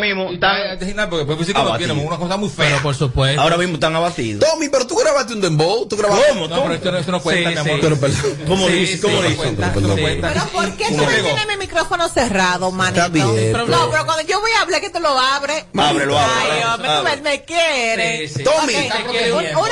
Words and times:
mismo 0.00 0.30
están 0.30 1.08
porque 1.10 1.24
después 1.24 1.46
sí 1.46 1.52
que 1.54 1.62
lo 1.62 1.76
tienen 1.76 1.98
una 2.04 2.16
cosa 2.16 2.36
muy 2.36 2.48
fea. 2.48 2.66
Pero 2.68 2.82
por 2.82 2.94
supuesto. 2.94 3.40
Ahora 3.40 3.56
mismo 3.56 3.74
están 3.74 3.94
abatidos. 3.94 4.44
Tommy, 4.48 4.68
pero 4.68 4.86
tú 4.86 4.96
grabaste 4.96 5.34
un 5.34 5.40
dembow, 5.40 5.86
tú 5.86 5.96
grabaste. 5.96 6.24
¿Cómo? 6.30 6.48
No, 6.48 6.62
pero 6.62 6.74
esto 6.74 6.92
no, 6.92 6.98
esto 6.98 7.12
no 7.12 7.20
cuenta, 7.22 7.50
Sí, 7.50 7.54
mi 7.54 7.60
amor. 7.60 7.80
sí. 7.80 7.98
Pero. 8.00 8.46
¿Cómo 8.48 8.66
Sí, 8.66 8.72
dice? 8.72 8.92
sí, 8.94 9.00
¿Cómo 9.00 9.22
no 9.22 9.28
dice? 9.28 9.52
no. 9.52 9.94
Pero 9.94 10.44
¿por 10.52 10.72
qué 10.72 10.84
tú 10.88 10.94
digo. 10.94 11.10
tienes 11.22 11.46
mi 11.46 11.56
micrófono 11.56 12.08
cerrado, 12.08 12.70
manito? 12.70 13.00
Está 13.02 13.12
bien, 13.12 13.52
pero- 13.52 13.66
No, 13.66 13.90
pero 13.90 14.04
cuando 14.06 14.22
yo 14.26 14.40
voy 14.40 14.50
a 14.58 14.62
hablar 14.62 14.80
que 14.80 14.90
tú 14.90 15.00
lo 15.00 15.18
abres. 15.18 15.64
Ábrelo, 15.76 16.18
Ay, 16.18 16.60
ábrelo. 16.64 16.98
hombre, 16.98 17.16
tú 17.16 17.22
me, 17.22 17.42
quieres. 17.44 18.34
Tommy, 18.34 18.72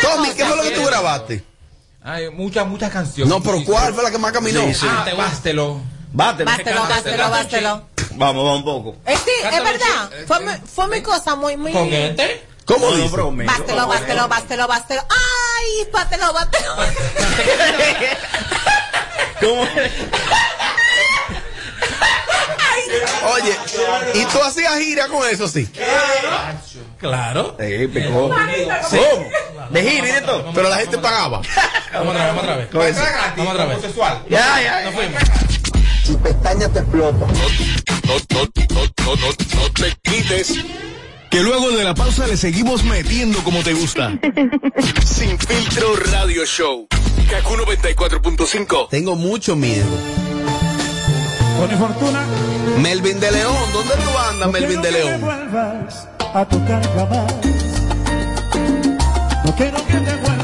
Tommy. 0.03 0.29
¿qué 0.37 0.45
fue 0.45 0.57
lo 0.57 0.63
que 0.63 0.71
tú 0.71 0.85
grabaste? 0.85 1.45
Hay 2.03 2.31
muchas, 2.31 2.67
muchas 2.67 2.91
canciones. 2.91 3.29
No, 3.29 3.43
pero 3.43 3.63
¿cuál 3.65 3.93
fue 3.93 4.03
la 4.03 4.11
que 4.11 4.19
más 4.19 4.33
caminó? 4.33 4.61
Sí, 4.63 4.75
sí. 4.75 4.87
Ah, 4.89 5.05
bástelo. 5.17 5.81
Bátelo. 6.13 6.51
Bástelo, 6.51 6.81
bástelo, 6.83 7.31
bástelo. 7.31 7.88
Vamos, 8.19 8.45
vamos 8.45 8.59
un 8.59 8.64
poco. 8.64 8.96
Eh, 9.07 9.16
sí, 9.25 9.30
es 9.45 9.62
verdad. 9.64 10.11
sí. 10.11 10.25
Fue, 10.27 10.41
mi- 10.41 10.53
fue 10.75 10.89
mi 10.89 11.00
cosa 11.03 11.35
muy, 11.37 11.57
muy. 11.57 11.73
¿Con 11.73 11.93
este? 11.93 12.46
¿Cómo 12.64 12.91
dice? 12.93 13.17
Bástelo, 13.46 13.86
bástelo, 13.86 14.29
bástelo, 14.29 14.67
bástelo. 14.68 15.03
Ay, 15.08 15.89
bástelo, 15.93 16.32
bástelo. 16.32 16.77
¿Cómo 19.41 19.64
es? 19.64 19.93
Oye, 23.35 23.57
¿y 24.14 24.25
tú 24.27 24.43
hacías 24.43 24.79
gira 24.79 25.08
con 25.08 25.27
eso, 25.29 25.46
sí? 25.49 25.69
Claro. 26.99 27.57
Eh, 27.58 27.89
picó. 27.93 28.29
¿Cómo? 28.30 28.35
De 29.71 29.82
gira 29.82 30.08
y 30.08 30.13
de 30.13 30.21
todo. 30.22 30.50
Pero 30.55 30.69
la 30.69 30.77
gente 30.79 30.99
pagaba. 30.99 31.41
Vamos 31.93 32.14
otra 32.14 32.25
vez, 32.25 32.34
vamos 32.34 32.42
otra 32.44 32.56
vez. 32.56 32.70
Vamos 33.36 33.53
otra 33.55 33.66
vez. 33.66 33.78
Ya, 34.28 34.62
ya, 34.62 34.80
Nos 34.91 34.94
ya. 36.08 36.84
fuimos. 36.84 37.12
No, 37.12 38.14
no, 38.34 38.41
no, 38.70 38.83
no, 39.05 39.16
no, 39.16 39.61
no 39.61 39.72
te 39.72 39.97
quites. 40.03 40.55
Que 41.30 41.42
luego 41.42 41.70
de 41.70 41.84
la 41.84 41.94
pausa 41.94 42.27
le 42.27 42.36
seguimos 42.36 42.84
metiendo 42.84 43.39
como 43.44 43.62
te 43.62 43.75
gusta. 43.75 44.18
Sin 45.05 45.38
filtro 45.38 45.94
radio 46.10 46.44
show. 46.46 46.86
Kaku 47.30 47.55
94.5. 47.55 48.88
Tengo 48.88 49.14
mucho 49.14 49.55
miedo. 49.55 49.86
Con 51.58 51.70
fortuna. 51.78 52.24
Melvin 52.78 53.20
de 53.20 53.33
León, 53.33 53.56
¿dónde 53.72 53.94
tú 53.94 54.18
andas, 54.18 54.52
Melvin 54.52 54.80
de 54.80 54.90
No 54.90 54.96
quiero 54.96 55.06
que 55.06 55.08
León? 55.08 55.20
vuelvas 55.20 56.08
a 56.33 56.44
tocar 56.44 56.94
jamás. 56.94 57.34
No 59.44 59.56
quiero 59.56 59.86
que 59.86 59.94
te 59.94 60.38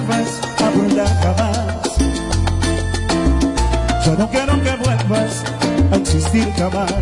Yo 4.04 4.14
no 4.18 4.28
quiero 4.30 4.62
que 4.62 4.76
vuelvas 4.76 5.44
a 5.90 5.96
existir 5.96 6.52
jamás. 6.56 6.92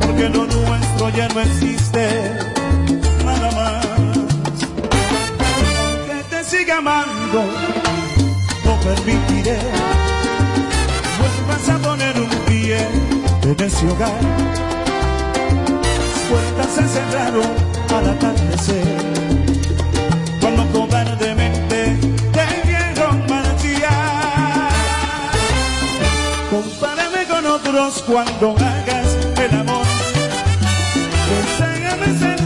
Porque 0.00 0.28
lo 0.28 0.46
nuestro 0.46 1.10
ya 1.10 1.28
no 1.28 1.40
existe. 1.40 2.08
Nada 3.24 3.50
más. 3.52 3.86
Aunque 5.78 6.24
te 6.30 6.44
siga 6.44 6.78
amando, 6.78 7.44
no 8.64 8.80
permitiré. 8.80 9.58
Vuelvas 11.18 11.68
a 11.68 11.78
poner 11.78 12.20
un 12.20 12.30
pie 12.46 12.78
en 13.42 13.60
ese 13.60 13.88
hogar 13.88 14.62
puertas 16.32 16.74
se 16.74 16.88
cerraron 16.88 17.52
al 17.94 18.08
atardecer. 18.08 19.31
Cuando 27.72 28.54
hagas 28.58 29.16
el 29.38 29.54
amor. 29.56 29.86
Enséñame 31.40 32.41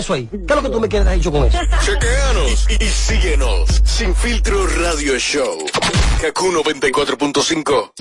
eso 0.00 0.14
ahí. 0.14 0.26
¿Qué 0.26 0.38
es 0.48 0.56
lo 0.56 0.62
que 0.62 0.68
tú 0.70 0.80
me 0.80 0.88
quieres 0.88 1.12
dicho 1.14 1.30
con 1.30 1.44
eso? 1.44 1.58
Chequeanos 1.84 2.66
y, 2.80 2.84
síguenos. 2.86 3.82
Sin 3.84 4.14
filtro 4.14 4.66
radio 4.66 5.18
show. 5.18 5.58
Kaku 6.20 6.52
94.5. 6.52 7.92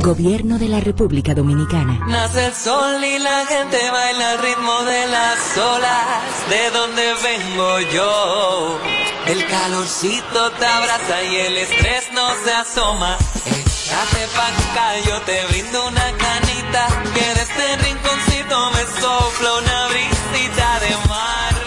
Gobierno 0.00 0.58
de 0.58 0.68
la 0.68 0.80
República 0.80 1.34
Dominicana. 1.34 2.00
Nace 2.08 2.46
el 2.46 2.54
sol 2.54 3.04
y 3.04 3.18
la 3.18 3.44
gente 3.44 3.76
baila 3.90 4.30
al 4.30 4.38
ritmo 4.38 4.82
de 4.84 5.06
las 5.08 5.58
olas. 5.58 6.48
De 6.48 6.70
donde 6.70 7.02
vengo 7.22 7.80
yo. 7.94 8.78
El 9.26 9.46
calorcito 9.48 10.50
te 10.52 10.64
abraza 10.64 11.22
y 11.24 11.36
el 11.36 11.58
estrés 11.58 12.04
no 12.14 12.26
se 12.42 12.52
asoma. 12.52 13.18
Échate 13.44 14.26
pa' 14.34 14.48
acá, 14.48 14.98
yo 15.06 15.20
te 15.26 15.44
brindo 15.50 15.88
una 15.88 16.06
canita. 16.16 16.88
Que 17.12 17.34
de 17.34 17.42
este 17.42 17.76
rinconcito 17.84 18.70
me 18.70 19.00
sopla 19.00 19.52
una 19.58 19.88
brisita 19.88 20.80
de 20.80 21.08
mar. 21.08 21.61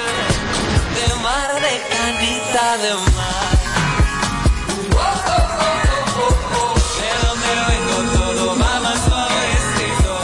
De 1.25 1.31
mar, 1.31 1.55
de 1.55 1.61
canita, 1.89 2.77
de 2.77 2.93
mar. 2.93 3.55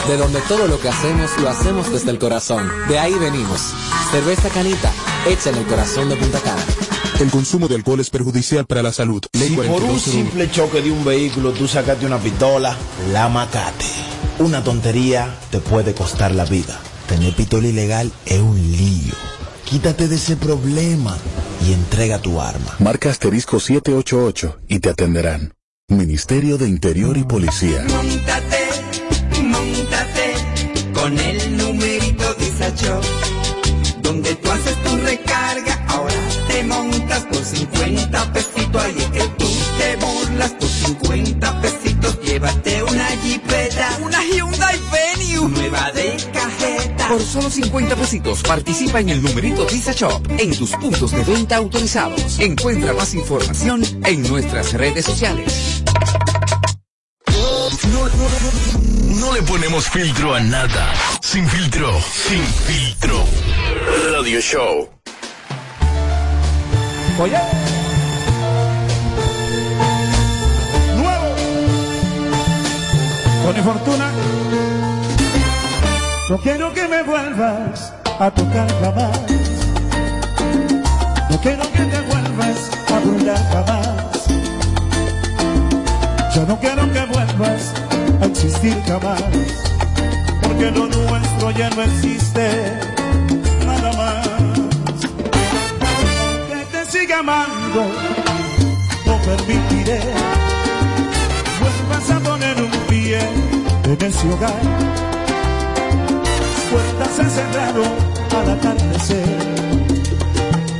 De 0.06 0.16
donde 0.16 0.40
todo 0.42 0.68
lo 0.68 0.78
que 0.78 0.88
hacemos 0.88 1.36
lo 1.40 1.48
hacemos 1.48 1.90
desde 1.90 2.12
el 2.12 2.20
corazón. 2.20 2.70
De 2.86 3.00
ahí 3.00 3.14
venimos. 3.14 3.60
Cerveza 4.12 4.48
Canita, 4.50 4.92
hecha 5.26 5.50
en 5.50 5.56
el 5.56 5.66
corazón 5.66 6.08
de 6.08 6.14
Punta 6.14 6.38
Cana. 6.38 6.62
El 7.18 7.30
consumo 7.30 7.66
de 7.66 7.74
alcohol 7.74 7.98
es 7.98 8.08
perjudicial 8.08 8.64
para 8.64 8.84
la 8.84 8.92
salud. 8.92 9.24
Ley 9.32 9.48
Si 9.48 9.56
por 9.56 9.64
un 9.64 9.72
4201. 9.72 9.98
simple 9.98 10.50
choque 10.52 10.82
de 10.82 10.92
un 10.92 11.04
vehículo 11.04 11.50
tú 11.50 11.66
sacaste 11.66 12.06
una 12.06 12.18
pistola, 12.18 12.76
la 13.12 13.28
macate. 13.28 13.86
Una 14.38 14.62
tontería 14.62 15.34
te 15.50 15.58
puede 15.58 15.94
costar 15.94 16.32
la 16.32 16.44
vida. 16.44 16.78
Tener 17.08 17.34
pistola 17.34 17.66
ilegal 17.66 18.12
es 18.24 18.38
un 18.38 18.56
lío. 18.70 19.41
Quítate 19.72 20.06
de 20.06 20.16
ese 20.16 20.36
problema 20.36 21.16
y 21.66 21.72
entrega 21.72 22.18
tu 22.18 22.38
arma. 22.42 22.76
Marca 22.78 23.08
asterisco 23.08 23.58
788 23.58 24.60
y 24.68 24.80
te 24.80 24.90
atenderán. 24.90 25.54
Ministerio 25.88 26.58
de 26.58 26.68
Interior 26.68 27.16
y 27.16 27.24
Policía. 27.24 27.82
Montate, 27.88 28.68
montate 29.40 30.34
con 30.92 31.18
el 31.18 31.56
numerito 31.56 32.34
Disacho. 32.34 33.00
Donde 34.02 34.34
tú 34.34 34.50
haces 34.50 34.82
tu 34.82 34.94
recarga, 34.98 35.31
Por 47.12 47.20
solo 47.20 47.50
50 47.50 47.94
pesitos 47.94 48.42
participa 48.42 48.98
en 48.98 49.10
el 49.10 49.22
numerito 49.22 49.66
Visa 49.66 49.92
Shop 49.92 50.26
en 50.38 50.56
tus 50.56 50.70
puntos 50.70 51.10
de 51.10 51.22
venta 51.22 51.56
autorizados. 51.56 52.38
Encuentra 52.38 52.94
más 52.94 53.12
información 53.12 53.82
en 54.06 54.22
nuestras 54.22 54.72
redes 54.72 55.04
sociales. 55.04 55.84
No, 57.26 57.68
no, 57.90 58.08
no, 58.08 59.20
no 59.20 59.34
le 59.34 59.42
ponemos 59.42 59.90
filtro 59.90 60.34
a 60.34 60.40
nada. 60.40 60.94
Sin 61.20 61.46
filtro, 61.46 62.00
sin 62.00 62.42
filtro. 62.42 63.22
Radio 64.10 64.40
Show. 64.40 64.88
Oye. 67.18 67.38
Nuevo. 70.96 71.34
Tony 73.44 73.62
Fortuna. 73.62 74.71
No 76.32 76.38
quiero 76.38 76.72
que 76.72 76.88
me 76.88 77.02
vuelvas 77.02 77.92
a 78.18 78.30
tocar 78.30 78.66
jamás. 78.80 79.20
No 81.28 81.38
quiero 81.42 81.62
que 81.72 81.84
te 81.84 82.00
vuelvas 82.10 82.70
a 82.90 82.98
burlar 83.00 83.50
jamás. 83.52 84.24
Yo 86.34 86.46
no 86.46 86.58
quiero 86.58 86.90
que 86.90 87.04
vuelvas 87.04 87.74
a 88.22 88.24
existir 88.24 88.82
jamás. 88.86 89.22
Porque 90.40 90.70
lo 90.70 90.86
nuestro 90.86 91.50
ya 91.50 91.68
no 91.68 91.82
existe. 91.82 92.78
Nada 93.66 93.92
más 93.92 94.26
que 96.48 96.64
te 96.72 96.86
siga 96.86 97.18
amando, 97.18 97.82
no 99.04 99.16
permitiré 99.18 100.00
vuelvas 101.60 102.10
a 102.10 102.20
poner 102.20 102.62
un 102.62 102.70
pie 102.88 103.18
en 103.84 104.02
ese 104.02 104.30
hogar. 104.30 105.11
Puertas 106.72 107.10
se 107.16 107.28
cerraron 107.28 107.92
al 108.34 108.50
atardecer, 108.50 109.26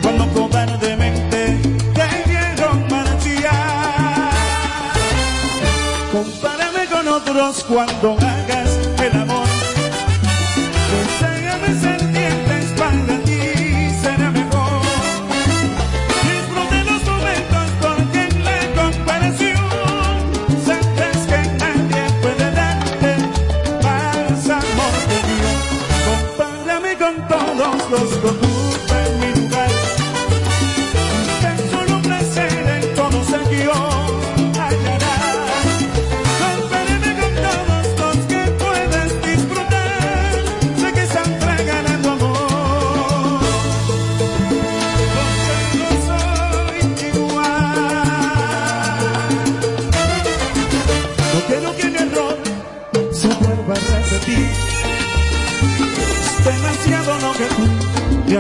cuando 0.01 0.27
cobardemente 0.33 1.61
te 1.93 2.31
dieron 2.31 2.87
marchar. 2.89 4.33
Compárame 6.11 6.87
con 6.91 7.09
otros 7.09 7.65
cuando 7.65 8.17
hagas 8.19 8.72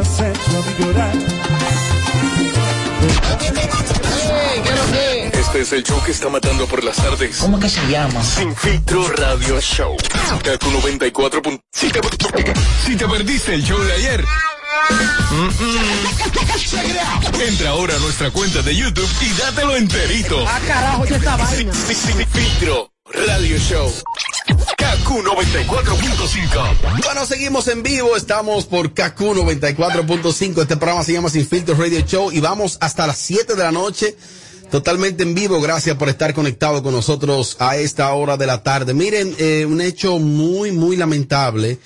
has 0.03 0.21
hecho 0.21 0.51
a 0.59 0.63
mí 0.63 0.75
llorar. 0.79 1.13
Este 5.33 5.61
es 5.61 5.73
el 5.73 5.83
show 5.85 6.03
que 6.05 6.13
está 6.13 6.29
matando 6.29 6.67
por 6.67 6.83
las 6.85 6.97
tardes. 6.97 7.37
¿Cómo 7.39 7.59
que 7.61 7.69
se 7.69 7.81
llama? 7.89 8.23
Sin 8.25 8.55
filtro 8.57 9.07
radio 9.09 9.61
show. 9.61 9.97
Kaku 10.43 10.71
94. 10.71 11.43
pun- 11.43 11.61
Si 11.73 11.89
te, 11.91 12.01
si 12.87 12.97
te 12.97 13.07
perdiste 13.09 13.55
el 13.55 13.63
show 13.65 13.79
de 13.79 13.93
ayer. 13.93 14.25
mm, 15.31 15.65
mm. 15.65 17.41
Entra 17.49 17.71
ahora 17.71 17.97
a 17.97 17.99
nuestra 17.99 18.31
cuenta 18.31 18.63
de 18.63 18.75
YouTube 18.77 19.09
y 19.21 19.29
dátelo 19.41 19.77
enterito. 19.77 20.45
Ah, 20.49 20.61
carajo, 20.67 21.05
ya 21.07 21.17
está 21.17 21.37
vaina. 21.37 21.73
Sin, 21.75 21.95
sin 21.97 22.27
filtro 22.29 22.91
radio 23.13 23.59
show. 23.59 23.93
Kaku 25.13 25.23
94.5. 25.23 27.05
Bueno, 27.05 27.27
seguimos 27.27 27.69
en 27.69 27.83
vivo, 27.83 28.17
estamos 28.17 28.65
por 28.65 28.95
KQ 28.95 29.21
94.5, 29.21 30.63
este 30.63 30.77
programa 30.79 31.05
se 31.05 31.13
llama 31.13 31.29
Sin 31.29 31.47
Filtros 31.47 31.77
Radio 31.77 32.01
Show 32.01 32.33
y 32.33 32.41
vamos 32.41 32.79
hasta 32.81 33.07
las 33.07 33.19
7 33.19 33.55
de 33.55 33.63
la 33.63 33.73
noche, 33.73 34.17
totalmente 34.71 35.23
en 35.23 35.35
vivo, 35.35 35.61
gracias 35.61 35.99
por 35.99 36.09
estar 36.09 36.33
conectado 36.33 36.83
con 36.83 36.95
nosotros 36.95 37.59
a 37.59 37.77
esta 37.77 38.11
hora 38.15 38.39
de 38.39 38.47
la 38.47 38.63
tarde. 38.63 38.95
Miren, 38.95 39.35
eh, 39.39 39.67
un 39.67 39.83
hecho 39.83 40.19
muy, 40.19 40.73
muy 40.73 40.97
lamentable 40.97 41.79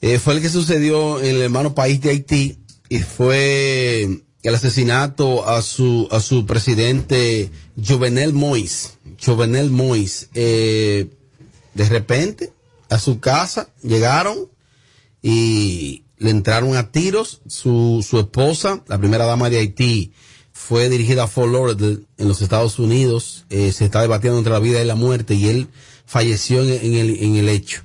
eh, 0.00 0.18
fue 0.18 0.34
el 0.34 0.40
que 0.40 0.48
sucedió 0.48 1.20
en 1.20 1.36
el 1.36 1.42
hermano 1.42 1.74
país 1.74 2.00
de 2.00 2.10
Haití 2.10 2.58
y 2.88 3.00
fue 3.00 4.22
el 4.42 4.54
asesinato 4.54 5.46
a 5.46 5.60
su, 5.60 6.08
a 6.10 6.20
su 6.20 6.46
presidente 6.46 7.50
Jovenel 7.76 8.32
Moïse. 8.32 8.92
Jovenel 9.22 9.70
Moïse. 9.70 10.28
Eh, 10.32 11.10
de 11.76 11.88
repente, 11.88 12.52
a 12.88 12.98
su 12.98 13.20
casa 13.20 13.68
llegaron 13.82 14.48
y 15.22 16.04
le 16.18 16.30
entraron 16.30 16.76
a 16.76 16.90
tiros. 16.90 17.42
Su, 17.46 18.04
su 18.08 18.18
esposa, 18.18 18.82
la 18.88 18.98
primera 18.98 19.26
dama 19.26 19.50
de 19.50 19.58
Haití, 19.58 20.12
fue 20.52 20.88
dirigida 20.88 21.24
a 21.24 21.26
Fort 21.26 21.52
Lauderdale 21.52 22.00
en 22.16 22.28
los 22.28 22.40
Estados 22.40 22.78
Unidos. 22.78 23.44
Eh, 23.50 23.72
se 23.72 23.84
está 23.84 24.00
debatiendo 24.00 24.38
entre 24.38 24.52
la 24.52 24.58
vida 24.58 24.82
y 24.82 24.86
la 24.86 24.94
muerte 24.94 25.34
y 25.34 25.48
él 25.48 25.68
falleció 26.06 26.62
en, 26.62 26.70
en 26.70 26.94
el, 26.94 27.22
en 27.22 27.36
el 27.36 27.48
hecho. 27.50 27.82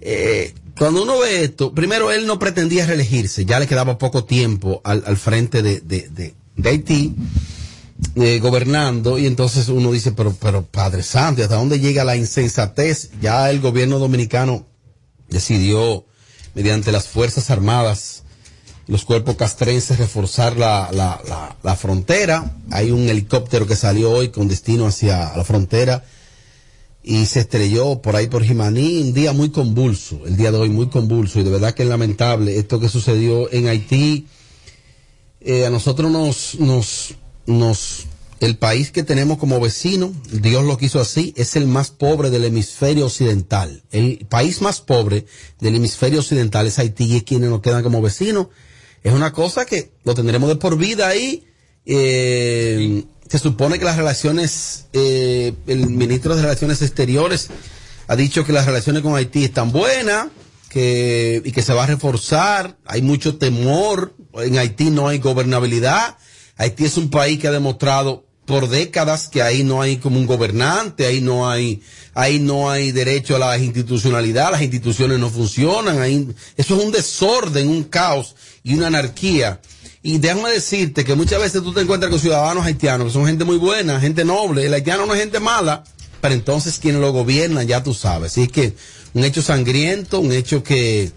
Eh, 0.00 0.54
cuando 0.78 1.02
uno 1.02 1.18
ve 1.18 1.42
esto, 1.42 1.74
primero 1.74 2.12
él 2.12 2.24
no 2.26 2.38
pretendía 2.38 2.86
reelegirse, 2.86 3.44
ya 3.44 3.58
le 3.58 3.66
quedaba 3.66 3.98
poco 3.98 4.24
tiempo 4.24 4.80
al, 4.84 5.02
al 5.06 5.16
frente 5.16 5.60
de, 5.60 5.80
de, 5.80 6.08
de, 6.08 6.34
de 6.54 6.68
Haití, 6.68 7.16
eh, 8.14 8.38
gobernando, 8.40 9.18
y 9.18 9.26
entonces 9.26 9.68
uno 9.68 9.90
dice, 9.92 10.12
pero, 10.12 10.34
pero 10.40 10.64
Padre 10.64 11.02
Santo, 11.02 11.40
¿y 11.40 11.44
¿hasta 11.44 11.56
dónde 11.56 11.80
llega 11.80 12.04
la 12.04 12.16
insensatez? 12.16 13.10
Ya 13.20 13.50
el 13.50 13.60
gobierno 13.60 13.98
dominicano 13.98 14.66
decidió, 15.28 16.04
mediante 16.54 16.92
las 16.92 17.08
Fuerzas 17.08 17.50
Armadas, 17.50 18.22
los 18.86 19.04
cuerpos 19.04 19.36
castrenses, 19.36 19.98
reforzar 19.98 20.56
la, 20.56 20.88
la, 20.92 21.20
la, 21.28 21.56
la 21.62 21.76
frontera. 21.76 22.56
Hay 22.70 22.90
un 22.90 23.08
helicóptero 23.08 23.66
que 23.66 23.76
salió 23.76 24.10
hoy 24.10 24.30
con 24.30 24.48
destino 24.48 24.86
hacia 24.86 25.36
la 25.36 25.44
frontera 25.44 26.04
y 27.02 27.26
se 27.26 27.40
estrelló 27.40 28.02
por 28.02 28.16
ahí 28.16 28.26
por 28.26 28.44
Jimaní, 28.44 29.02
un 29.02 29.14
día 29.14 29.32
muy 29.32 29.50
convulso, 29.50 30.20
el 30.26 30.36
día 30.36 30.50
de 30.52 30.58
hoy 30.58 30.68
muy 30.68 30.88
convulso 30.88 31.40
y 31.40 31.42
de 31.42 31.50
verdad 31.50 31.72
que 31.72 31.82
es 31.82 31.88
lamentable 31.88 32.58
esto 32.58 32.80
que 32.80 32.88
sucedió 32.88 33.50
en 33.52 33.68
Haití. 33.68 34.26
Eh, 35.40 35.64
a 35.64 35.70
nosotros 35.70 36.10
nos, 36.10 36.56
nos, 36.58 37.14
nos, 37.48 38.06
el 38.40 38.56
país 38.56 38.92
que 38.92 39.02
tenemos 39.02 39.38
como 39.38 39.58
vecino, 39.58 40.12
Dios 40.30 40.64
lo 40.64 40.78
quiso 40.78 41.00
así, 41.00 41.34
es 41.36 41.56
el 41.56 41.66
más 41.66 41.90
pobre 41.90 42.30
del 42.30 42.44
hemisferio 42.44 43.06
occidental. 43.06 43.82
El 43.90 44.26
país 44.28 44.60
más 44.62 44.80
pobre 44.80 45.26
del 45.58 45.74
hemisferio 45.74 46.20
occidental 46.20 46.66
es 46.66 46.78
Haití 46.78 47.04
y 47.04 47.16
es 47.16 47.22
quienes 47.24 47.50
nos 47.50 47.62
quedan 47.62 47.82
como 47.82 48.00
vecinos. 48.02 48.48
Es 49.02 49.12
una 49.12 49.32
cosa 49.32 49.64
que 49.64 49.92
lo 50.04 50.14
tendremos 50.14 50.48
de 50.48 50.56
por 50.56 50.76
vida 50.76 51.08
ahí. 51.08 51.46
Eh, 51.86 53.04
se 53.28 53.38
supone 53.38 53.78
que 53.78 53.84
las 53.84 53.96
relaciones, 53.96 54.86
eh, 54.92 55.54
el 55.66 55.88
ministro 55.88 56.36
de 56.36 56.42
Relaciones 56.42 56.82
Exteriores 56.82 57.48
ha 58.06 58.16
dicho 58.16 58.44
que 58.44 58.52
las 58.52 58.66
relaciones 58.66 59.02
con 59.02 59.16
Haití 59.16 59.44
están 59.44 59.72
buenas 59.72 60.28
que, 60.68 61.42
y 61.44 61.52
que 61.52 61.62
se 61.62 61.72
va 61.72 61.84
a 61.84 61.86
reforzar. 61.86 62.76
Hay 62.84 63.02
mucho 63.02 63.38
temor. 63.38 64.14
En 64.34 64.58
Haití 64.58 64.90
no 64.90 65.08
hay 65.08 65.18
gobernabilidad. 65.18 66.16
Haití 66.58 66.84
es 66.84 66.96
un 66.96 67.08
país 67.08 67.38
que 67.38 67.48
ha 67.48 67.52
demostrado 67.52 68.24
por 68.44 68.68
décadas 68.68 69.28
que 69.28 69.42
ahí 69.42 69.62
no 69.62 69.80
hay 69.80 69.98
como 69.98 70.18
un 70.18 70.26
gobernante, 70.26 71.06
ahí 71.06 71.20
no 71.20 71.48
hay, 71.48 71.82
ahí 72.14 72.40
no 72.40 72.70
hay 72.70 72.92
derecho 72.92 73.36
a 73.36 73.38
la 73.38 73.58
institucionalidad, 73.58 74.50
las 74.50 74.62
instituciones 74.62 75.18
no 75.18 75.30
funcionan, 75.30 76.00
ahí, 76.00 76.26
eso 76.56 76.76
es 76.76 76.84
un 76.84 76.90
desorden, 76.90 77.68
un 77.68 77.84
caos 77.84 78.34
y 78.64 78.74
una 78.74 78.88
anarquía. 78.88 79.60
Y 80.02 80.18
déjame 80.18 80.50
decirte 80.50 81.04
que 81.04 81.14
muchas 81.14 81.40
veces 81.40 81.62
tú 81.62 81.72
te 81.74 81.82
encuentras 81.82 82.10
con 82.10 82.18
ciudadanos 82.18 82.64
haitianos 82.64 83.08
que 83.08 83.12
son 83.12 83.26
gente 83.26 83.44
muy 83.44 83.58
buena, 83.58 84.00
gente 84.00 84.24
noble, 84.24 84.64
el 84.64 84.74
haitiano 84.74 85.06
no 85.06 85.14
es 85.14 85.20
gente 85.20 85.40
mala, 85.40 85.84
pero 86.20 86.34
entonces 86.34 86.78
quienes 86.78 87.02
lo 87.02 87.12
gobiernan 87.12 87.66
ya 87.68 87.82
tú 87.82 87.94
sabes. 87.94 88.32
Así 88.32 88.48
que 88.48 88.74
un 89.12 89.24
hecho 89.24 89.42
sangriento, 89.42 90.20
un 90.20 90.32
hecho 90.32 90.62
que, 90.64 91.12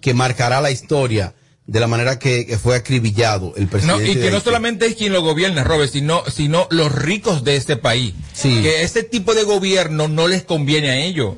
que 0.00 0.14
marcará 0.14 0.60
la 0.60 0.70
historia 0.70 1.34
de 1.66 1.80
la 1.80 1.86
manera 1.86 2.18
que, 2.18 2.44
que 2.46 2.58
fue 2.58 2.76
acribillado 2.76 3.54
el 3.56 3.64
No, 3.64 3.70
presidente. 3.70 4.10
y 4.10 4.14
de 4.16 4.20
que 4.26 4.30
no 4.30 4.40
solamente 4.40 4.84
es 4.84 4.96
quien 4.96 5.14
lo 5.14 5.22
gobierna, 5.22 5.64
Robert, 5.64 5.90
sino, 5.90 6.22
sino 6.30 6.66
los 6.70 6.92
ricos 6.92 7.42
de 7.42 7.56
este 7.56 7.76
país. 7.76 8.12
Sí. 8.34 8.60
Que 8.60 8.82
este 8.82 9.02
tipo 9.02 9.32
de 9.34 9.44
gobierno 9.44 10.06
no 10.06 10.28
les 10.28 10.42
conviene 10.42 10.90
a 10.90 10.96
ellos. 10.98 11.36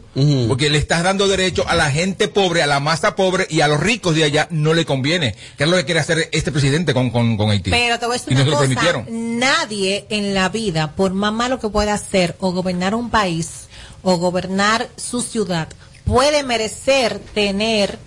Porque 0.49 0.69
le 0.69 0.79
estás 0.79 1.05
dando 1.05 1.29
derecho 1.29 1.65
a 1.69 1.77
la 1.77 1.93
gente 1.93 2.27
pobre, 2.27 2.61
a 2.63 2.67
la 2.67 2.81
masa 2.81 3.15
pobre 3.15 3.47
y 3.49 3.61
a 3.61 3.69
los 3.69 3.79
ricos 3.79 4.17
de 4.17 4.25
allá 4.25 4.49
no 4.51 4.75
le 4.75 4.85
conviene. 4.85 5.37
Que 5.57 5.63
es 5.63 5.71
lo 5.71 5.77
que 5.77 5.85
quiere 5.85 6.01
hacer 6.01 6.29
este 6.33 6.51
presidente 6.51 6.93
con, 6.93 7.11
con, 7.11 7.37
con 7.37 7.51
Haití. 7.51 7.71
Pero 7.71 7.99
te 8.01 8.07
voy 8.07 8.17
a 8.17 8.19
decir 8.19 8.33
y 8.33 8.35
no 8.35 8.41
una 8.43 8.45
se 8.45 8.51
lo 8.51 8.57
cosa, 8.57 8.69
permitieron. 8.69 9.39
nadie 9.39 10.07
en 10.11 10.35
la 10.35 10.49
vida, 10.49 10.97
por 10.97 11.13
más 11.15 11.33
malo 11.33 11.61
que 11.61 11.69
pueda 11.69 11.95
hacer 11.95 12.35
o 12.41 12.51
gobernar 12.51 12.97
un 12.97 13.11
país 13.11 13.67
o 14.03 14.17
gobernar 14.17 14.89
su 14.97 15.23
ciudad, 15.23 15.69
puede 16.05 16.43
merecer 16.43 17.21
tener 17.33 17.99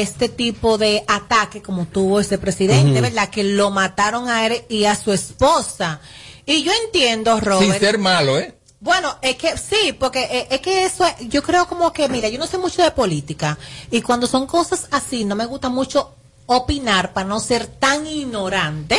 este 0.00 0.28
tipo 0.28 0.78
de 0.78 1.04
ataque 1.06 1.60
como 1.62 1.86
tuvo 1.86 2.20
ese 2.20 2.38
presidente, 2.38 2.92
Ujú. 2.92 3.02
¿verdad? 3.02 3.28
Que 3.28 3.44
lo 3.44 3.70
mataron 3.70 4.28
a 4.28 4.46
él 4.46 4.62
y 4.68 4.84
a 4.84 4.94
su 4.96 5.12
esposa. 5.12 6.00
Y 6.46 6.62
yo 6.62 6.72
entiendo, 6.86 7.38
Robert. 7.40 7.70
Sin 7.72 7.80
ser 7.80 7.98
malo, 7.98 8.38
¿eh? 8.38 8.54
Bueno, 8.80 9.16
es 9.22 9.36
que 9.36 9.56
sí, 9.56 9.92
porque 9.92 10.22
eh, 10.24 10.46
es 10.50 10.60
que 10.60 10.84
eso, 10.84 11.06
es- 11.06 11.28
yo 11.28 11.42
creo 11.42 11.68
como 11.68 11.92
que, 11.92 12.08
mira, 12.08 12.28
yo 12.28 12.38
no 12.38 12.48
sé 12.48 12.58
mucho 12.58 12.82
de 12.82 12.90
política 12.90 13.56
y 13.92 14.00
cuando 14.02 14.26
son 14.26 14.46
cosas 14.46 14.88
así, 14.90 15.24
no 15.24 15.36
me 15.36 15.46
gusta 15.46 15.68
mucho 15.68 16.14
opinar 16.56 17.12
para 17.12 17.28
no 17.28 17.40
ser 17.40 17.66
tan 17.66 18.06
ignorante, 18.06 18.98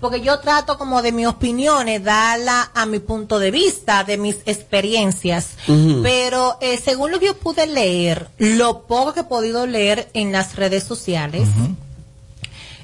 porque 0.00 0.20
yo 0.20 0.38
trato 0.40 0.78
como 0.78 1.02
de 1.02 1.12
mis 1.12 1.26
opiniones, 1.26 2.02
darla 2.02 2.70
a 2.74 2.86
mi 2.86 2.98
punto 2.98 3.38
de 3.38 3.50
vista, 3.50 4.04
de 4.04 4.16
mis 4.16 4.36
experiencias, 4.46 5.50
pero 6.02 6.58
eh, 6.60 6.80
según 6.82 7.10
lo 7.10 7.20
que 7.20 7.26
yo 7.26 7.36
pude 7.36 7.66
leer, 7.66 8.28
lo 8.38 8.82
poco 8.82 9.12
que 9.14 9.20
he 9.20 9.24
podido 9.24 9.66
leer 9.66 10.08
en 10.14 10.32
las 10.32 10.56
redes 10.56 10.84
sociales, 10.84 11.48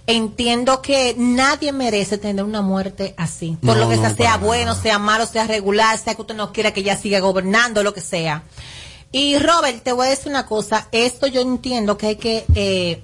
entiendo 0.07 0.83
que 0.83 1.15
nadie 1.17 1.73
merece 1.73 2.19
tener 2.19 2.45
una 2.45 2.63
muerte 2.63 3.15
así. 3.17 3.57
Por 3.61 3.77
No, 3.77 3.85
lo 3.85 3.89
que 3.89 3.97
no, 3.97 4.03
sea, 4.03 4.15
sea 4.15 4.37
bueno, 4.39 4.75
sea 4.75 4.99
malo, 4.99 5.27
sea 5.27 5.47
regular, 5.47 5.99
sea 5.99 6.15
que 6.15 6.23
usted 6.23 6.35
no 6.35 6.53
quiera 6.53 6.73
que 6.73 6.81
ella 6.81 6.97
siga 6.97 7.21
gobernando, 7.21 7.83
lo 7.83 7.95
que 7.95 8.01
sea. 8.01 8.43
Y 9.13 9.39
Robert, 9.39 9.83
te 9.83 9.93
voy 9.93 10.07
a 10.07 10.11
decir 10.11 10.29
una 10.29 10.47
cosa. 10.47 10.89
Esto 10.93 11.27
yo 11.27 11.41
entiendo 11.41 11.99
que 11.99 12.07
hay 12.09 12.17
que 12.17 12.45
eh, 12.55 13.03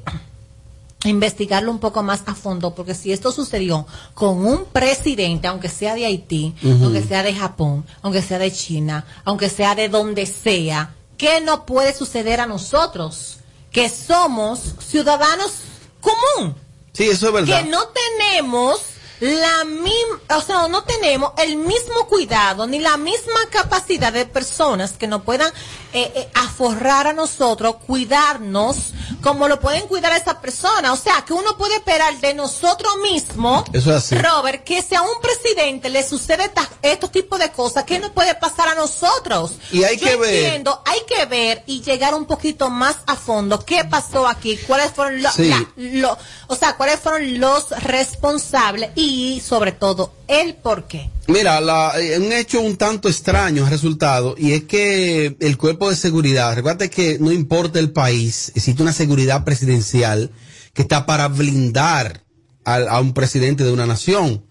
investigarlo 1.07 1.71
un 1.71 1.79
poco 1.79 2.03
más 2.03 2.23
a 2.27 2.35
fondo, 2.35 2.75
porque 2.75 2.95
si 2.95 3.13
esto 3.13 3.33
sucedió 3.33 3.87
con 4.15 4.45
un 4.45 4.65
presidente, 4.67 5.47
aunque 5.49 5.69
sea 5.69 5.95
de 5.95 6.07
Haití, 6.07 6.55
aunque 6.63 7.03
sea 7.03 7.23
de 7.23 7.35
Japón, 7.35 7.85
aunque 8.03 8.23
sea 8.23 8.39
de 8.39 8.53
China, 8.53 9.07
aunque 9.25 9.49
sea 9.49 9.75
de 9.75 9.89
donde 9.89 10.27
sea, 10.27 10.95
¿qué 11.17 11.41
no 11.41 11.67
puede 11.67 11.95
suceder 11.95 12.41
a 12.41 12.47
nosotros? 12.47 13.39
Que 13.71 13.89
somos 13.89 14.75
ciudadanos 14.81 15.53
común 16.01 16.55
Sí, 16.97 17.05
eso 17.11 17.27
es 17.27 17.33
verdad. 17.33 17.63
que 17.63 17.69
no 17.69 17.89
tenemos 17.89 18.81
la 19.21 19.65
misma, 19.65 20.37
o 20.37 20.41
sea, 20.41 20.67
no 20.69 20.83
tenemos 20.85 21.33
el 21.39 21.57
mismo 21.57 22.07
cuidado 22.09 22.67
ni 22.67 22.79
la 22.79 22.97
misma 22.97 23.39
capacidad 23.51 24.13
de 24.13 24.25
personas 24.25 24.93
que 24.93 25.07
nos 25.07 25.23
puedan 25.23 25.53
eh, 25.97 26.13
eh, 26.15 26.29
aforrar 26.35 27.07
a 27.07 27.13
nosotros, 27.15 27.77
cuidarnos, 27.87 28.93
como 29.23 29.49
lo 29.49 29.59
pueden 29.61 29.87
cuidar 29.89 30.13
a 30.13 30.17
esa 30.19 30.41
persona. 30.41 30.93
O 30.93 30.97
sea, 30.97 31.25
que 31.27 31.33
uno 31.33 31.57
puede 31.57 31.77
esperar 31.77 32.19
de 32.21 32.35
nosotros 32.35 32.93
mismos, 33.03 33.65
Eso 33.73 33.91
es 33.91 33.97
así. 33.97 34.15
Robert, 34.17 34.63
que 34.63 34.83
si 34.83 34.95
a 34.95 35.01
un 35.03 35.21
presidente 35.23 35.89
le 35.89 36.07
sucede 36.07 36.51
estos 36.83 37.11
tipos 37.11 37.39
de 37.39 37.51
cosas, 37.51 37.85
¿qué 37.85 37.99
nos 37.99 38.11
puede 38.11 38.35
pasar 38.35 38.69
a 38.69 38.75
nosotros? 38.75 39.53
Y 39.73 39.85
hay 39.85 39.97
Yo 39.97 40.07
que 40.07 40.17
ver- 40.17 40.35
entiendo, 40.45 40.83
hay 40.85 41.01
que 41.09 41.25
ver 41.27 41.63
y 41.67 41.81
llegar 41.83 42.15
un 42.15 42.27
poquito 42.27 42.69
más 42.69 42.97
a 43.07 43.17
fondo 43.17 43.65
qué 43.65 43.85
pasó 43.85 44.29
aquí, 44.29 44.59
cuáles 44.67 44.93
fueron 44.93 45.23
los, 45.23 45.33
Sí. 45.35 45.49
la- 45.49 45.67
lo- 45.77 46.19
o 46.49 46.55
sea, 46.57 46.77
cuáles 46.77 47.01
fueron 47.01 47.41
los 47.41 47.71
responsables 47.83 48.91
y 48.97 49.41
sobre 49.41 49.73
todo 49.73 50.13
el 50.29 50.55
por 50.57 50.85
qué. 50.85 51.11
Mira, 51.29 51.61
la- 51.61 51.93
eh, 52.01 52.19
un 52.19 52.33
hecho 52.33 52.61
un 52.61 52.77
tanto 52.77 53.09
extraño 53.09 53.67
ha 53.67 53.71
resultado 53.71 54.37
y 54.39 54.53
es 54.53 54.65
que 54.65 55.37
el 55.41 55.57
cuerpo 55.59 55.91
de 55.91 55.97
seguridad, 55.97 56.55
recuerda 56.55 56.87
que 56.89 57.19
no 57.19 57.33
importa 57.33 57.81
el 57.81 57.91
país, 57.91 58.53
existe 58.55 58.83
una 58.83 58.93
seguridad 58.93 59.45
presidencial 59.45 60.31
que 60.73 60.83
está 60.83 61.05
para 61.05 61.27
blindar 61.29 62.23
al- 62.65 62.89
a, 62.89 63.01
un 63.01 63.13
presidente 63.13 63.65
de 63.65 63.73
una 63.73 63.87
nación. 63.87 64.45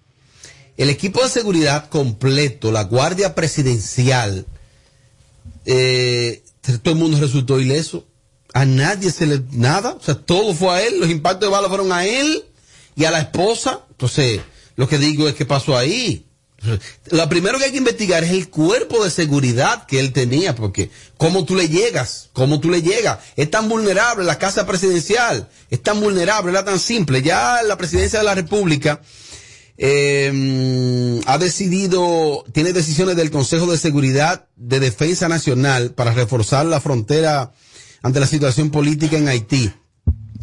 El 0.75 0.89
equipo 0.89 1.23
de 1.23 1.29
seguridad 1.29 1.87
completo, 1.87 2.73
la 2.73 2.83
guardia 2.83 3.35
presidencial, 3.35 4.45
eh, 5.65 6.43
todo 6.83 6.93
el 6.93 6.99
mundo 6.99 7.17
resultó 7.19 7.59
ileso. 7.59 8.05
A 8.53 8.65
nadie 8.65 9.11
se 9.11 9.27
le 9.27 9.41
nada, 9.51 9.93
o 9.93 10.03
sea, 10.03 10.15
todo 10.15 10.53
fue 10.53 10.69
a 10.75 10.81
él, 10.85 10.99
los 10.99 11.09
impactos 11.09 11.47
de 11.49 11.53
bala 11.53 11.69
fueron 11.69 11.93
a 11.93 12.05
él 12.05 12.43
y 12.97 13.05
a 13.05 13.11
la 13.11 13.19
esposa. 13.19 13.81
Entonces, 13.91 14.41
lo 14.75 14.89
que 14.89 14.97
digo 14.97 15.27
es 15.29 15.35
que 15.35 15.45
pasó 15.45 15.77
ahí. 15.77 16.24
Lo 17.11 17.29
primero 17.29 17.57
que 17.57 17.65
hay 17.65 17.71
que 17.71 17.77
investigar 17.77 18.23
es 18.23 18.31
el 18.31 18.49
cuerpo 18.49 19.03
de 19.03 19.11
seguridad 19.11 19.85
que 19.85 19.99
él 19.99 20.13
tenía, 20.13 20.55
porque 20.55 20.89
cómo 21.17 21.45
tú 21.45 21.55
le 21.55 21.69
llegas, 21.69 22.29
cómo 22.33 22.59
tú 22.59 22.69
le 22.69 22.81
llegas. 22.81 23.19
Es 23.35 23.49
tan 23.51 23.69
vulnerable 23.69 24.25
la 24.25 24.39
casa 24.39 24.65
presidencial, 24.65 25.49
es 25.69 25.81
tan 25.81 25.99
vulnerable, 25.99 26.51
era 26.51 26.65
tan 26.65 26.79
simple. 26.79 27.21
Ya 27.21 27.61
la 27.63 27.77
presidencia 27.77 28.19
de 28.19 28.25
la 28.25 28.35
República 28.35 29.01
eh, 29.77 31.21
ha 31.25 31.37
decidido, 31.37 32.43
tiene 32.53 32.73
decisiones 32.73 33.15
del 33.15 33.31
Consejo 33.31 33.71
de 33.71 33.77
Seguridad 33.77 34.47
de 34.55 34.79
Defensa 34.79 35.27
Nacional 35.27 35.91
para 35.91 36.13
reforzar 36.13 36.65
la 36.65 36.79
frontera 36.79 37.53
ante 38.01 38.19
la 38.19 38.27
situación 38.27 38.69
política 38.69 39.17
en 39.17 39.27
Haití. 39.27 39.71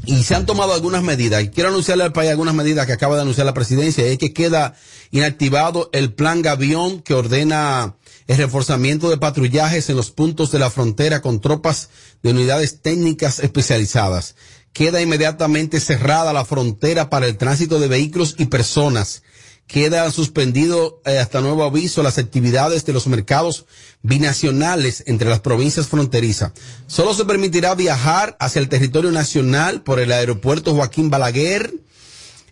Y 0.04 0.24
se 0.24 0.34
han 0.34 0.46
tomado 0.46 0.74
algunas 0.74 1.02
medidas. 1.02 1.42
Y 1.42 1.48
quiero 1.48 1.68
anunciarle 1.68 2.04
al 2.04 2.12
país 2.12 2.30
algunas 2.30 2.54
medidas 2.54 2.86
que 2.86 2.92
acaba 2.92 3.14
de 3.14 3.22
anunciar 3.22 3.46
la 3.46 3.54
presidencia. 3.54 4.04
Es 4.04 4.18
que 4.18 4.32
queda 4.32 4.74
inactivado 5.10 5.90
el 5.92 6.12
plan 6.12 6.42
Gavión 6.42 7.02
que 7.02 7.14
ordena 7.14 7.96
el 8.26 8.36
reforzamiento 8.36 9.10
de 9.10 9.18
patrullajes 9.18 9.88
en 9.90 9.96
los 9.96 10.10
puntos 10.10 10.50
de 10.50 10.58
la 10.58 10.70
frontera 10.70 11.22
con 11.22 11.40
tropas 11.40 11.90
de 12.22 12.30
unidades 12.30 12.80
técnicas 12.80 13.38
especializadas. 13.38 14.34
Queda 14.72 15.02
inmediatamente 15.02 15.80
cerrada 15.80 16.32
la 16.32 16.44
frontera 16.44 17.10
para 17.10 17.26
el 17.26 17.36
tránsito 17.36 17.78
de 17.78 17.88
vehículos 17.88 18.36
y 18.38 18.46
personas. 18.46 19.22
Queda 19.66 20.10
suspendido 20.10 21.00
eh, 21.06 21.18
hasta 21.18 21.40
nuevo 21.40 21.64
aviso 21.64 22.02
las 22.02 22.18
actividades 22.18 22.84
de 22.84 22.92
los 22.92 23.06
mercados 23.06 23.64
binacionales 24.02 25.04
entre 25.06 25.30
las 25.30 25.40
provincias 25.40 25.86
fronterizas. 25.86 26.52
Solo 26.86 27.14
se 27.14 27.24
permitirá 27.24 27.74
viajar 27.74 28.36
hacia 28.38 28.60
el 28.60 28.68
territorio 28.68 29.10
nacional 29.12 29.82
por 29.82 29.98
el 29.98 30.12
aeropuerto 30.12 30.74
Joaquín 30.74 31.08
Balaguer, 31.08 31.72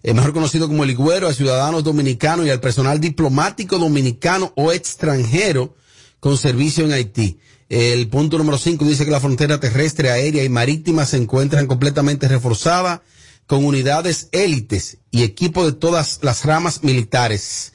eh, 0.02 0.14
mejor 0.14 0.33
conocido 0.33 0.67
como 0.67 0.85
el 0.85 0.90
Higüero, 0.90 1.29
a 1.29 1.35
ciudadanos 1.35 1.85
dominicanos 1.85 2.47
y 2.47 2.50
al 2.50 2.61
personal 2.61 3.00
diplomático 3.00 3.79
dominicano 3.79 4.52
o 4.57 4.73
extranjero 4.73 5.75
con 6.21 6.38
servicio 6.38 6.85
en 6.85 6.93
Haití. 6.93 7.38
El 7.69 8.09
punto 8.09 8.37
número 8.37 8.59
5 8.59 8.85
dice 8.85 9.05
que 9.05 9.11
la 9.11 9.21
frontera 9.21 9.61
terrestre, 9.61 10.11
aérea 10.11 10.43
y 10.43 10.49
marítima 10.49 11.07
se 11.07 11.19
encuentran 11.19 11.67
completamente 11.67 12.26
reforzada 12.29 13.02
con 13.50 13.64
unidades 13.64 14.28
élites 14.30 14.99
y 15.11 15.25
equipo 15.25 15.66
de 15.66 15.73
todas 15.73 16.21
las 16.23 16.45
ramas 16.45 16.85
militares. 16.85 17.73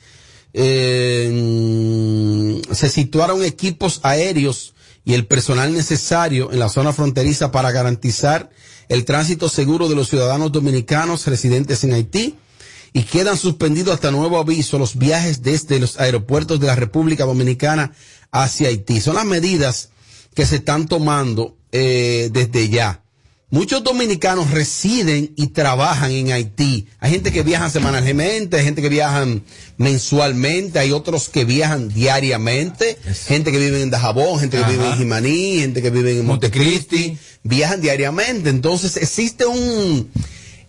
Eh, 0.53 1.29
se 2.71 2.87
situaron 2.87 3.43
equipos 3.43 3.99
aéreos 4.03 4.73
y 5.03 5.15
el 5.15 5.27
personal 5.27 5.73
necesario 5.73 6.53
en 6.53 6.59
la 6.59 6.69
zona 6.69 6.93
fronteriza 6.93 7.51
para 7.51 7.73
garantizar 7.73 8.49
el 8.87 9.03
tránsito 9.03 9.49
seguro 9.49 9.89
de 9.89 9.95
los 9.95 10.07
ciudadanos 10.07 10.53
dominicanos 10.53 11.27
residentes 11.27 11.83
en 11.83 11.91
Haití 11.91 12.37
y 12.93 13.03
quedan 13.03 13.35
suspendidos 13.35 13.95
hasta 13.95 14.11
nuevo 14.11 14.37
aviso 14.37 14.79
los 14.79 14.97
viajes 14.97 15.41
desde 15.41 15.81
los 15.81 15.99
aeropuertos 15.99 16.61
de 16.61 16.67
la 16.67 16.75
República 16.75 17.25
Dominicana 17.25 17.91
hacia 18.31 18.69
Haití. 18.69 19.01
Son 19.01 19.15
las 19.15 19.25
medidas 19.25 19.89
que 20.33 20.45
se 20.45 20.55
están 20.55 20.87
tomando 20.87 21.57
eh, 21.73 22.29
desde 22.31 22.69
ya. 22.69 23.01
Muchos 23.55 23.81
dominicanos 23.85 24.51
residen 24.51 25.31
y 25.37 25.47
trabajan 25.47 26.11
en 26.11 26.33
Haití. 26.33 26.87
Hay 26.99 27.11
gente 27.11 27.31
que 27.31 27.41
viaja 27.41 27.69
semanalmente, 27.69 28.57
hay 28.57 28.65
gente 28.65 28.81
que 28.81 28.89
viajan 28.89 29.43
mensualmente, 29.77 30.77
hay 30.77 30.91
otros 30.91 31.29
que 31.29 31.45
viajan 31.45 31.87
diariamente, 31.87 32.97
gente 33.27 33.53
que 33.53 33.57
vive 33.59 33.81
en 33.81 33.89
Dajabón, 33.89 34.41
gente 34.41 34.57
que 34.57 34.63
vive 34.71 34.85
en 34.87 34.97
Jimaní, 34.97 35.59
gente 35.61 35.81
que 35.81 35.89
vive 35.89 36.11
en 36.19 36.25
Montecristi, 36.25 37.17
viajan 37.43 37.79
diariamente. 37.79 38.49
Entonces 38.49 38.97
existe 38.97 39.45
un 39.45 40.09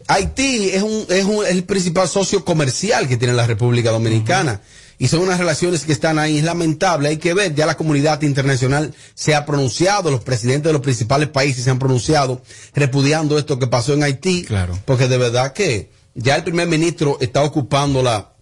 Haití 0.08 0.70
es, 0.72 0.82
un, 0.84 1.04
es, 1.08 1.24
un- 1.24 1.44
es 1.44 1.50
el 1.50 1.64
principal 1.64 2.08
socio 2.08 2.44
comercial 2.44 3.08
que 3.08 3.16
tiene 3.16 3.34
la 3.34 3.44
República 3.48 3.90
Dominicana. 3.90 4.60
Y 4.98 5.08
son 5.08 5.20
unas 5.20 5.38
relaciones 5.38 5.84
que 5.84 5.92
están 5.92 6.18
ahí. 6.18 6.38
Es 6.38 6.44
lamentable, 6.44 7.08
hay 7.08 7.18
que 7.18 7.34
ver. 7.34 7.54
Ya 7.54 7.66
la 7.66 7.76
comunidad 7.76 8.22
internacional 8.22 8.94
se 9.14 9.34
ha 9.34 9.44
pronunciado, 9.44 10.10
los 10.10 10.22
presidentes 10.22 10.64
de 10.64 10.72
los 10.72 10.82
principales 10.82 11.28
países 11.28 11.64
se 11.64 11.70
han 11.70 11.78
pronunciado 11.78 12.42
repudiando 12.74 13.38
esto 13.38 13.58
que 13.58 13.66
pasó 13.66 13.92
en 13.94 14.02
Haití. 14.02 14.44
Claro. 14.44 14.78
Porque 14.84 15.08
de 15.08 15.18
verdad 15.18 15.52
que 15.52 15.90
ya 16.14 16.36
el 16.36 16.44
primer 16.44 16.66
ministro 16.66 17.18
está 17.20 17.42
ocupando 17.42 18.02
la, 18.02 18.32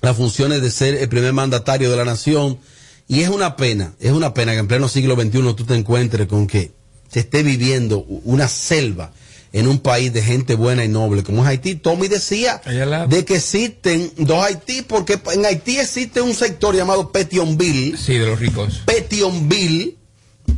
las 0.00 0.16
funciones 0.16 0.60
de 0.60 0.70
ser 0.70 0.94
el 0.96 1.08
primer 1.08 1.32
mandatario 1.32 1.90
de 1.90 1.96
la 1.96 2.04
nación. 2.04 2.58
Y 3.06 3.20
es 3.20 3.28
una 3.28 3.56
pena, 3.56 3.94
es 4.00 4.12
una 4.12 4.34
pena 4.34 4.52
que 4.52 4.58
en 4.58 4.68
pleno 4.68 4.88
siglo 4.88 5.14
XXI 5.14 5.54
tú 5.54 5.64
te 5.64 5.74
encuentres 5.74 6.26
con 6.26 6.46
que 6.46 6.72
se 7.08 7.20
esté 7.20 7.42
viviendo 7.42 8.00
una 8.24 8.48
selva 8.48 9.12
en 9.52 9.68
un 9.68 9.78
país 9.78 10.12
de 10.12 10.22
gente 10.22 10.54
buena 10.54 10.84
y 10.84 10.88
noble 10.88 11.22
como 11.22 11.42
es 11.42 11.48
Haití. 11.48 11.74
Tommy 11.74 12.08
decía 12.08 12.60
de 13.08 13.24
que 13.24 13.36
existen 13.36 14.10
dos 14.16 14.44
Haití, 14.44 14.82
porque 14.82 15.20
en 15.32 15.44
Haití 15.44 15.78
existe 15.78 16.20
un 16.20 16.34
sector 16.34 16.74
llamado 16.74 17.12
Petionville. 17.12 17.96
Sí, 17.96 18.14
de 18.18 18.26
los 18.26 18.38
ricos. 18.38 18.82
Petionville. 18.86 19.98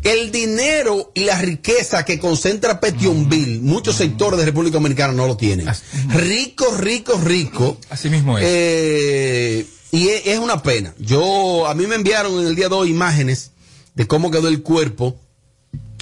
El 0.02 0.32
dinero 0.32 1.12
y 1.14 1.24
la 1.24 1.38
riqueza 1.40 2.04
que 2.04 2.18
concentra 2.18 2.80
Petionville, 2.80 3.60
muchos 3.60 3.96
sectores 3.96 4.38
de 4.38 4.46
República 4.46 4.74
Dominicana 4.74 5.12
no 5.12 5.26
lo 5.26 5.36
tienen. 5.36 5.66
Rico, 6.08 6.74
rico, 6.78 7.20
rico. 7.22 7.78
Así 7.90 8.08
mismo 8.08 8.38
es. 8.38 8.44
Eh, 8.46 9.66
y 9.92 10.08
es, 10.08 10.26
es 10.26 10.38
una 10.38 10.62
pena. 10.62 10.94
Yo, 10.98 11.66
a 11.66 11.74
mí 11.74 11.86
me 11.86 11.96
enviaron 11.96 12.40
en 12.40 12.46
el 12.46 12.54
día 12.54 12.68
de 12.68 12.74
hoy 12.74 12.90
imágenes 12.90 13.52
de 13.94 14.06
cómo 14.06 14.30
quedó 14.30 14.48
el 14.48 14.62
cuerpo 14.62 15.18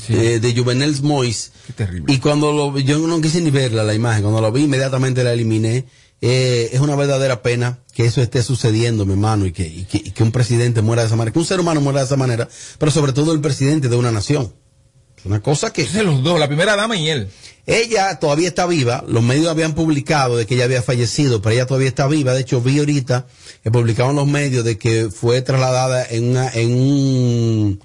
eh, 0.09 0.40
de 0.40 0.54
Juvenel 0.56 0.94
Mois. 1.02 1.52
Qué 1.66 1.73
terrible. 1.73 2.12
Y 2.12 2.18
cuando 2.18 2.52
lo 2.52 2.73
vi- 2.73 2.85
yo 2.85 2.99
no 2.99 3.21
quise 3.21 3.40
ni 3.40 3.50
verla 3.50 3.85
la 3.85 3.94
imagen, 3.94 4.23
cuando 4.23 4.40
lo 4.40 4.50
vi 4.52 4.62
inmediatamente 4.64 5.25
la 5.25 5.32
eliminé. 5.32 5.85
Eh, 6.25 6.71
es 6.73 6.78
una 6.78 6.94
verdadera 6.94 7.42
pena 7.42 7.80
que 7.92 8.04
eso 8.04 8.23
esté 8.23 8.44
sucediendo, 8.44 9.04
mi 9.04 9.14
hermano, 9.14 9.44
y 9.44 9.50
que, 9.50 9.66
y 9.66 9.85
que, 9.87 9.97
y 9.99 10.12
que 10.12 10.23
un 10.23 10.30
presidente 10.30 10.80
muera 10.80 11.02
de 11.02 11.09
esa 11.09 11.16
manera, 11.16 11.32
que 11.32 11.38
un 11.40 11.44
ser 11.44 11.59
humano 11.59 11.80
muera 11.80 11.99
de 11.99 12.06
esa 12.06 12.16
manera, 12.16 12.49
pero 12.78 12.92
sobre 12.92 13.12
todo 13.12 13.32
el 13.32 13.40
presidente 13.40 13.88
de 13.88 13.97
una 13.97 14.12
nación. 14.12 14.54
Es 15.18 15.26
una 15.26 15.42
cosa 15.42 15.73
que... 15.73 15.85
los 16.04 16.23
dos, 16.23 16.38
la 16.38 16.47
primera 16.47 16.76
dama 16.76 16.97
y 16.97 17.09
él. 17.11 17.28
Ella 17.66 18.21
todavía 18.21 18.47
está 18.47 18.66
viva, 18.66 19.04
los 19.09 19.23
medios 19.25 19.49
habían 19.49 19.75
publicado 19.75 20.37
de 20.37 20.47
que 20.47 20.54
ella 20.54 20.64
había 20.64 20.82
fallecido, 20.82 21.42
pero 21.42 21.54
ella 21.54 21.66
todavía 21.66 21.88
está 21.88 22.06
viva. 22.06 22.35
De 22.35 22.42
hecho, 22.42 22.61
vi 22.61 22.78
ahorita 22.78 23.26
que 23.64 23.71
publicaban 23.73 24.14
los 24.14 24.28
medios 24.28 24.64
de 24.64 24.78
que 24.78 25.11
fue 25.11 25.42
trasladada 25.42 26.06
en 26.09 26.30
una, 26.30 26.49
en 26.50 26.71
un, 26.73 27.80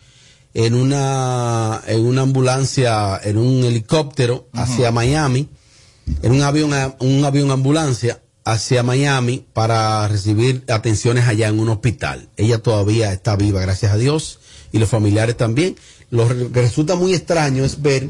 en 0.53 0.73
una, 0.73 1.81
en 1.87 2.05
una 2.05 2.21
ambulancia, 2.23 3.19
en 3.23 3.37
un 3.37 3.63
helicóptero 3.63 4.47
hacia 4.53 4.91
Miami, 4.91 5.49
en 6.21 6.31
un 6.31 6.41
avión, 6.41 6.71
un 6.99 7.25
avión 7.25 7.51
ambulancia 7.51 8.21
hacia 8.43 8.81
Miami 8.81 9.45
para 9.53 10.07
recibir 10.07 10.63
atenciones 10.69 11.27
allá 11.27 11.49
en 11.49 11.59
un 11.59 11.69
hospital. 11.69 12.29
Ella 12.37 12.59
todavía 12.59 13.11
está 13.11 13.35
viva, 13.35 13.59
gracias 13.59 13.91
a 13.91 13.97
Dios, 13.97 14.39
y 14.71 14.79
los 14.79 14.89
familiares 14.89 15.35
también. 15.35 15.75
Lo 16.09 16.27
que 16.27 16.61
resulta 16.61 16.95
muy 16.95 17.13
extraño 17.13 17.65
es 17.65 17.81
ver 17.81 18.07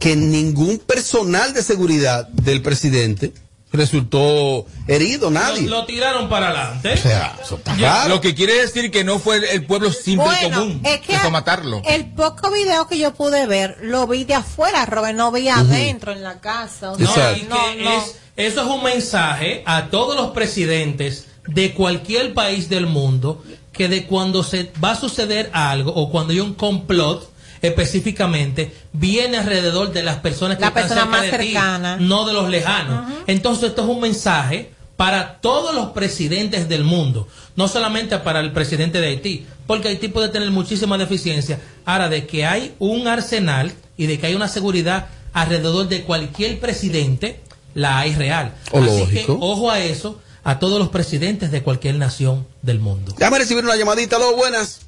que 0.00 0.16
ningún 0.16 0.78
personal 0.78 1.54
de 1.54 1.62
seguridad 1.62 2.28
del 2.28 2.62
presidente 2.62 3.32
resultó 3.72 4.66
herido, 4.86 5.30
nadie. 5.30 5.62
Lo, 5.62 5.78
lo 5.80 5.86
tiraron 5.86 6.28
para 6.28 6.48
adelante. 6.48 6.92
O 6.94 6.96
sea, 6.96 7.36
eso 7.42 7.56
está 7.56 7.76
Ya, 7.76 7.94
raro. 7.96 8.08
Lo 8.16 8.20
que 8.20 8.34
quiere 8.34 8.54
decir 8.60 8.90
que 8.90 9.04
no 9.04 9.18
fue 9.18 9.36
el, 9.36 9.44
el 9.44 9.66
pueblo 9.66 9.92
simple 9.92 10.26
y 10.40 10.44
común 10.50 10.80
es 10.84 11.00
que 11.00 11.18
fue 11.18 11.30
matarlo. 11.30 11.82
El 11.84 12.06
poco 12.12 12.50
video 12.50 12.86
que 12.86 12.98
yo 12.98 13.12
pude 13.14 13.46
ver, 13.46 13.78
lo 13.82 14.06
vi 14.06 14.24
de 14.24 14.34
afuera, 14.34 14.86
Robert, 14.86 15.16
no 15.16 15.30
vi 15.32 15.48
adentro 15.48 16.12
en 16.12 16.22
la 16.22 16.40
casa. 16.40 16.92
O 16.92 16.96
sea, 16.98 17.32
No, 17.32 17.36
y 17.36 17.42
no, 17.42 17.56
que 17.76 17.82
no. 17.84 17.98
es- 17.98 18.14
eso 18.36 18.60
es 18.62 18.66
un 18.66 18.82
mensaje 18.82 19.62
a 19.66 19.86
todos 19.86 20.14
los 20.16 20.30
presidentes 20.32 21.26
de 21.46 21.72
cualquier 21.74 22.34
país 22.34 22.68
del 22.68 22.86
mundo 22.86 23.42
que 23.72 23.88
de 23.88 24.06
cuando 24.06 24.42
se 24.42 24.72
va 24.82 24.92
a 24.92 24.96
suceder 24.96 25.48
algo 25.54 25.92
o 25.94 26.10
cuando 26.10 26.32
hay 26.32 26.40
un 26.40 26.54
complot 26.54 27.30
específicamente 27.62 28.72
viene 28.92 29.38
alrededor 29.38 29.92
de 29.92 30.02
las 30.02 30.16
personas 30.16 30.56
que 30.56 30.62
La 30.62 30.68
están 30.68 30.82
persona 30.82 31.00
cerca 31.02 31.16
más 31.16 31.22
de 31.22 31.38
ti, 31.38 31.46
cercana. 31.52 31.96
no 31.98 32.26
de 32.26 32.32
los 32.32 32.48
lejanos. 32.48 33.12
Entonces 33.26 33.70
esto 33.70 33.82
es 33.82 33.88
un 33.88 34.00
mensaje 34.00 34.72
para 34.96 35.40
todos 35.40 35.74
los 35.74 35.90
presidentes 35.90 36.68
del 36.68 36.82
mundo, 36.84 37.28
no 37.54 37.68
solamente 37.68 38.18
para 38.18 38.40
el 38.40 38.52
presidente 38.52 39.00
de 39.00 39.08
Haití, 39.08 39.46
porque 39.66 39.88
Haití 39.88 40.08
puede 40.08 40.30
tener 40.30 40.50
muchísima 40.50 40.96
deficiencia. 40.96 41.60
Ahora, 41.84 42.08
de 42.08 42.26
que 42.26 42.46
hay 42.46 42.74
un 42.78 43.06
arsenal 43.06 43.72
y 43.98 44.06
de 44.06 44.18
que 44.18 44.26
hay 44.28 44.34
una 44.34 44.48
seguridad 44.48 45.08
alrededor 45.34 45.88
de 45.88 46.02
cualquier 46.04 46.58
presidente, 46.60 47.40
la 47.74 47.98
hay 47.98 48.14
real. 48.14 48.54
O 48.70 48.78
Así 48.82 48.86
lógico. 49.00 49.38
que 49.38 49.44
ojo 49.44 49.70
a 49.70 49.80
eso, 49.80 50.18
a 50.44 50.58
todos 50.58 50.78
los 50.78 50.88
presidentes 50.88 51.50
de 51.50 51.62
cualquier 51.62 51.96
nación 51.96 52.46
del 52.62 52.78
mundo. 52.78 53.14
Déjame 53.18 53.38
recibir 53.38 53.64
una 53.64 53.76
llamadita, 53.76 54.18
lo 54.18 54.34
buenas. 54.34 54.80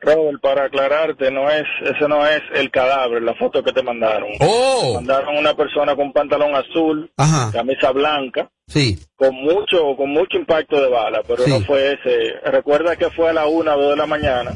Robert, 0.00 0.40
para 0.40 0.64
aclararte, 0.66 1.30
no 1.30 1.50
es, 1.50 1.64
ese 1.82 2.06
no 2.08 2.24
es 2.26 2.40
el 2.54 2.70
cadáver, 2.70 3.20
la 3.22 3.34
foto 3.34 3.62
que 3.64 3.72
te 3.72 3.82
mandaron. 3.82 4.28
Oh. 4.40 4.92
Mandaron 4.94 5.36
una 5.36 5.54
persona 5.54 5.96
con 5.96 6.12
pantalón 6.12 6.54
azul, 6.54 7.10
Ajá. 7.16 7.50
camisa 7.52 7.90
blanca, 7.90 8.48
Sí. 8.68 8.96
con 9.16 9.34
mucho, 9.34 9.96
con 9.96 10.10
mucho 10.10 10.36
impacto 10.36 10.80
de 10.80 10.88
bala, 10.88 11.22
pero 11.26 11.42
Sí. 11.42 11.50
no 11.50 11.60
fue 11.62 11.94
ese. 11.94 12.34
Recuerda 12.48 12.94
que 12.94 13.10
fue 13.10 13.30
a 13.30 13.32
la 13.32 13.46
una 13.46 13.74
o 13.74 13.80
dos 13.80 13.90
de 13.90 13.96
la 13.96 14.06
mañana, 14.06 14.52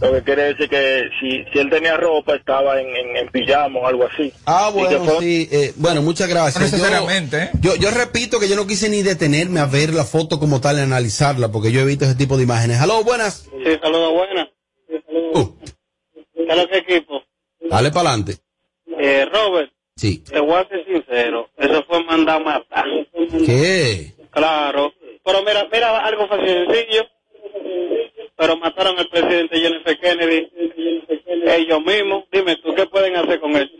lo 0.00 0.12
que 0.14 0.22
quiere 0.24 0.42
decir 0.54 0.68
que 0.68 1.02
si, 1.20 1.44
si 1.52 1.58
él 1.60 1.70
tenía 1.70 1.96
ropa 1.96 2.34
estaba 2.34 2.80
en, 2.80 2.88
en, 2.88 3.16
en 3.18 3.28
pijama 3.28 3.78
o 3.78 3.86
algo 3.86 4.04
así. 4.12 4.32
Ah, 4.46 4.70
bueno, 4.74 5.04
fue- 5.04 5.20
sí. 5.20 5.48
eh, 5.52 5.72
bueno, 5.76 6.02
muchas 6.02 6.28
gracias. 6.28 6.56
No 6.56 6.62
necesariamente, 6.62 7.36
¿eh? 7.36 7.50
Yo, 7.60 7.76
yo, 7.76 7.82
yo 7.82 7.90
repito 7.92 8.40
que 8.40 8.48
yo 8.48 8.56
no 8.56 8.66
quise 8.66 8.88
ni 8.88 9.02
detenerme 9.02 9.60
a 9.60 9.66
ver 9.66 9.94
la 9.94 10.04
foto 10.04 10.40
como 10.40 10.60
tal 10.60 10.78
y 10.78 10.80
analizarla, 10.80 11.52
porque 11.52 11.70
yo 11.70 11.80
he 11.80 11.84
visto 11.84 12.04
ese 12.04 12.16
tipo 12.16 12.36
de 12.36 12.42
imágenes. 12.42 12.80
Aló, 12.80 13.04
buenas. 13.04 13.44
Sí, 13.64 13.76
saludos, 13.80 14.12
buenas. 14.14 14.48
¿Qué 14.92 16.44
es 16.48 16.56
lo 16.56 16.68
que 16.68 16.78
equipo? 16.78 17.22
Dale 17.70 17.90
para 17.90 18.10
adelante. 18.10 18.38
Eh, 18.98 19.24
Robert, 19.32 19.72
Sí. 19.96 20.18
te 20.18 20.40
voy 20.40 20.54
a 20.54 20.68
ser 20.68 20.84
sincero, 20.86 21.48
eso 21.56 21.84
fue 21.88 22.02
mandado 22.04 22.40
a 22.40 22.44
matar. 22.44 22.84
¿Qué? 23.46 24.12
Claro. 24.30 24.92
Pero 25.24 25.38
mira, 25.44 25.66
mira 25.72 25.98
algo 26.04 26.26
fácil 26.28 26.46
sencillo. 26.48 27.04
Pero 28.36 28.56
mataron 28.56 28.98
al 28.98 29.08
presidente 29.08 29.60
John 29.62 29.74
F. 29.84 29.98
Kennedy 30.00 30.48
ellos 31.46 31.80
mismos. 31.84 32.24
Dime 32.32 32.56
tú, 32.56 32.74
¿qué 32.74 32.86
pueden 32.86 33.14
hacer 33.16 33.38
con 33.40 33.54
él? 33.56 33.70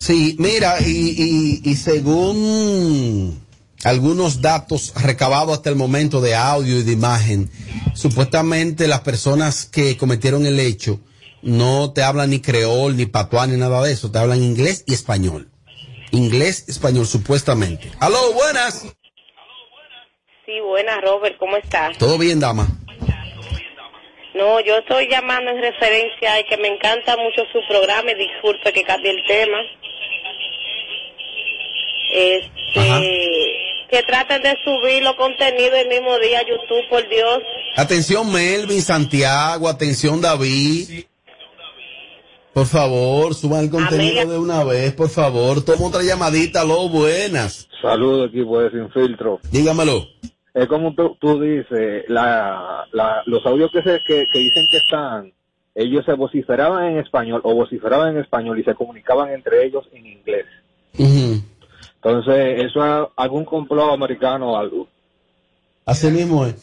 Sí, 0.00 0.34
mira, 0.38 0.76
y, 0.84 1.60
y, 1.64 1.70
y 1.70 1.74
según 1.76 3.40
algunos 3.84 4.40
datos 4.40 4.92
recabados 5.00 5.52
hasta 5.52 5.70
el 5.70 5.76
momento 5.76 6.20
de 6.20 6.34
audio 6.34 6.78
y 6.78 6.82
de 6.82 6.92
imagen, 6.92 7.50
supuestamente 7.96 8.86
las 8.86 9.00
personas 9.00 9.66
que 9.66 9.96
cometieron 9.96 10.46
el 10.46 10.60
hecho 10.60 11.00
no 11.42 11.92
te 11.92 12.02
hablan 12.02 12.30
ni 12.30 12.40
creol, 12.40 12.96
ni 12.96 13.06
patuá, 13.06 13.46
ni 13.46 13.56
nada 13.56 13.82
de 13.82 13.92
eso, 13.92 14.10
te 14.10 14.18
hablan 14.18 14.42
inglés 14.42 14.84
y 14.86 14.94
español. 14.94 15.48
Inglés, 16.12 16.68
español, 16.68 17.06
supuestamente. 17.06 17.90
Aló, 18.00 18.32
buenas. 18.32 18.82
Sí, 20.44 20.60
buenas, 20.60 21.00
Robert, 21.02 21.36
¿cómo 21.38 21.56
estás? 21.56 21.98
¿Todo 21.98 22.18
bien, 22.18 22.38
dama? 22.38 22.68
No, 24.34 24.60
yo 24.60 24.76
estoy 24.76 25.08
llamando 25.08 25.50
en 25.50 25.62
referencia 25.62 26.34
a 26.34 26.42
que 26.42 26.56
me 26.58 26.68
encanta 26.68 27.16
mucho 27.16 27.42
su 27.52 27.58
programa 27.68 28.10
y 28.12 28.14
disculpe 28.14 28.72
que 28.72 28.82
cambie 28.84 29.10
el 29.10 29.24
tema. 29.26 29.58
Este, 32.12 33.65
que 33.90 34.02
traten 34.02 34.42
de 34.42 34.54
subir 34.64 35.02
los 35.02 35.14
contenidos 35.14 35.78
el 35.78 35.88
mismo 35.88 36.18
día 36.18 36.40
a 36.40 36.42
YouTube, 36.42 36.88
por 36.88 37.08
Dios. 37.08 37.38
Atención 37.76 38.32
Melvin, 38.32 38.82
Santiago, 38.82 39.68
atención 39.68 40.20
David. 40.20 41.04
Por 42.52 42.66
favor, 42.66 43.34
suban 43.34 43.64
el 43.64 43.70
contenido 43.70 44.22
Amiga. 44.22 44.32
de 44.32 44.38
una 44.38 44.64
vez, 44.64 44.92
por 44.94 45.10
favor. 45.10 45.62
Toma 45.62 45.88
otra 45.88 46.02
llamadita, 46.02 46.64
lo 46.64 46.88
buenas. 46.88 47.68
Saludos 47.82 48.30
equipo 48.30 48.60
de 48.60 48.70
Sin 48.70 48.90
Filtro. 48.90 49.40
Dígamelo. 49.50 50.06
Es 50.54 50.66
como 50.66 50.94
tú, 50.94 51.14
tú 51.20 51.38
dices, 51.38 52.04
la, 52.08 52.86
la, 52.92 53.22
los 53.26 53.44
audios 53.44 53.70
que, 53.72 53.82
se, 53.82 54.00
que, 54.06 54.24
que 54.32 54.38
dicen 54.38 54.66
que 54.70 54.78
están, 54.78 55.32
ellos 55.74 56.02
se 56.06 56.14
vociferaban 56.14 56.92
en 56.92 56.98
español 56.98 57.42
o 57.44 57.54
vociferaban 57.54 58.16
en 58.16 58.22
español 58.22 58.58
y 58.58 58.64
se 58.64 58.74
comunicaban 58.74 59.32
entre 59.32 59.66
ellos 59.66 59.84
en 59.92 60.06
inglés. 60.06 60.46
Entonces, 62.02 62.64
eso 62.64 62.84
es 63.02 63.08
algún 63.16 63.44
complot 63.44 63.92
americano 63.92 64.52
o 64.52 64.56
algo. 64.58 64.86
Así 65.84 66.08
mismo 66.08 66.44
es. 66.46 66.54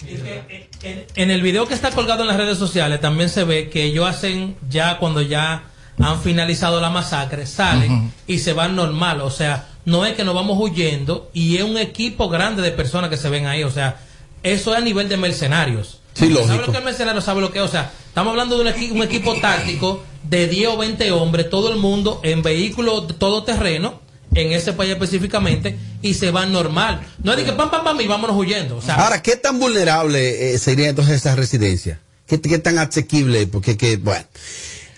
En 1.16 1.32
el 1.32 1.42
video 1.42 1.66
que 1.68 1.74
está 1.74 1.92
colgado 1.92 2.22
en 2.24 2.28
las 2.28 2.38
redes 2.38 2.58
sociales 2.58 3.00
también 3.00 3.30
se 3.30 3.44
ve 3.46 3.70
que 3.70 3.84
ellos 3.86 4.08
hacen 4.08 4.56
ya 4.70 4.98
cuando 4.98 5.22
ya 5.22 5.64
han 6.00 6.20
finalizado 6.22 6.82
la 6.82 6.90
masacre, 6.90 7.46
salen 7.46 8.12
y 8.28 8.40
se 8.40 8.54
van 8.54 8.76
normal. 8.76 9.22
O 9.22 9.30
sea, 9.30 9.68
no 9.86 10.06
es 10.06 10.14
que 10.16 10.24
nos 10.26 10.36
vamos 10.36 10.58
huyendo 10.60 11.30
y 11.34 11.58
es 11.58 11.64
un 11.64 11.78
equipo 11.78 12.28
grande 12.30 12.62
de 12.62 12.72
personas 12.72 13.10
que 13.10 13.18
se 13.18 13.30
ven 13.30 13.46
ahí. 13.48 13.64
O 13.64 13.72
sea, 13.72 13.98
eso 14.44 14.72
es 14.74 14.78
a 14.78 14.82
nivel 14.82 15.08
de 15.08 15.18
mercenarios. 15.18 16.02
Sí, 16.14 16.26
¿Sabe 16.34 16.34
lógico. 16.48 16.66
lo 16.68 16.72
que 16.74 16.78
el 16.80 16.84
mercenario 16.84 17.22
sabe 17.22 17.42
lo 17.42 17.52
que 17.52 17.60
es? 17.60 17.66
O 17.66 17.70
sea, 17.70 17.92
estamos 18.08 18.32
hablando 18.32 18.58
de 18.58 18.62
un, 18.64 18.68
equi- 18.76 18.92
un 18.92 19.02
equipo 19.04 19.36
táctico 19.40 20.04
de 20.24 20.48
10 20.48 20.70
o 20.70 20.78
20 20.78 21.12
hombres, 21.12 21.50
todo 21.50 21.72
el 21.72 21.78
mundo 21.80 22.20
en 22.24 22.44
vehículos 22.44 23.08
todoterreno 23.18 24.03
en 24.36 24.52
ese 24.52 24.74
país 24.74 24.92
específicamente 24.94 25.78
y 26.02 26.14
se 26.16 26.32
van 26.32 26.52
normal. 26.52 27.02
No 27.24 27.32
es 27.32 27.38
de 27.38 27.46
que 27.46 27.54
pam, 27.54 27.70
pam, 27.72 27.84
pam 27.84 28.00
y 28.02 28.08
vámonos 28.08 28.36
huyendo. 28.36 28.80
Ahora, 28.90 29.22
¿qué 29.22 29.36
tan 29.36 29.60
vulnerable 29.60 30.54
eh, 30.54 30.58
sería 30.58 30.90
entonces 30.90 31.16
esa 31.18 31.36
residencia? 31.36 32.00
¿Qué, 32.28 32.40
qué 32.42 32.58
tan 32.60 32.80
asequible? 32.80 33.48
Porque, 33.48 33.78
que, 33.78 33.98
bueno. 33.98 34.26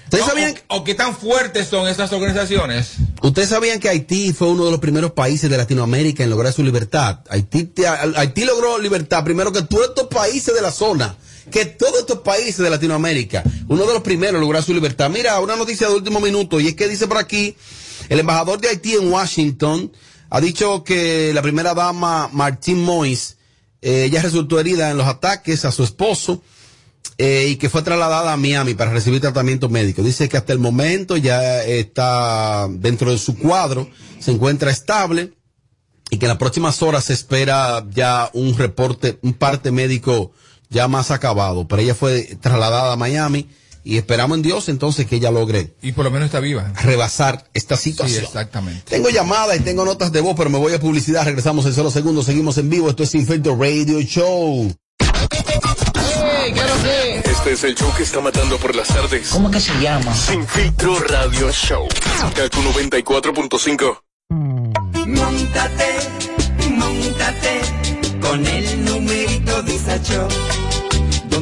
¿Ustedes 0.05 0.23
O- 0.23 0.27
sabían, 0.27 0.55
o, 0.67 0.77
o 0.77 0.83
qué 0.83 0.93
tan 0.93 1.15
fuertes 1.15 1.67
son 1.67 1.87
esas 1.87 2.13
organizaciones? 2.13 2.91
¿Ustedes 3.23 3.49
sabían 3.49 3.79
que 3.79 3.89
Haití 3.89 4.33
fue 4.33 4.49
uno 4.49 4.65
de 4.65 4.71
los 4.71 4.79
primeros 4.79 5.11
países 5.13 5.49
de 5.49 5.57
Latinoamérica 5.57 6.23
en 6.23 6.29
lograr 6.29 6.53
su 6.53 6.63
libertad? 6.63 7.19
Haití, 7.29 7.63
te- 7.63 7.87
Haití 7.87 8.45
logró 8.45 8.77
libertad 8.77 9.23
primero 9.23 9.51
que 9.51 9.63
todos 9.63 9.87
estos 9.89 10.07
países 10.07 10.53
de 10.53 10.61
la 10.61 10.71
zona, 10.71 11.15
que 11.49 11.65
todos 11.65 11.99
estos 12.01 12.19
países 12.19 12.57
de 12.57 12.69
Latinoamérica, 12.69 13.43
uno 13.67 13.85
de 13.87 13.93
los 13.93 14.03
primeros 14.03 14.35
en 14.35 14.41
lograr 14.41 14.61
su 14.63 14.73
libertad. 14.75 15.09
Mira, 15.09 15.39
una 15.39 15.55
noticia 15.55 15.87
de 15.87 15.95
último 15.95 16.19
minuto, 16.19 16.59
y 16.59 16.67
es 16.67 16.75
que 16.75 16.87
dice 16.87 17.07
por 17.07 17.17
aquí, 17.17 17.55
el 18.09 18.19
embajador 18.19 18.59
de 18.59 18.69
Haití 18.69 18.93
en 18.93 19.11
Washington 19.11 19.91
ha 20.29 20.41
dicho 20.41 20.83
que 20.83 21.31
la 21.33 21.41
primera 21.41 21.73
dama, 21.73 22.29
Martín 22.33 22.83
Mois, 22.83 23.37
eh, 23.81 24.05
ella 24.05 24.21
resultó 24.21 24.59
herida 24.59 24.89
en 24.89 24.97
los 24.97 25.07
ataques 25.07 25.65
a 25.65 25.71
su 25.71 25.83
esposo 25.83 26.41
eh, 27.17 27.47
y 27.51 27.55
que 27.55 27.69
fue 27.69 27.83
trasladada 27.83 28.33
a 28.33 28.37
Miami 28.37 28.73
para 28.73 28.91
recibir 28.91 29.21
tratamiento 29.21 29.69
médico. 29.69 30.01
Dice 30.01 30.27
que 30.27 30.37
hasta 30.37 30.53
el 30.53 30.59
momento 30.59 31.15
ya 31.17 31.63
está 31.63 32.67
dentro 32.69 33.11
de 33.11 33.17
su 33.17 33.37
cuadro, 33.37 33.89
se 34.19 34.31
encuentra 34.31 34.71
estable 34.71 35.33
y 36.09 36.17
que 36.17 36.25
en 36.25 36.29
las 36.29 36.37
próximas 36.37 36.81
horas 36.81 37.05
se 37.05 37.13
espera 37.13 37.85
ya 37.91 38.29
un 38.33 38.57
reporte, 38.57 39.19
un 39.21 39.33
parte 39.33 39.71
médico 39.71 40.31
ya 40.69 40.87
más 40.87 41.11
acabado. 41.11 41.67
Pero 41.67 41.81
ella 41.81 41.95
fue 41.95 42.37
trasladada 42.41 42.93
a 42.93 42.97
Miami 42.97 43.47
y 43.85 43.97
esperamos 43.97 44.35
en 44.37 44.41
Dios 44.41 44.67
entonces 44.67 45.05
que 45.05 45.15
ella 45.17 45.29
logre 45.31 45.75
Y 45.81 45.91
por 45.93 46.03
lo 46.03 46.11
menos 46.11 46.25
está 46.25 46.39
viva. 46.41 46.73
rebasar 46.81 47.45
esta 47.53 47.77
Sí, 47.77 47.91
situación. 47.91 48.25
exactamente. 48.25 48.83
Tengo 48.89 49.09
llamadas 49.09 49.57
y 49.57 49.59
tengo 49.61 49.85
notas 49.85 50.11
de 50.11 50.19
voz, 50.21 50.35
pero 50.35 50.49
me 50.49 50.57
voy 50.57 50.73
a 50.73 50.79
publicidad. 50.79 51.23
Regresamos 51.23 51.65
en 51.67 51.73
solo 51.73 51.91
segundos. 51.91 52.25
Seguimos 52.25 52.57
en 52.57 52.69
vivo. 52.69 52.89
Esto 52.89 53.03
es 53.03 53.11
Sin 53.11 53.25
Filtro 53.27 53.55
Radio 53.55 54.01
Show. 54.01 54.73
Este 57.23 57.51
es 57.53 57.63
el 57.63 57.75
show 57.75 57.91
que 57.95 58.03
está 58.03 58.21
matando 58.21 58.57
por 58.57 58.75
las 58.75 58.87
tardes. 58.87 59.29
¿Cómo 59.29 59.51
que 59.51 59.59
se 59.59 59.73
llama? 59.79 60.13
Sin 60.15 60.45
filtro 60.47 60.97
radio 60.99 61.51
show. 61.51 61.87
Kaku 62.35 62.61
94.5. 62.61 63.99
Montate, 65.05 65.95
montate 66.69 67.61
con 68.19 68.45
el 68.45 68.85
numerito 68.85 69.61
Disacho. 69.63 70.27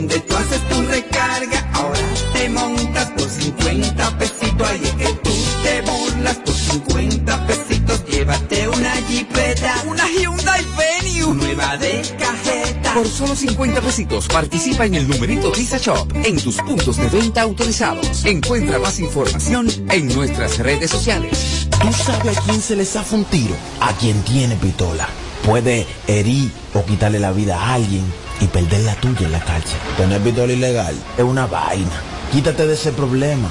Donde 0.03 0.19
tú 0.19 0.35
haces 0.35 0.59
tu 0.67 0.81
recarga, 0.81 1.71
ahora 1.71 1.99
te 2.33 2.49
montas 2.49 3.09
por 3.11 3.29
50 3.29 4.17
pesitos. 4.17 4.69
Ahí 4.69 4.81
es 4.83 4.91
que 4.91 5.13
tú 5.23 5.31
te 5.63 5.81
burlas 5.81 6.35
por 6.39 6.53
50 6.53 7.47
pesitos. 7.47 8.05
Llévate 8.07 8.67
una 8.67 8.91
jipeta, 9.07 9.81
una 9.87 10.03
Hyundai 10.09 10.65
Venue, 10.77 11.35
nueva 11.35 11.77
de 11.77 12.01
cajeta. 12.19 12.93
Por 12.95 13.07
solo 13.07 13.33
50 13.33 13.79
pesitos 13.79 14.27
participa 14.27 14.85
en 14.85 14.95
el 14.95 15.07
numerito 15.07 15.53
Visa 15.53 15.77
Shop 15.77 16.05
en 16.15 16.35
tus 16.35 16.57
puntos 16.57 16.97
de 16.97 17.07
venta 17.07 17.43
autorizados. 17.43 18.25
Encuentra 18.25 18.79
más 18.79 18.99
información 18.99 19.69
en 19.89 20.13
nuestras 20.13 20.59
redes 20.59 20.91
sociales. 20.91 21.69
¿Tú 21.81 21.93
sabes 21.93 22.37
a 22.37 22.41
quién 22.41 22.61
se 22.61 22.75
le 22.75 22.83
zafa 22.83 23.15
un 23.15 23.23
tiro? 23.23 23.55
A 23.79 23.93
quien 23.93 24.21
tiene 24.23 24.57
pistola. 24.57 25.07
Puede 25.45 25.87
herir 26.07 26.51
o 26.73 26.83
quitarle 26.83 27.21
la 27.21 27.31
vida 27.31 27.57
a 27.57 27.75
alguien 27.75 28.03
y 28.39 28.47
perder 28.47 28.81
la 28.81 28.95
tuya 28.95 29.25
en 29.25 29.31
la 29.31 29.39
cárcel. 29.43 29.77
Tener 29.97 30.21
pistola 30.21 30.53
ilegal 30.53 30.95
es 31.17 31.23
una 31.23 31.45
vaina. 31.47 31.91
Quítate 32.31 32.65
de 32.67 32.73
ese 32.73 32.91
problema. 32.91 33.49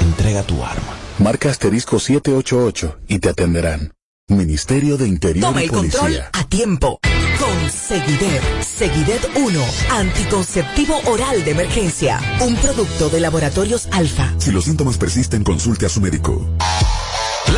Entrega 0.00 0.42
tu 0.42 0.64
arma. 0.64 0.96
Marca 1.18 1.50
asterisco 1.50 1.98
788 1.98 2.98
y 3.08 3.18
te 3.18 3.28
atenderán. 3.28 3.92
Ministerio 4.28 4.96
de 4.96 5.06
Interior 5.08 5.44
Toma 5.46 5.60
y 5.60 5.64
el 5.64 5.70
control 5.70 6.00
Policía. 6.02 6.30
a 6.32 6.44
tiempo. 6.48 6.98
Con 7.38 7.70
Seguidet. 7.70 8.40
Seguidet 8.62 9.28
1. 9.36 9.60
Anticonceptivo 9.90 10.98
oral 11.06 11.44
de 11.44 11.50
emergencia. 11.50 12.20
Un 12.40 12.54
producto 12.56 13.10
de 13.10 13.20
laboratorios 13.20 13.88
alfa. 13.92 14.32
Si 14.38 14.50
los 14.50 14.64
síntomas 14.64 14.96
persisten, 14.96 15.42
consulte 15.44 15.86
a 15.86 15.88
su 15.88 16.00
médico. 16.00 16.46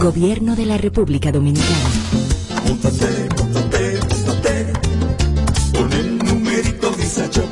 Gobierno 0.00 0.54
de 0.54 0.64
la 0.64 0.78
República 0.78 1.32
Dominicana. 1.32 1.74
Móntate, 2.66 3.28
móntate, 3.36 3.98
móntate 4.08 4.72
con 5.76 5.92
el 5.92 6.18
numerito 6.18 6.92
Visa 6.92 7.26
Shop. 7.26 7.48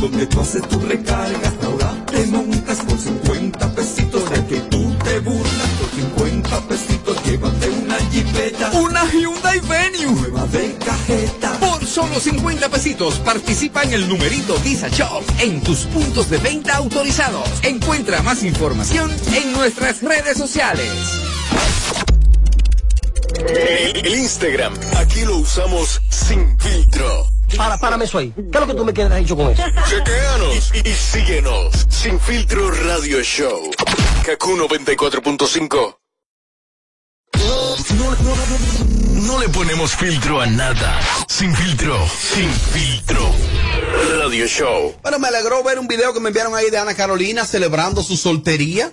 Donde 0.00 0.26
tú 0.26 0.40
haces 0.40 0.62
tu 0.68 0.78
recarga, 0.80 1.52
ahora 1.64 2.06
te 2.06 2.24
montas 2.26 2.78
por 2.80 2.98
50 2.98 3.74
pesitos. 3.74 4.30
De 4.30 4.46
que 4.46 4.60
tú 4.60 4.94
te 5.02 5.18
burlas 5.18 5.68
por 5.80 5.90
50 5.90 6.60
pesitos. 6.68 7.16
Llévate 7.24 7.68
una 7.70 7.96
jipeta, 7.96 8.70
Una 8.80 9.04
Hyundai 9.12 9.60
Venue. 9.60 10.20
nueva 10.20 10.46
de 10.46 10.76
cajeta. 10.84 11.58
Por 11.58 11.84
solo 11.84 12.20
50 12.20 12.68
pesitos 12.68 13.18
participa 13.18 13.82
en 13.82 13.94
el 13.94 14.08
numerito 14.08 14.56
Visa 14.64 14.88
Shop 14.88 15.24
en 15.40 15.60
tus 15.62 15.80
puntos 15.86 16.30
de 16.30 16.38
venta 16.38 16.76
autorizados. 16.76 17.48
Encuentra 17.64 18.22
más 18.22 18.44
información 18.44 19.10
en 19.34 19.52
nuestras 19.52 20.00
redes 20.00 20.38
sociales. 20.38 20.88
El, 23.48 24.06
el 24.06 24.14
Instagram, 24.18 24.74
aquí 24.96 25.22
lo 25.24 25.36
usamos 25.38 26.00
sin 26.10 26.58
filtro. 26.58 27.26
Para, 27.56 27.78
párame 27.78 28.04
eso 28.04 28.18
ahí. 28.18 28.32
¿Qué 28.34 28.42
es 28.52 28.60
lo 28.60 28.66
que 28.66 28.74
tú 28.74 28.84
me 28.84 28.92
quieres 28.92 29.18
dicho 29.18 29.36
con 29.36 29.50
eso? 29.50 29.62
Chequeanos 29.88 30.72
y, 30.74 30.88
y 30.88 30.92
síguenos. 30.94 31.86
Sin 31.88 32.20
filtro 32.20 32.70
radio 32.70 33.20
show. 33.22 33.70
Kaku 34.24 34.56
94.5. 34.56 35.96
No, 37.34 37.76
no, 37.96 38.16
no 39.26 39.40
le 39.40 39.48
ponemos 39.48 39.94
filtro 39.96 40.40
a 40.40 40.46
nada. 40.46 41.00
Sin 41.28 41.54
filtro, 41.54 41.96
sin 42.08 42.50
filtro. 42.50 43.34
Radio 44.18 44.46
show. 44.46 44.94
Bueno, 45.02 45.18
me 45.18 45.28
alegró 45.28 45.62
ver 45.64 45.78
un 45.78 45.88
video 45.88 46.12
que 46.12 46.20
me 46.20 46.28
enviaron 46.28 46.54
ahí 46.54 46.70
de 46.70 46.78
Ana 46.78 46.94
Carolina 46.94 47.44
celebrando 47.44 48.02
su 48.02 48.16
soltería. 48.16 48.92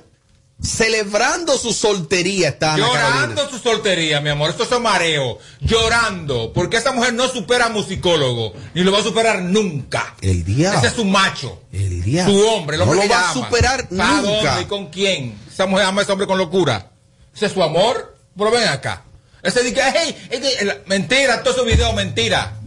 Celebrando 0.60 1.56
su 1.56 1.72
soltería 1.72 2.50
está 2.50 2.74
Ana 2.74 2.88
Carolina. 2.88 3.12
Llorando 3.12 3.50
su 3.50 3.60
soltería, 3.60 4.22
mi 4.22 4.30
amor. 4.30 4.50
Esto 4.50 4.64
es 4.64 4.82
mareo. 4.82 5.38
Llorando. 5.62 6.52
Porque 6.52 6.78
esa 6.78 6.94
mujer 6.94 7.14
no 7.14 7.28
supera 7.28 7.68
a 7.68 7.70
musicólogo. 7.70 8.54
Ni 8.74 8.84
lo 8.84 8.92
va 8.92 9.00
a 9.00 9.04
superar 9.04 9.42
nunca. 9.42 10.16
El 10.20 10.44
diablo. 10.44 10.80
Ese 10.80 10.88
es 10.88 10.94
su 10.94 11.06
macho. 11.06 11.62
El 11.72 12.02
diablo. 12.02 12.34
Su 12.34 12.48
hombre. 12.48 12.78
El 12.78 12.86
No 12.86 12.94
lo 12.94 13.02
que 13.02 13.08
va 13.08 13.30
a 13.30 13.34
superar 13.34 13.88
¿Para 13.88 14.22
nunca. 14.22 14.50
dónde 14.50 14.62
y 14.64 14.66
con 14.66 14.88
quién? 14.88 15.38
Esa 15.52 15.68
mujer 15.68 15.86
ama 15.86 16.02
a 16.02 16.04
ese 16.04 16.12
hombre 16.12 16.26
con 16.26 16.40
locura. 16.40 16.90
Ese 17.36 17.46
es 17.46 17.52
su 17.52 17.62
amor. 17.62 18.16
Pero 18.36 18.52
ven 18.52 18.68
acá. 18.68 19.04
Ese 19.44 19.62
dice, 19.64 19.82
hey, 19.94 20.16
hey, 20.32 20.42
hey, 20.42 20.70
mentira, 20.88 21.44
todo 21.44 21.54
su 21.54 21.66
video, 21.66 21.94
mentira. 21.94 22.58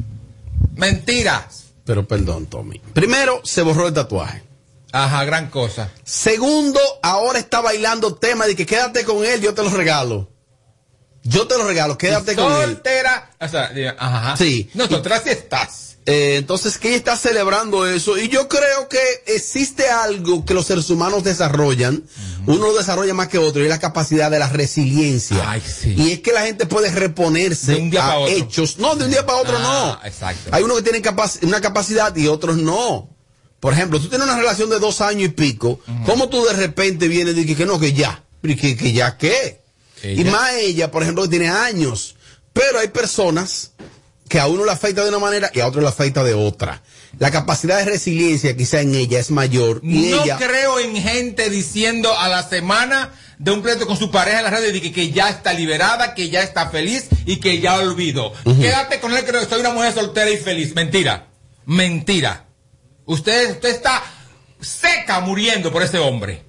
Mentira. 0.77 1.49
Pero 1.85 2.07
perdón, 2.07 2.47
Tommy. 2.47 2.81
Primero, 2.93 3.41
se 3.45 3.63
borró 3.63 3.89
el 3.89 3.95
tatuaje. 3.95 4.43
Ajá, 4.93 5.25
gran 5.25 5.51
cosa. 5.51 5.91
Segundo, 6.05 6.81
ahora 7.03 7.39
está 7.39 7.61
bailando 7.61 8.15
tema 8.17 8.47
de 8.47 8.57
que 8.57 8.67
quédate 8.67 9.05
con 9.05 9.25
él, 9.25 9.41
yo 9.41 9.55
te 9.55 9.63
lo 9.63 9.71
regalo. 9.71 10.31
Yo 11.23 11.47
te 11.47 11.57
lo 11.59 11.67
regalo, 11.67 11.99
quédate 11.99 12.35
con 12.35 12.53
él. 12.53 12.63
Soltera. 12.71 13.31
O 13.41 13.47
sea, 13.49 13.71
ajá. 13.99 14.37
Sí. 14.37 14.71
No, 14.75 14.87
soltera 14.89 15.21
sí 15.21 15.29
estás. 15.31 15.87
Eh, 16.07 16.37
entonces, 16.39 16.79
ella 16.83 16.97
está 16.97 17.15
celebrando 17.15 17.87
eso. 17.87 18.17
Y 18.17 18.29
yo 18.29 18.49
creo 18.49 18.89
que 18.89 18.99
existe 19.27 19.89
algo 19.91 20.45
que 20.47 20.55
los 20.55 20.67
seres 20.67 20.89
humanos 20.89 21.23
desarrollan. 21.23 22.03
Uno 22.47 22.69
lo 22.69 22.75
desarrolla 22.77 23.13
más 23.13 23.29
que 23.29 23.37
otro, 23.37 23.61
y 23.61 23.65
es 23.65 23.69
la 23.71 23.79
capacidad 23.79 24.31
de 24.31 24.39
la 24.39 24.49
resiliencia. 24.49 25.37
Y 25.95 26.13
es 26.13 26.21
que 26.21 26.33
la 26.33 26.41
gente 26.43 26.65
puede 26.65 26.91
reponerse 26.91 27.73
De 27.75 27.81
un 27.83 27.91
día 27.91 28.07
a 28.13 28.19
otro. 28.19 28.35
hechos. 28.35 28.79
No, 28.79 28.97
de 28.97 29.05
un 29.05 29.11
día 29.11 29.25
para 29.27 29.39
otro 29.41 29.59
no. 29.59 29.69
Ah, 29.93 30.01
Exacto. 30.05 30.51
Hay 30.53 30.63
unos 30.63 30.79
que 30.79 30.83
tienen 30.85 31.03
capac- 31.03 31.45
una 31.47 31.61
capacidad 31.61 32.17
y 32.17 32.27
otros 32.29 32.57
no. 32.57 33.11
Por 33.61 33.75
ejemplo, 33.75 34.01
tú 34.01 34.09
tienes 34.09 34.27
una 34.27 34.39
relación 34.39 34.71
de 34.71 34.79
dos 34.79 35.01
años 35.03 35.25
y 35.25 35.29
pico. 35.29 35.81
¿Cómo 36.07 36.29
tú 36.29 36.45
de 36.45 36.55
repente 36.55 37.09
vienes 37.09 37.35
y 37.37 37.43
dices 37.43 37.59
que 37.59 37.67
no, 37.67 37.79
que 37.79 37.93
ya? 37.93 38.25
¿Y 38.43 38.57
que, 38.57 38.77
que 38.77 38.93
ya 38.93 39.17
qué? 39.19 39.61
Y 40.03 40.25
más 40.25 40.55
ella, 40.55 40.91
por 40.91 41.03
ejemplo, 41.03 41.25
que 41.25 41.29
tiene 41.29 41.49
años. 41.49 42.17
Pero 42.53 42.79
hay 42.79 42.89
personas 42.89 43.73
que 44.29 44.41
a 44.41 44.47
uno 44.47 44.65
le 44.65 44.73
afecta 44.73 45.03
de 45.03 45.11
una 45.11 45.19
manera 45.19 45.51
y 45.53 45.61
a 45.61 45.67
otro 45.67 45.83
le 45.83 45.89
afecta 45.89 46.25
de 46.25 46.35
otra. 46.35 46.83
La 47.19 47.31
capacidad 47.31 47.79
de 47.79 47.85
resiliencia 47.85 48.57
quizá 48.57 48.81
en 48.81 48.95
ella 48.95 49.19
es 49.19 49.31
mayor. 49.31 49.81
Y 49.83 50.11
no 50.11 50.23
ella, 50.23 50.39
creo 50.39 50.79
en 50.79 50.97
gente 50.97 51.51
diciendo 51.51 52.17
a 52.17 52.29
la 52.29 52.49
semana 52.49 53.13
de 53.39 53.51
un 53.51 53.61
pleito 53.61 53.87
con 53.87 53.97
su 53.97 54.11
pareja 54.11 54.39
en 54.39 54.45
las 54.45 54.53
redes 54.53 54.73
de 54.73 54.81
que, 54.81 54.93
que 54.93 55.11
ya 55.11 55.29
está 55.29 55.53
liberada, 55.53 56.15
que 56.15 56.31
ya 56.31 56.43
está 56.43 56.71
feliz 56.71 57.09
y 57.27 57.41
que 57.41 57.61
ya 57.61 57.79
olvidó. 57.79 58.33
Quédate 58.45 59.01
con 59.01 59.17
él, 59.17 59.25
creo 59.25 59.41
que 59.41 59.49
soy 59.49 59.61
una 59.61 59.71
mujer 59.71 59.93
soltera 59.93 60.31
y 60.31 60.37
feliz. 60.37 60.75
Mentira. 60.75 61.27
Mentira. 61.67 62.47
Usted, 63.07 63.53
usted 63.53 63.71
está 63.71 64.03
seca 64.61 65.21
muriendo 65.21 65.73
por 65.73 65.83
ese 65.83 65.99
hombre. 65.99 66.43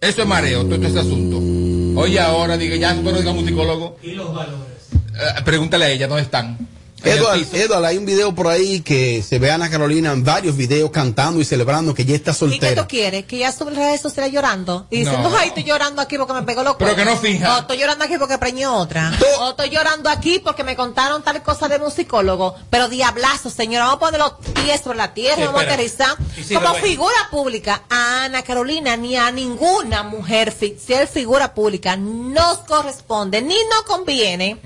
Eso 0.00 0.22
es 0.22 0.28
mareo, 0.28 0.64
todo, 0.64 0.86
ese 0.86 1.00
asunto. 1.00 2.00
Oye, 2.00 2.20
ahora, 2.20 2.56
diga, 2.56 2.76
ya, 2.76 2.94
tú 2.94 3.02
no 3.02 3.12
digamos 3.12 3.42
un 3.42 3.48
psicólogo. 3.48 3.96
Y 4.02 4.12
los 4.12 4.32
valores. 4.32 4.88
Eh, 4.94 5.42
pregúntale 5.44 5.86
a 5.86 5.90
ella, 5.90 6.06
¿dónde 6.06 6.22
están? 6.22 6.56
Edward. 7.04 7.46
Edward, 7.52 7.84
hay 7.84 7.96
un 7.96 8.04
video 8.06 8.34
por 8.34 8.48
ahí 8.48 8.80
que 8.80 9.22
se 9.22 9.38
ve 9.38 9.50
a 9.50 9.54
Ana 9.54 9.70
Carolina 9.70 10.12
en 10.12 10.24
varios 10.24 10.56
videos 10.56 10.90
cantando 10.90 11.40
y 11.40 11.44
celebrando 11.44 11.94
que 11.94 12.04
ya 12.04 12.14
está 12.16 12.32
¿Y 12.32 12.34
qué 12.34 12.38
soltera. 12.38 12.82
tú 12.82 12.88
quieres? 12.88 13.24
Que 13.24 13.38
ya 13.38 13.52
sube 13.52 13.70
en 13.70 13.76
redes 13.76 14.00
sociales 14.00 14.32
llorando. 14.32 14.86
Y 14.90 15.00
diciendo, 15.00 15.30
No. 15.30 15.36
ay, 15.36 15.48
estoy 15.48 15.64
llorando 15.64 16.02
aquí 16.02 16.18
porque 16.18 16.32
me 16.32 16.42
pegó 16.42 16.62
los 16.62 16.74
Pero 16.76 16.90
que 16.90 16.94
cuernos". 16.96 17.14
no 17.14 17.20
finja. 17.20 17.56
O 17.56 17.60
estoy 17.60 17.78
llorando 17.78 18.04
aquí 18.04 18.18
porque 18.18 18.38
preñó 18.38 18.76
otra. 18.76 19.12
O 19.40 19.50
estoy 19.50 19.70
llorando 19.70 20.10
aquí 20.10 20.40
porque 20.40 20.64
me 20.64 20.74
contaron 20.76 21.22
tal 21.22 21.42
cosa 21.42 21.68
de 21.68 21.76
un 21.78 21.90
psicólogo. 21.90 22.54
Pero 22.70 22.88
diablazo, 22.88 23.48
señora, 23.50 23.84
vamos 23.86 23.96
a 23.96 24.00
poner 24.00 24.20
los 24.20 24.32
pies 24.64 24.80
sobre 24.82 24.98
la 24.98 25.14
tierra, 25.14 25.36
Sí, 25.36 25.42
vamos 25.44 25.60
a 25.62 25.64
aterrizar. 25.64 26.16
Como 26.52 26.74
figura 26.74 27.14
pública, 27.30 27.82
a 27.88 28.24
Ana 28.24 28.42
Carolina 28.42 28.96
ni 28.96 29.16
a 29.16 29.30
ninguna 29.30 30.02
mujer, 30.02 30.52
ser 30.84 31.06
figura 31.06 31.54
pública, 31.54 31.96
nos 31.96 32.58
corresponde 32.58 33.40
ni 33.42 33.54
nos 33.70 33.82
conviene 33.86 34.56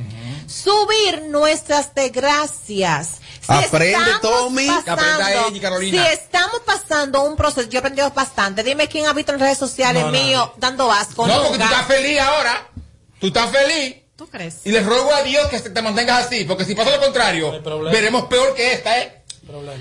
subir 0.53 1.23
nuestras 1.29 1.95
desgracias. 1.95 3.21
Si 3.41 3.53
Aprende, 3.53 3.93
estamos 3.93 4.21
Tommy. 4.21 4.67
Que 4.67 4.91
aprenda 4.91 5.19
pasando- 5.19 5.49
ella, 5.49 5.61
Carolina. 5.61 6.07
Si 6.07 6.13
estamos 6.13 6.61
pasando 6.65 7.23
un 7.23 7.37
proceso, 7.37 7.69
yo 7.69 7.79
he 7.79 7.81
aprendido 7.81 8.11
bastante. 8.11 8.63
Dime 8.63 8.87
quién 8.89 9.07
ha 9.07 9.13
visto 9.13 9.33
en 9.33 9.41
redes 9.41 9.59
sociales 9.59 10.03
No, 10.05 10.13
no, 10.13 10.19
míos 10.19 10.51
dando 10.59 10.93
asco. 10.93 11.27
No, 11.27 11.43
porque 11.43 11.59
tú 11.59 11.65
estás 11.65 11.87
feliz 11.87 12.21
ahora. 12.21 12.69
Tú 13.19 13.27
estás 13.29 13.51
feliz. 13.51 13.97
¿Tú 14.17 14.29
crees? 14.29 14.59
Y 14.65 14.71
les 14.71 14.85
ruego 14.87 15.13
a 15.13 15.23
Dios 15.23 15.49
que 15.49 15.59
te 15.59 15.83
mantengas 15.83 16.27
así, 16.27 16.45
porque 16.45 16.65
si 16.65 16.75
pasa 16.75 16.91
lo 16.91 17.01
contrario, 17.01 17.61
veremos 17.91 18.27
peor 18.27 18.55
que 18.55 18.73
esta, 18.75 18.99
¿eh? 19.01 19.22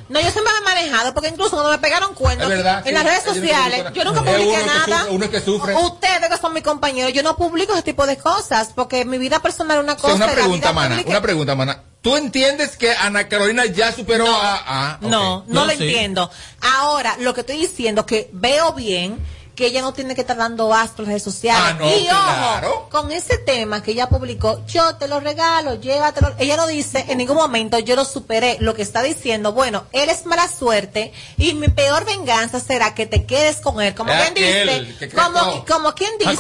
No, 0.10 0.20
yo 0.20 0.32
siempre 0.32 0.52
me 0.54 0.60
he 0.60 0.76
manejado, 0.76 1.14
porque 1.14 1.30
incluso 1.30 1.52
cuando 1.52 1.72
me 1.72 1.78
pegaron 1.78 2.14
cuernos 2.14 2.48
verdad, 2.50 2.80
en 2.80 2.86
sí. 2.86 2.92
las 2.92 3.04
redes 3.04 3.24
sociales, 3.24 3.86
yo 3.94 4.04
nunca 4.04 4.22
publiqué 4.22 4.60
uno 4.64 4.66
nada. 4.66 5.00
sufre, 5.00 5.16
uno 5.16 5.30
que 5.30 5.40
sufre. 5.42 5.76
Ustedes 5.76 6.30
que 6.30 6.38
son 6.38 6.54
mis 6.54 6.64
compañeros, 6.64 7.14
yo 7.14 7.24
no 7.24 7.38
publico 7.38 7.74
ese 7.74 7.84
tipo 7.84 8.06
de 8.06 8.18
cosas, 8.18 8.72
porque 8.76 9.06
mi 9.06 9.18
vida 9.18 9.40
personal 9.42 9.78
es 9.78 9.84
una 9.84 9.94
O 9.94 9.98
cosa. 9.98 10.18
sea, 10.18 10.26
una 10.26 10.34
pregunta, 10.34 10.58
vida 10.58 10.74
mana, 10.74 10.90
pública- 10.96 11.10
una 11.10 11.22
pregunta, 11.22 11.56
mana. 11.56 11.84
¿Tú 12.02 12.18
entiendes 12.18 12.78
que 12.78 12.92
Ana 12.94 13.28
Carolina 13.30 13.66
ya 13.68 13.92
superó 13.92 14.26
a... 14.28 14.98
No, 15.02 15.44
no, 15.48 15.66
lo 15.66 15.72
entiendo. 15.72 16.32
Ahora, 16.62 17.16
lo 17.20 17.34
que 17.34 17.42
estoy 17.42 17.58
diciendo 17.58 18.06
que 18.08 18.30
veo 18.34 18.74
bien 18.74 19.20
que 19.56 19.68
ella 19.68 19.82
no 19.82 19.94
tiene 19.94 20.16
que 20.16 20.22
estar 20.22 20.38
dando 20.38 20.70
las 20.70 20.96
redes 20.98 21.22
sociales. 21.24 21.64
Ah, 21.66 21.74
no, 21.80 21.90
y 21.98 22.06
claro. 22.06 22.70
ojo, 22.72 22.90
con 22.90 23.12
ese 23.12 23.38
tema 23.38 23.84
que 23.84 23.92
ella 23.92 24.08
publicó, 24.10 24.66
yo 24.66 24.96
te 24.96 25.08
lo 25.08 25.20
regalo, 25.20 25.76
llévatelo. 25.76 26.34
Ella 26.38 26.58
no 26.58 26.68
dice 26.68 27.06
en 27.10 27.18
ningún 27.18 27.36
momento 27.38 27.78
yo 27.80 27.96
lo 27.96 28.06
superé. 28.06 28.58
Lo 28.60 28.74
que 28.74 28.82
está 28.82 29.04
diciendo, 29.04 29.54
bueno, 29.54 29.84
eres 29.92 30.26
mala 30.26 30.48
suerte 30.48 31.12
y 31.38 31.54
mi 31.54 31.68
peor 31.68 32.06
venganza 32.06 32.60
será 32.60 32.96
que 32.96 33.06
te 33.06 33.26
quedes 33.26 33.58
con 33.58 33.82
él. 33.82 33.94
Como 33.94 34.12
Es 34.12 34.32
quien 34.32 34.34
dice, 34.34 34.96
que 35.00 35.10
como, 35.10 35.66
como 35.66 35.94
quien 35.94 36.12
dice, 36.18 36.32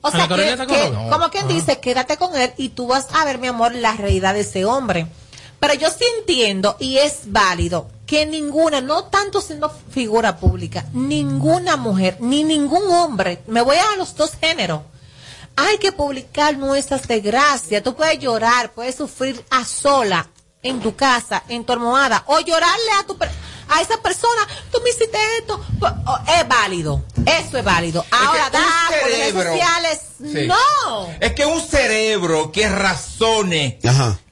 o 0.00 0.10
sea, 0.10 0.26
que- 0.28 0.46
él. 0.86 0.92
No. 0.92 1.10
como 1.10 1.30
quien 1.30 1.48
dice, 1.48 1.78
quédate 1.80 2.16
con 2.16 2.34
él 2.36 2.52
y 2.56 2.70
tú 2.70 2.86
vas 2.86 3.06
a 3.12 3.24
ver, 3.24 3.38
mi 3.38 3.48
amor, 3.48 3.74
la 3.74 3.92
realidad 3.92 4.34
de 4.34 4.40
ese 4.40 4.64
hombre. 4.64 5.06
Pero 5.60 5.74
yo 5.74 5.88
sí 5.90 6.04
entiendo 6.20 6.76
y 6.78 6.98
es 6.98 7.20
válido 7.26 7.88
que 8.06 8.24
ninguna, 8.26 8.80
no 8.80 9.04
tanto 9.04 9.40
siendo 9.40 9.68
figura 9.90 10.36
pública, 10.36 10.84
ninguna 10.92 11.76
mujer, 11.76 12.18
ni 12.20 12.44
ningún 12.44 12.90
hombre, 12.92 13.42
me 13.48 13.62
voy 13.62 13.76
a 13.76 13.96
los 13.96 14.14
dos 14.14 14.32
géneros, 14.40 14.82
hay 15.56 15.78
que 15.78 15.90
publicar 15.90 16.56
nuestras 16.56 17.08
desgracias. 17.08 17.82
Tú 17.82 17.94
puedes 17.96 18.18
llorar, 18.18 18.72
puedes 18.72 18.94
sufrir 18.94 19.42
a 19.50 19.64
sola, 19.64 20.28
en 20.62 20.80
tu 20.80 20.94
casa, 20.96 21.42
en 21.48 21.64
tu 21.64 21.72
almohada, 21.72 22.24
o 22.26 22.40
llorarle 22.40 22.90
a 23.00 23.04
tu 23.06 23.16
per- 23.16 23.30
a 23.68 23.80
esa 23.82 23.96
persona, 24.02 24.46
tú 24.70 24.78
me 24.84 24.90
hiciste 24.90 25.16
esto. 25.38 25.64
Pues, 25.78 25.92
oh, 26.06 26.18
Es 26.28 26.46
válido, 26.48 27.02
eso 27.24 27.58
es 27.58 27.64
válido. 27.64 28.04
Ahora, 28.10 28.50
da 28.50 28.64
por 29.00 29.10
redes 29.10 29.32
sociales, 29.32 30.00
Sí. 30.18 30.46
no. 30.46 31.08
Es 31.20 31.32
que 31.34 31.46
un 31.46 31.60
cerebro 31.60 32.50
que 32.52 32.68
razone, 32.68 33.78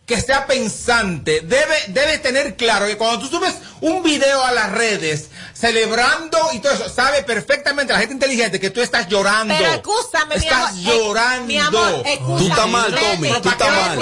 que 0.07 0.21
sea 0.21 0.47
pensante, 0.47 1.41
debe, 1.41 1.77
debe 1.89 2.19
tener 2.19 2.57
claro 2.57 2.87
que 2.87 2.99
cuando 2.99 3.21
tú 3.21 3.37
subes 3.37 3.55
un 3.81 4.03
video 4.03 4.45
a 4.45 4.53
las 4.53 4.71
redes 4.73 5.31
celebrando 5.55 6.39
y 6.53 6.59
todo 6.59 6.73
eso, 6.73 6.91
sabe 6.91 7.23
perfectamente 7.23 7.93
la 7.93 8.01
gente 8.01 8.13
inteligente 8.15 8.61
que 8.61 8.69
tú 8.69 8.83
estás 8.83 9.09
llorando. 9.09 9.55
Pero 9.57 9.71
escúchame, 9.73 10.37
mi 10.37 10.43
estás 10.45 10.69
amor, 10.73 10.79
eh, 10.79 10.99
llorando. 10.99 11.47
mi 11.47 11.59
amor, 11.59 12.03
escúchame. 12.05 12.39
Tú 12.39 12.47
estás 12.49 12.69
mal, 12.69 12.95
Tommy, 12.95 13.29
tú 13.41 13.49
estás 13.49 13.71
mal. 13.71 13.99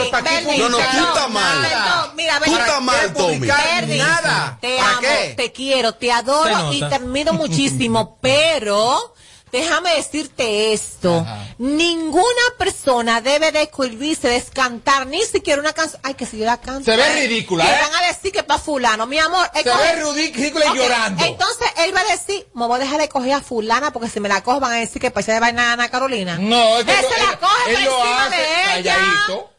No, 0.59 0.69
no, 0.69 0.77
tú 0.79 0.83
estás 0.83 1.31
mal. 1.31 2.13
mira, 2.17 2.41
Tú 2.45 2.57
estás 2.57 2.83
mal, 2.83 3.13
Tommy. 3.15 3.47
Nada. 3.47 4.59
Te 4.61 4.77
¿Para 4.77 4.91
amo, 4.91 5.01
qué? 5.01 5.35
te 5.37 5.53
quiero, 5.53 5.95
te 5.95 6.11
adoro 6.11 6.73
y 6.73 6.81
te 6.81 6.95
admiro 6.97 7.33
muchísimo, 7.33 8.19
pero 8.23 9.15
déjame 9.53 9.95
decirte 9.97 10.73
esto. 10.73 11.25
Ninguna 11.59 12.43
persona 12.59 13.21
debe 13.21 13.53
de 13.53 13.69
cohibirse, 13.71 14.29
de 14.29 14.43
cantar 14.43 15.07
ni 15.07 15.23
siquiera 15.23 15.61
una 15.61 15.73
canción. 15.73 16.01
Ay, 16.05 16.15
que 16.15 16.27
si 16.27 16.39
yo 16.39 16.45
la 16.47 16.57
canto. 16.61 16.91
Se 16.91 16.97
ve 16.97 17.15
ridícula, 17.15 17.65
¿eh? 17.65 17.79
van 17.83 18.03
a 18.05 18.07
decir 18.09 18.33
que 18.33 18.43
para 18.43 18.61
fulano, 18.61 19.07
mi 19.07 19.19
amor. 19.19 19.49
Se 19.55 19.63
coge- 19.65 19.97
ve 19.97 20.03
ridícula 20.33 20.67
y 20.75 20.77
llorando. 20.77 21.25
Entonces 21.25 21.69
él 21.79 21.95
va 21.95 22.01
a 22.01 22.05
decir, 22.17 22.47
me 22.55 22.67
voy 22.67 22.77
a 22.77 22.79
dejar 22.81 23.01
de 23.01 23.09
coger 23.09 23.35
a 23.35 23.41
fulana 23.41 23.93
porque 23.93 24.09
si 24.09 24.19
me 24.21 24.29
la 24.29 24.43
cojo 24.43 24.59
van 24.61 24.73
a 24.73 24.77
decir 24.77 25.01
que 25.01 25.11
parece 25.11 25.33
de 25.33 25.41
vaina 25.41 25.71
a 25.71 25.73
Ana 25.75 25.89
Carolina. 25.91 26.39
No, 26.39 26.79
es 26.79 26.85
que 26.85 26.93
Él 26.93 27.07
se 27.15 27.23
la 27.27 27.39
coge 27.39 27.71
él 27.71 27.85
por 27.87 27.95
encima 28.01 28.25
hace 28.27 28.37
de 28.37 28.79
ella. 28.79 28.95
calladito. 28.97 29.52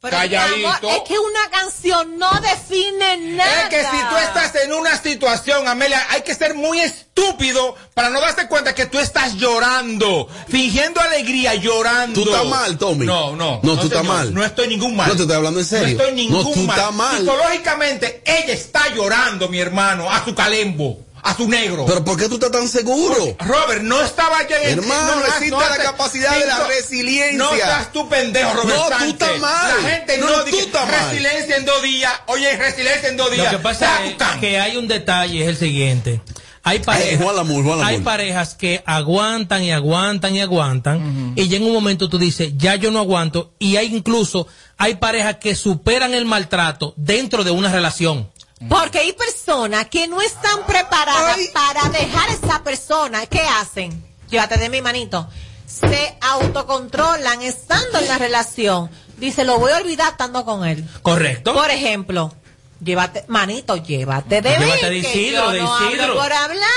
Pero, 0.00 0.16
mi 0.16 0.34
amor, 0.36 0.78
calladito. 0.80 0.88
es 0.90 1.08
que 1.08 1.18
una 1.18 1.50
canción 1.50 2.18
no 2.18 2.30
define 2.40 3.16
nada. 3.34 3.62
Es 3.64 3.68
que 3.68 3.80
si 3.82 3.96
tú 4.08 4.16
estás 4.16 4.54
en 4.62 4.72
una 4.72 4.96
situación, 4.96 5.66
Amelia, 5.66 6.00
hay 6.10 6.22
que 6.22 6.36
ser 6.36 6.54
muy 6.54 6.78
estúpido 6.78 7.74
para 7.94 8.08
no 8.08 8.20
darte 8.20 8.46
cuenta 8.46 8.76
que 8.76 8.86
tú 8.86 9.00
estás 9.00 9.34
llorando, 9.34 10.28
fingiendo 10.46 11.00
alegría, 11.00 11.56
llorando. 11.56 12.22
Tú 12.22 12.30
estás 12.30 12.46
mal, 12.46 12.78
Tommy. 12.78 13.06
No, 13.06 13.34
no. 13.34 13.58
No, 13.64 13.76
tú 13.76 13.88
estás 13.88 14.04
mal. 14.04 14.32
No 14.32 14.44
estoy 14.44 14.68
ningún 14.68 14.94
mal. 14.94 15.08
No 15.08 15.16
te 15.16 15.22
estoy 15.22 15.36
hablando 15.36 15.58
en 15.58 15.66
serio. 15.66 15.96
No 15.96 16.04
estoy 16.04 16.14
ningún 16.14 16.44
No, 16.44 16.50
tú 16.52 16.60
mal. 16.62 16.78
estás 16.78 16.94
mal. 16.94 17.18
Psicológicamente, 17.18 18.22
ella 18.24 18.52
está 18.54 18.94
llorando, 18.94 19.48
mi 19.48 19.58
hermano, 19.58 20.08
a 20.08 20.24
su 20.24 20.32
calembo, 20.32 20.96
a 21.22 21.36
su 21.36 21.48
negro. 21.48 21.84
Pero 21.86 22.04
¿por 22.04 22.16
qué 22.18 22.28
tú 22.28 22.34
estás 22.34 22.50
tan 22.50 22.68
seguro? 22.68 23.16
Robert, 23.40 23.82
no 23.82 24.00
estaba 24.02 24.46
yo 24.48 24.56
en 24.56 24.78
Hermano, 24.78 25.16
no, 25.16 25.26
existe 25.26 25.50
no, 25.50 25.60
la 25.60 25.76
te- 25.76 25.82
capacidad 25.82 26.38
de 26.38 26.46
la 26.46 26.66
resiliencia. 26.66 27.38
No 27.38 27.52
estás 27.54 27.92
tú 27.92 28.08
pendejo, 28.08 28.52
Robert. 28.54 28.76
No, 28.78 28.98
tú 28.98 29.04
estás 29.10 29.38
mal. 29.38 29.82
La 29.82 29.90
gente 29.90 30.18
no, 30.18 30.26
No, 30.30 30.38
tú 30.40 30.44
dice 30.46 30.60
estás 30.60 30.86
mal. 30.90 31.10
resiliencia 31.10 31.56
en 31.56 31.64
dos 31.64 31.82
días. 31.82 32.12
Oye, 32.26 32.56
resiliencia 32.56 33.08
en 33.08 33.16
dos 33.16 33.30
días. 33.30 33.52
Lo 33.52 33.58
que 33.58 33.62
pasa 33.62 34.04
es 34.04 34.16
que 34.40 34.58
hay 34.58 34.76
un 34.76 34.88
detalle, 34.88 35.42
es 35.42 35.48
el 35.48 35.56
siguiente. 35.56 36.20
Hay 36.64 36.80
parejas, 36.80 37.22
Juan 37.22 37.36
Lamour, 37.36 37.64
Juan 37.64 37.78
Lamour. 37.78 37.94
hay 37.94 38.00
parejas 38.00 38.54
que 38.54 38.82
aguantan 38.84 39.62
y 39.62 39.72
aguantan 39.72 40.34
y 40.36 40.42
aguantan 40.42 41.32
y 41.34 41.48
ya 41.48 41.56
en 41.56 41.62
un 41.62 41.72
momento 41.72 42.10
tú 42.10 42.18
dices, 42.18 42.52
ya 42.58 42.74
yo 42.74 42.90
no 42.90 42.98
aguanto 42.98 43.54
y 43.58 43.76
hay 43.76 43.94
incluso, 43.94 44.46
hay 44.76 44.96
parejas 44.96 45.36
que 45.36 45.54
superan 45.54 46.12
el 46.12 46.26
maltrato 46.26 46.92
dentro 46.96 47.42
de 47.42 47.52
una 47.52 47.72
relación. 47.72 48.30
Porque 48.68 48.98
hay 48.98 49.12
personas 49.12 49.86
que 49.88 50.08
no 50.08 50.20
están 50.20 50.64
preparadas 50.66 51.38
para 51.52 51.88
dejar 51.90 52.28
a 52.28 52.32
esa 52.32 52.62
persona. 52.64 53.26
¿Qué 53.26 53.40
hacen? 53.40 54.04
Llévate 54.30 54.58
de 54.58 54.68
mi 54.68 54.82
manito. 54.82 55.28
Se 55.66 56.16
autocontrolan 56.20 57.42
estando 57.42 57.98
en 57.98 58.08
la 58.08 58.18
relación. 58.18 58.90
Dice, 59.16 59.44
lo 59.44 59.58
voy 59.58 59.72
a 59.72 59.76
olvidar 59.76 60.12
estando 60.12 60.44
con 60.44 60.64
él. 60.66 60.84
¿Correcto? 61.02 61.54
Por 61.54 61.70
ejemplo, 61.70 62.34
llévate, 62.82 63.24
manito, 63.28 63.76
llévate 63.76 64.40
de 64.42 64.50
Llévate 64.50 64.90
mí, 64.90 64.96
de 64.96 65.02
que 65.02 65.08
Isidro, 65.18 65.44
yo 65.46 65.50
de 65.52 65.60
no 65.60 65.74
hablo 65.74 65.90
Isidro. 65.90 66.14
por 66.14 66.32
hablar. 66.32 66.68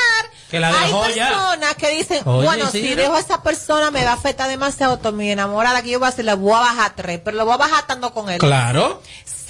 Que 0.49 0.59
la 0.59 0.69
Hay 0.81 0.91
ya. 1.15 1.29
personas 1.29 1.75
que 1.75 1.89
dicen, 1.91 2.21
Oye, 2.27 2.45
bueno, 2.45 2.69
si 2.69 2.93
dejo 2.93 3.15
a 3.15 3.19
esa 3.21 3.41
persona 3.41 3.89
me 3.89 4.03
va 4.03 4.11
a 4.11 4.15
afectar 4.15 4.49
demasiado. 4.49 4.95
Estoy 4.95 5.13
mi 5.13 5.31
enamorada 5.31 5.81
que 5.81 5.91
yo 5.91 5.99
voy 5.99 6.07
a 6.07 6.09
hacer, 6.09 6.25
le 6.25 6.33
voy 6.33 6.53
a 6.53 6.59
bajar 6.59 6.93
tres, 6.95 7.21
pero 7.23 7.37
lo 7.37 7.45
voy 7.45 7.53
a 7.53 7.57
bajar 7.57 7.79
estando 7.81 8.13
con 8.13 8.29
él. 8.29 8.37
Claro. 8.39 9.01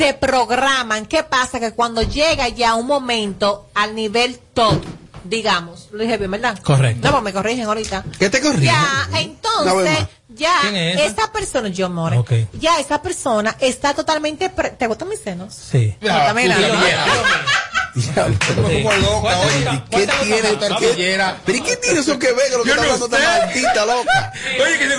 Se 0.01 0.13
programan. 0.15 1.05
¿Qué 1.05 1.21
pasa? 1.23 1.59
Que 1.59 1.73
cuando 1.73 2.01
llega 2.01 2.47
ya 2.49 2.73
un 2.75 2.87
momento 2.87 3.67
al 3.75 3.93
nivel 3.93 4.39
top, 4.53 4.81
digamos, 5.23 5.89
lo 5.91 6.01
dije 6.01 6.17
bien, 6.17 6.31
¿verdad? 6.31 6.57
Correcto. 6.63 7.05
No, 7.05 7.11
pues 7.11 7.23
me 7.23 7.33
corrigen 7.33 7.65
ahorita. 7.65 8.03
¿Qué 8.17 8.29
te 8.31 8.41
corrigen? 8.41 8.65
Ya, 8.65 9.07
entonces, 9.19 10.07
ya, 10.29 10.55
¿Quién 10.63 10.75
es 10.75 10.95
esa? 11.01 11.05
esa 11.05 11.31
persona, 11.31 11.67
yo 11.69 11.87
more, 11.89 12.17
Ok. 12.17 12.31
ya 12.53 12.79
esa 12.79 12.99
persona 13.01 13.55
está 13.59 13.93
totalmente, 13.93 14.49
pre- 14.49 14.71
¿te 14.71 14.87
gustan 14.87 15.09
mis 15.09 15.19
senos? 15.21 15.53
Sí. 15.53 15.95
No, 16.01 16.07
Como 17.93 18.93
loca, 18.93 19.39
oye. 19.39 19.83
¿Qué 19.89 20.07
tiene? 20.23 20.55
tortillera. 20.55 21.37
¿Pero 21.45 21.57
y 21.57 21.61
qué 21.61 21.75
tiene 21.77 21.99
eso 21.99 22.17
que 22.17 22.31
ver 22.31 22.49
con 22.51 22.59
lo 22.59 22.63
que 22.63 22.71
está 22.71 22.83
hablando 22.83 23.05
esta 23.05 23.17
sé. 23.17 23.23
maldita 23.23 23.85
loca? 23.85 24.33
Oye, 24.63 24.77
que 24.77 24.89
se 24.89 24.97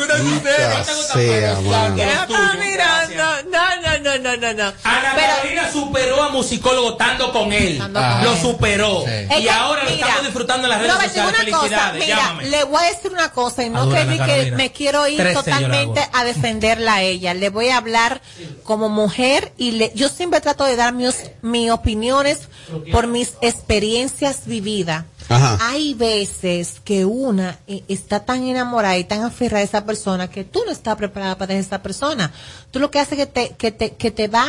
mano. 1.62 1.96
¿Qué 1.96 2.12
está 2.12 2.54
mirando? 2.54 3.24
No, 3.50 3.98
no, 3.98 4.18
no, 4.18 4.36
no, 4.36 4.52
no. 4.52 4.72
Ana 4.84 5.12
Pero- 5.14 5.32
Carolina 5.36 5.72
superó 5.72 6.22
a 6.22 6.28
musicólogo 6.30 6.92
estando 6.92 7.32
con 7.32 7.52
él. 7.52 7.78
Lo 8.22 8.36
superó. 8.36 9.04
Y 9.38 9.48
ahora 9.48 9.84
lo 9.84 9.90
estamos 9.90 10.22
disfrutando 10.22 10.66
en 10.66 10.70
las 10.70 10.80
redes 10.80 10.92
sociales. 10.94 11.34
una 11.38 11.58
cosa, 11.58 11.92
Felicidades, 11.92 12.06
mira, 12.06 12.58
le 12.58 12.64
voy 12.64 12.84
a 12.84 12.88
decir 12.88 13.12
una 13.12 13.32
cosa 13.32 13.64
y 13.64 13.70
no 13.70 13.82
Adora 13.82 14.26
que, 14.26 14.52
me 14.52 14.72
quiero 14.72 15.08
ir 15.08 15.32
totalmente 15.32 16.08
a 16.12 16.24
defenderla 16.24 16.94
a 16.94 17.02
ella. 17.02 17.34
Le 17.34 17.48
voy 17.48 17.68
a 17.68 17.76
hablar 17.78 18.20
como 18.64 18.88
mujer 18.88 19.52
y 19.56 19.72
le, 19.72 19.92
yo 19.94 20.08
siempre 20.08 20.40
trato 20.40 20.64
de 20.64 20.76
dar 20.76 20.92
mis, 20.92 21.30
mis 21.42 21.70
opiniones 21.70 22.48
por 22.90 23.06
mis 23.06 23.34
experiencias 23.40 24.46
vividas. 24.46 25.04
Ajá. 25.28 25.58
Hay 25.60 25.94
veces 25.94 26.80
que 26.84 27.04
una 27.04 27.58
eh, 27.66 27.84
está 27.88 28.24
tan 28.24 28.44
enamorada 28.44 28.98
y 28.98 29.04
tan 29.04 29.22
aferrada 29.22 29.60
a 29.60 29.64
esa 29.64 29.84
persona 29.84 30.28
que 30.28 30.44
tú 30.44 30.62
no 30.66 30.72
estás 30.72 30.96
preparada 30.96 31.38
para 31.38 31.54
esa 31.54 31.82
persona. 31.82 32.32
Tú 32.70 32.80
lo 32.80 32.90
que 32.90 32.98
haces 32.98 33.18
es 33.18 33.26
que 33.26 33.32
te, 33.32 33.54
que 33.56 33.70
te, 33.72 33.92
que 33.94 34.10
te 34.10 34.28
va 34.28 34.46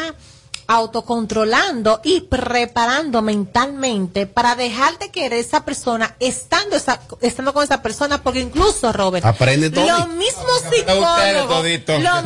autocontrolando 0.66 2.00
y 2.04 2.22
preparando 2.22 3.22
mentalmente 3.22 4.28
para 4.28 4.56
dejar 4.56 4.98
de 4.98 5.12
querer 5.12 5.34
esa 5.40 5.66
persona 5.66 6.16
estando 6.20 6.76
esa, 6.76 7.02
estando 7.22 7.54
con 7.54 7.64
esa 7.64 7.82
persona 7.82 8.24
porque 8.24 8.40
incluso 8.40 8.92
Robert 8.94 9.26
Aprende 9.26 9.70
todo. 9.70 9.86
lo 9.86 10.08
mismo 10.08 10.44
Ustedes 10.56 10.86
psicólogo 10.86 11.56
todito. 11.56 12.00
lo 12.00 12.22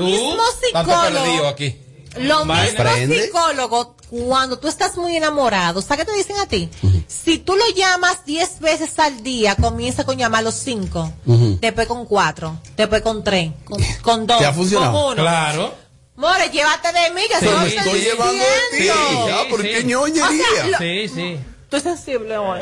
Lo 2.19 2.45
mismo 2.45 2.84
psicólogo 3.23 3.95
cuando 4.10 4.58
tú 4.60 4.67
estás 4.67 4.95
muy 4.97 5.15
enamorado 5.15 5.82
¿sabes 5.82 6.06
qué 6.06 6.12
te 6.12 6.17
dicen 6.17 6.38
a 6.38 6.45
ti? 6.47 6.69
si 7.08 7.38
tú 7.39 7.56
lo 7.56 7.63
llamas 7.75 8.25
10 8.25 8.60
veces 8.62 8.97
al 8.99 9.21
día 9.23 9.56
comienza 9.56 10.06
con 10.06 10.17
llamarlo 10.17 10.51
5 10.51 11.13
Ujú. 11.25 11.58
después 11.60 11.88
con 11.88 12.06
4 12.06 12.58
después 12.77 13.01
con 13.01 13.23
3 13.23 13.51
con, 13.65 13.82
con 14.01 14.27
2 14.27 14.38
¿Te 14.39 14.45
ha 14.45 14.53
funcionado? 14.53 14.91
con 14.93 15.03
1 15.13 15.15
Claro. 15.21 15.73
More, 16.15 16.49
llévate 16.49 16.88
de 16.93 17.12
mí, 17.13 17.21
que 17.30 17.39
Sí, 17.39 17.75
estoy 17.75 18.01
llevando 18.01 18.43
de 18.43 18.77
ti. 18.80 18.88
Ah, 18.91 19.43
¿por 19.51 19.62
qué 19.62 19.84
ñoñería? 19.84 20.25
O 20.25 20.56
sea, 20.56 20.67
lo- 20.67 20.77
Sí, 20.80 21.08
sí. 21.13 21.39
Tú 21.69 21.75
eres 21.75 21.84
sensible 21.84 22.38
hoy. 22.38 22.60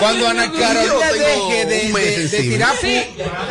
Cuando 0.00 0.26
Ana 0.26 0.50
Carolina 0.50 0.82
Yo 0.84 0.98
tengo 0.98 1.48
deje 1.50 1.66
de, 1.66 1.86
un 1.86 1.92
mes 1.92 2.16
de- 2.16 2.28
de 2.36 2.42
tirar 2.42 2.74
Sí. 2.80 3.00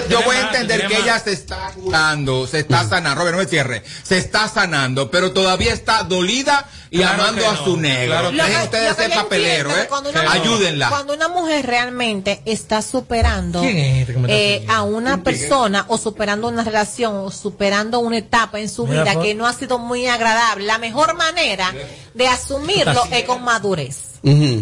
yo 0.10 0.22
voy 0.24 0.36
a 0.36 0.42
entender 0.42 0.88
que 0.88 0.98
ella 0.98 1.20
se 1.20 1.32
está 1.32 1.72
curando, 1.72 2.46
se 2.48 2.60
está 2.60 2.84
sanando. 2.90 3.22
Robert, 3.22 3.38
no 3.38 3.44
me 3.44 3.48
cierre. 3.50 3.82
Se 4.04 4.18
está 4.18 4.50
sanando, 4.50 5.10
pero 5.10 5.32
todavía 5.32 5.72
está 5.72 6.04
dolida 6.04 6.68
y 6.92 6.98
Claro 6.98 7.24
amando 7.24 7.50
a 7.50 7.54
no. 7.54 7.64
su 7.64 7.78
negro. 7.78 8.14
Claro 8.14 8.32
Dejen 8.32 8.62
ustedes 8.64 8.96
ser 8.98 9.12
papelero, 9.12 9.70
entiendo 9.70 9.78
¿eh? 9.78 9.82
es 9.84 9.88
cuando 9.88 10.10
una- 10.10 10.32
Ayúdenla. 10.34 10.90
Cuando 10.90 11.14
una 11.14 11.28
mujer 11.30 11.66
realmente 11.66 12.42
está 12.44 12.82
superando 12.82 13.62
¿Quién 13.62 13.78
es 13.78 14.10
este 14.10 14.26
eh, 14.28 14.66
a 14.68 14.82
una 14.84 15.24
persona 15.24 15.86
o 15.88 15.98
superando 15.98 16.50
una 16.50 16.66
relación 16.66 17.16
o 17.16 17.32
superando 17.32 18.00
una 18.00 18.18
etapa 18.18 18.60
en 18.60 18.68
su 18.68 18.86
vida 18.86 19.18
que 19.22 19.34
no 19.34 19.48
ha 19.48 19.54
sido 19.54 19.80
muy 19.80 20.08
agradable, 20.08 20.66
la 20.66 20.78
mejor 20.78 21.14
manera 21.16 21.74
de 22.14 22.28
asumirlo 22.28 23.06
es 23.12 23.24
con 23.24 23.42
madurez. 23.46 24.13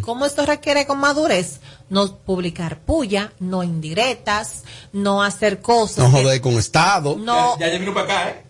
¿Cómo 0.02 0.26
esto 0.26 0.46
requiere 0.46 0.86
con 0.88 1.00
madurez? 1.00 1.60
No 1.90 2.16
publicar 2.18 2.80
puya, 2.80 3.32
no 3.40 3.64
indirectas, 3.64 4.64
no 4.94 5.22
hacer 5.24 5.62
cosas. 5.62 6.00
No 6.00 6.06
que- 6.18 6.24
joder 6.24 6.42
con 6.42 6.54
Estado. 6.54 7.16
no, 7.18 7.58
Ya, 7.60 7.68
ya 7.72 7.78
vino 7.78 7.94
para 7.94 8.06
acá, 8.06 8.30
¿eh? 8.30 8.44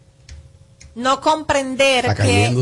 no 0.95 1.19
comprender 1.21 2.06
Está 2.06 2.24
que. 2.24 2.56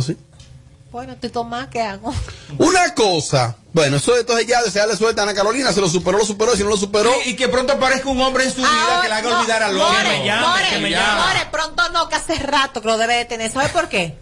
Bueno, 0.92 1.16
te 1.18 1.30
tomas, 1.30 1.68
¿qué 1.68 1.82
hago? 1.82 2.12
Una 2.58 2.96
cosa. 2.96 3.56
Bueno, 3.74 3.98
eso 3.98 4.18
entonces 4.18 4.48
ya 4.48 4.64
desearle 4.64 4.96
suelta 4.98 5.22
a 5.22 5.26
Ana 5.26 5.36
Carolina. 5.36 5.72
Se 5.72 5.80
lo 5.82 5.88
superó, 5.88 6.18
lo 6.18 6.26
superó. 6.26 6.56
Si 6.56 6.64
no 6.64 6.70
lo 6.70 6.78
superó. 6.78 7.12
Y, 7.26 7.30
y 7.32 7.36
que 7.36 7.48
pronto 7.48 7.74
aparezca 7.74 8.10
un 8.10 8.20
hombre 8.22 8.46
en 8.46 8.50
su 8.52 8.62
vida 8.62 9.00
que 9.04 9.08
le 9.08 9.14
haga 9.14 9.30
no, 9.30 9.38
olvidar 9.40 9.62
al 9.62 9.76
More, 9.76 9.86
otro. 10.00 10.10
me 10.10 10.26
llame, 10.26 10.48
More, 10.48 10.64
que 10.72 10.80
me 10.80 10.90
llame. 10.90 11.22
More, 11.22 11.46
pronto 11.52 11.84
no, 11.94 12.10
que 12.10 12.16
hace 12.16 12.36
rato 12.38 12.82
que 12.82 12.88
lo 12.88 12.98
debe 12.98 13.14
de 13.18 13.26
tener. 13.26 13.52
¿Sabes 13.52 13.70
por 13.72 13.88
qué? 13.88 14.18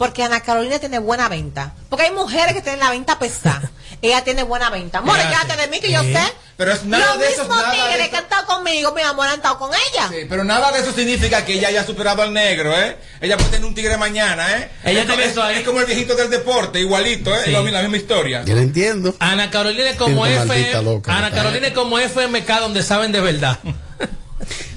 Porque 0.00 0.22
Ana 0.22 0.40
Carolina 0.40 0.78
tiene 0.78 0.98
buena 0.98 1.28
venta. 1.28 1.74
Porque 1.90 2.06
hay 2.06 2.10
mujeres 2.12 2.54
que 2.54 2.62
tienen 2.62 2.80
la 2.80 2.88
venta 2.88 3.18
pesada. 3.18 3.70
Ella 4.00 4.24
tiene 4.24 4.44
buena 4.44 4.70
venta. 4.70 5.02
More, 5.02 5.20
Gracias. 5.20 5.42
quédate 5.44 5.60
de 5.60 5.68
mí 5.68 5.78
que 5.78 5.92
yo 5.92 6.00
sé. 6.02 6.22
Pero 6.56 6.72
es 6.72 6.84
nada 6.84 7.06
Los 7.16 7.18
de 7.18 7.28
eso, 7.28 7.46
nada 7.46 7.70
de 7.70 7.76
tigres 7.76 8.00
eso. 8.00 8.10
que 8.10 8.16
han 8.16 8.22
estado 8.22 8.46
conmigo, 8.46 8.92
mi 8.94 9.02
amor, 9.02 9.26
han 9.28 9.34
estado 9.34 9.58
con 9.58 9.70
ella. 9.74 10.08
Sí, 10.08 10.24
pero 10.26 10.42
nada 10.42 10.72
de 10.72 10.80
eso 10.80 10.92
significa 10.94 11.44
que 11.44 11.52
ella 11.52 11.68
haya 11.68 11.84
superado 11.84 12.22
al 12.22 12.32
negro, 12.32 12.74
¿eh? 12.78 12.96
Ella 13.20 13.36
puede 13.36 13.50
tener 13.50 13.66
un 13.66 13.74
tigre 13.74 13.98
mañana, 13.98 14.56
¿eh? 14.56 14.70
Ella 14.84 15.00
es, 15.02 15.06
tiene 15.06 15.24
es- 15.24 15.32
eso 15.32 15.42
ahí. 15.42 15.58
es 15.58 15.64
como 15.66 15.80
el 15.80 15.86
viejito 15.86 16.14
del 16.16 16.30
deporte, 16.30 16.80
igualito, 16.80 17.34
¿eh? 17.36 17.42
Sí. 17.44 17.50
La 17.50 17.60
misma 17.62 17.96
historia. 17.98 18.42
Yo 18.46 18.54
lo 18.54 18.62
entiendo. 18.62 19.14
Ana 19.18 19.50
Carolina 19.50 19.90
es 19.90 19.96
como 19.96 20.24
FM. 20.24 20.82
loca, 20.82 21.14
Ana. 21.14 21.30
Carolina 21.30 21.66
es 21.66 21.74
como 21.74 21.98
FMK 21.98 22.48
donde 22.60 22.82
saben 22.82 23.12
de 23.12 23.20
verdad. 23.20 23.58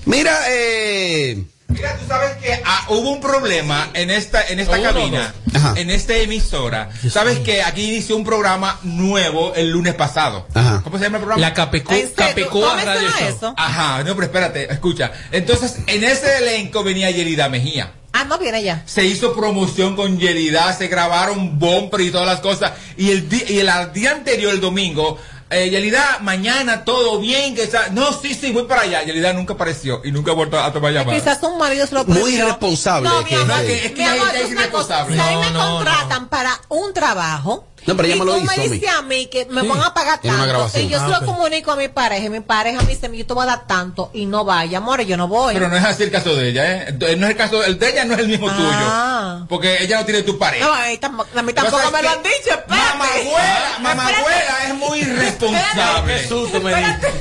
Mira, 0.06 0.38
eh. 0.50 1.46
Mira, 1.74 1.98
tú 1.98 2.06
sabes 2.08 2.38
que 2.38 2.62
ah, 2.66 2.86
hubo 2.90 3.10
un 3.12 3.20
problema 3.22 3.90
en 3.94 4.10
esta, 4.12 4.46
en 4.48 4.60
esta 4.60 4.82
cabina, 4.82 5.34
Ajá. 5.54 5.74
en 5.76 5.90
esta 5.90 6.16
emisora. 6.16 6.90
sabes 7.12 7.40
que 7.40 7.62
aquí 7.64 7.84
inició 7.92 8.16
un 8.16 8.24
programa 8.24 8.80
nuevo 8.84 9.54
el 9.56 9.70
lunes 9.70 9.94
pasado. 9.96 10.48
Ajá. 10.54 10.82
¿Cómo 10.84 10.98
se 10.98 11.06
llama 11.06 11.18
el 11.18 11.24
programa? 11.24 11.42
La 11.42 11.54
Capicú, 11.54 11.92
¿En 11.94 12.00
serio? 12.02 12.14
Capicúa 12.16 12.70
¿Cómo 12.72 12.86
Radio 12.86 13.10
Show. 13.10 13.28
eso? 13.28 13.54
Ajá, 13.58 14.04
no, 14.04 14.14
pero 14.16 14.26
espérate, 14.26 14.72
escucha. 14.72 15.12
Entonces, 15.32 15.78
en 15.88 16.04
ese 16.04 16.38
elenco 16.38 16.84
venía 16.84 17.10
Yerida 17.12 17.50
Mejía. 17.50 17.94
Ah, 18.16 18.26
no 18.26 18.38
viene 18.38 18.62
ya. 18.62 18.84
se 18.86 19.04
hizo 19.06 19.34
promoción 19.36 19.96
con 19.96 20.20
Yelida, 20.20 20.72
se 20.74 20.88
grabaron 20.88 21.58
bumper 21.58 22.02
y 22.02 22.12
todas 22.12 22.28
las 22.28 22.42
cosas. 22.42 22.74
Y 22.96 23.10
el, 23.10 23.28
di- 23.28 23.44
y 23.50 23.58
el 23.58 23.68
día 23.92 24.12
anterior, 24.12 24.54
el 24.54 24.62
domingo, 24.62 25.18
eh, 25.56 25.70
Yelida, 25.70 26.20
mañana 26.22 26.84
todo 26.86 27.20
bien, 27.20 27.56
que 27.56 27.63
está... 27.63 27.89
No, 27.89 28.12
sí, 28.13 28.34
sí, 28.34 28.52
voy 28.52 28.63
para 28.63 28.82
allá. 28.82 29.04
Yelida 29.04 29.34
nunca 29.34 29.54
apareció 29.54 30.02
y 30.04 30.12
nunca 30.12 30.32
ha 30.32 30.36
vuelto 30.36 30.60
a 30.60 30.72
tomar 30.74 30.92
llamada. 30.94 31.18
Quizás 31.18 31.42
un 31.44 31.58
marido 31.58 31.86
se 31.88 31.96
lo 31.96 32.06
Muy 32.06 32.36
irresponsable 32.36 33.10
No, 33.10 33.24
que 33.24 33.36
mi 33.36 33.42
amor, 33.42 33.60
es 33.62 33.66
que- 33.66 33.86
es 33.86 33.92
que 33.92 34.02
mi 34.02 34.08
amor, 34.08 34.28
es 34.36 34.42
cosa. 34.42 34.52
irresponsable. 34.54 35.16
Si 35.16 35.20
a 35.22 35.26
mí 35.26 35.34
No, 35.36 35.42
me 35.42 35.52
no, 35.52 35.60
contratan 35.76 36.30
para 36.30 36.62
un 36.70 36.94
trabajo. 36.94 37.68
No, 37.86 37.98
pero 37.98 38.08
y 38.08 38.12
me 38.15 38.24
lo 38.26 38.36
tú 38.36 38.41
me 38.43 38.58
mí. 38.58 38.69
dices 38.69 38.89
a 38.89 39.02
mí 39.02 39.26
que 39.28 39.46
me 39.46 39.62
van 39.67 39.82
a 39.82 39.93
pagar 39.93 40.22
tanto. 40.22 40.46
grabación. 40.48 40.86
Y 40.86 40.89
yo 40.89 41.00
se 41.00 41.06
Ah, 41.06 41.08
lo 41.10 41.17
ok. 41.17 41.26
comunico 41.26 41.72
a 41.72 41.76
mi 41.76 41.88
pareja. 41.89 42.26
Y 42.26 42.30
mi 42.30 42.39
pareja 42.39 42.82
me 42.82 42.88
dice, 42.88 43.10
yo 43.15 43.26
te 43.26 43.34
voy 43.34 43.43
a 43.43 43.48
dar 43.48 43.67
tanto. 43.67 44.10
Y 44.13 44.26
no 44.26 44.46
vaya, 44.46 44.78
amor, 44.78 45.02
yo 45.02 45.17
no 45.17 45.28
voy. 45.28 45.54
Pero 45.54 45.67
no 45.67 45.76
es 45.76 45.84
así 45.84 46.04
el 46.04 46.12
caso 46.12 46.34
de 46.36 46.50
ella, 46.50 46.88
¿eh? 46.89 46.96
No 47.17 47.26
es 47.26 47.32
el 47.32 47.38
caso, 47.38 47.63
el 47.63 47.78
de 47.78 47.89
ella 47.89 48.06
no 48.06 48.13
es 48.13 48.19
el 48.19 48.28
mismo 48.30 48.48
Ah. 48.50 49.36
tuyo. 49.38 49.48
Porque 49.50 49.84
ella 49.84 50.00
no 50.00 50.06
tiene 50.06 50.22
tu 50.24 50.38
pareja. 50.38 50.65
No, 50.65 50.74
a 50.74 50.86
mí, 50.86 50.98
a 51.02 51.41
Lo 51.41 51.54
tampoco 51.54 51.91
me 51.91 51.98
es 52.00 52.04
lo 52.04 52.10
han 52.10 52.24
dicho. 52.24 52.50
Espérate. 52.52 53.34
Mamagüela 53.82 54.63
es 54.67 54.76
muy 54.76 55.00
irresponsable. 55.00 56.22
Qué 56.22 56.28
susto 56.28 56.62
me 56.62 56.76
diste. 56.76 57.12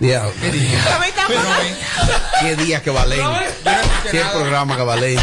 Diablo. 0.00 0.30
A 0.30 0.98
mí 1.00 1.06
tampoco. 1.14 1.40
Qué 2.40 2.56
día 2.56 2.82
que 2.82 2.90
no 2.92 2.98
escuché 3.00 4.10
Qué 4.10 4.18
nada. 4.20 4.32
programa 4.32 4.76
que 4.76 4.82
valen. 4.82 5.20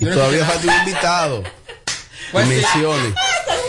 Y 0.00 0.06
todavía 0.06 0.44
falta 0.44 0.66
un 0.66 0.78
invitado. 0.88 1.42
Pues 2.32 2.48
sí. 2.48 2.54
Menciones. 2.54 3.14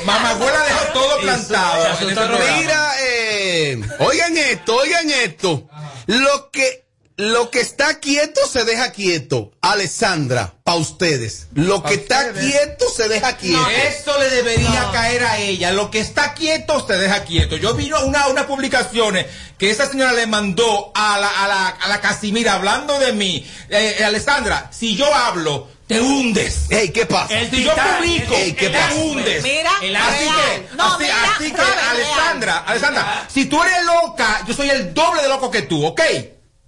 Mamagüela 0.06 0.64
dejó 0.64 0.86
todo 0.94 1.20
plantado. 1.20 1.98
programa. 1.98 2.58
Mira, 2.58 2.94
eh, 3.02 3.82
oigan 4.00 4.38
esto, 4.38 4.76
oigan 4.76 5.10
esto. 5.10 5.68
Lo 6.08 6.50
que, 6.52 6.86
lo 7.16 7.50
que 7.50 7.62
está 7.62 8.00
quieto 8.00 8.42
se 8.48 8.66
deja 8.66 8.92
quieto. 8.92 9.52
Alessandra, 9.62 10.56
para 10.64 10.78
ustedes. 10.78 11.48
Lo 11.54 11.82
Pa' 11.82 11.90
que 11.90 11.96
está 11.96 12.26
ustedes. 12.28 12.52
quieto 12.52 12.86
se 12.90 13.08
deja 13.08 13.38
quieto. 13.38 13.66
Eso 13.70 14.18
le 14.20 14.30
debería 14.30 14.90
caer 14.92 15.24
a 15.24 15.38
ella. 15.40 15.72
Lo 15.72 15.90
que 15.92 16.00
está 16.00 16.34
quieto 16.34 16.86
se 16.86 16.94
deja 16.98 17.24
quieto. 17.24 17.56
Yo 17.58 17.74
vi 17.74 17.92
una, 17.92 18.28
unas 18.28 18.46
publicaciones 18.46 19.28
que 19.58 19.70
esa 19.72 19.90
señora 19.90 20.12
le 20.12 20.28
mandó 20.28 20.92
a 20.96 21.18
la, 21.18 21.44
a 21.44 21.48
la, 21.48 21.68
a 21.70 21.88
la 21.88 22.02
Casimira 22.02 22.54
hablando 22.56 23.00
de 23.00 23.14
mí. 23.14 23.50
Eh, 23.70 23.96
eh, 24.00 24.04
Alessandra, 24.04 24.70
si 24.74 24.96
yo 24.98 25.14
hablo, 25.14 25.70
te 25.88 26.00
hundes. 26.02 26.66
Ey, 26.70 26.90
¿qué 26.90 27.06
pasa? 27.06 27.38
El 27.40 27.50
Si 27.50 27.64
yo 27.64 27.72
publico, 27.76 28.34
Ey, 28.36 28.54
¿qué 28.54 28.70
te 28.70 28.78
pasa? 28.78 28.94
hundes. 28.96 29.44
Mira, 29.44 29.72
El 29.82 29.96
Así 29.96 30.24
real. 30.24 30.36
que, 30.70 30.76
No, 30.76 30.84
así, 30.86 31.04
mira, 31.04 31.16
así 31.36 31.52
que, 31.52 31.62
Alessandra, 31.62 32.58
Alessandra, 32.60 33.28
si 33.32 33.46
tú 33.46 33.62
eres 33.62 33.86
loca, 33.86 34.44
yo 34.48 34.54
soy 34.54 34.70
el 34.70 34.94
doble 34.94 35.22
de 35.24 35.28
loco 35.30 35.52
que 35.52 35.64
tú, 35.64 35.86
¿ok? 35.86 36.02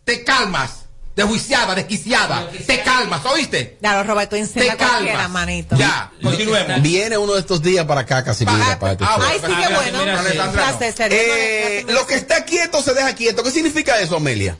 Te 0.03 0.23
calmas. 0.23 0.81
Desjuiciada, 1.15 1.73
desquiciada. 1.75 2.49
Te 2.67 2.81
calmas, 2.83 3.25
¿oíste? 3.25 3.77
Claro, 3.79 4.03
Roberto, 4.03 4.35
Te 4.35 4.75
calmas. 4.75 5.29
manito. 5.29 5.77
Ya, 5.77 6.11
continuemos. 6.21 6.81
Viene 6.81 7.17
uno 7.17 7.35
de 7.35 7.39
estos 7.39 7.61
días 7.61 7.85
para 7.85 8.01
acá, 8.01 8.21
Casimira. 8.21 8.77
para 8.77 8.91
este 8.93 9.05
Ah. 9.07 9.17
Ay, 9.21 9.39
sí, 9.39 9.45
qué 9.47 9.73
bueno. 9.73 9.99
mira, 9.99 10.23
sí. 10.23 10.37
Placer, 10.51 10.93
serio. 10.93 11.17
Eh, 11.21 11.85
lo 11.87 12.05
que 12.05 12.15
está 12.15 12.43
quieto 12.43 12.83
se 12.83 12.93
deja 12.93 13.15
quieto. 13.15 13.43
¿Qué 13.43 13.51
significa 13.51 13.97
eso, 14.01 14.17
Amelia? 14.17 14.57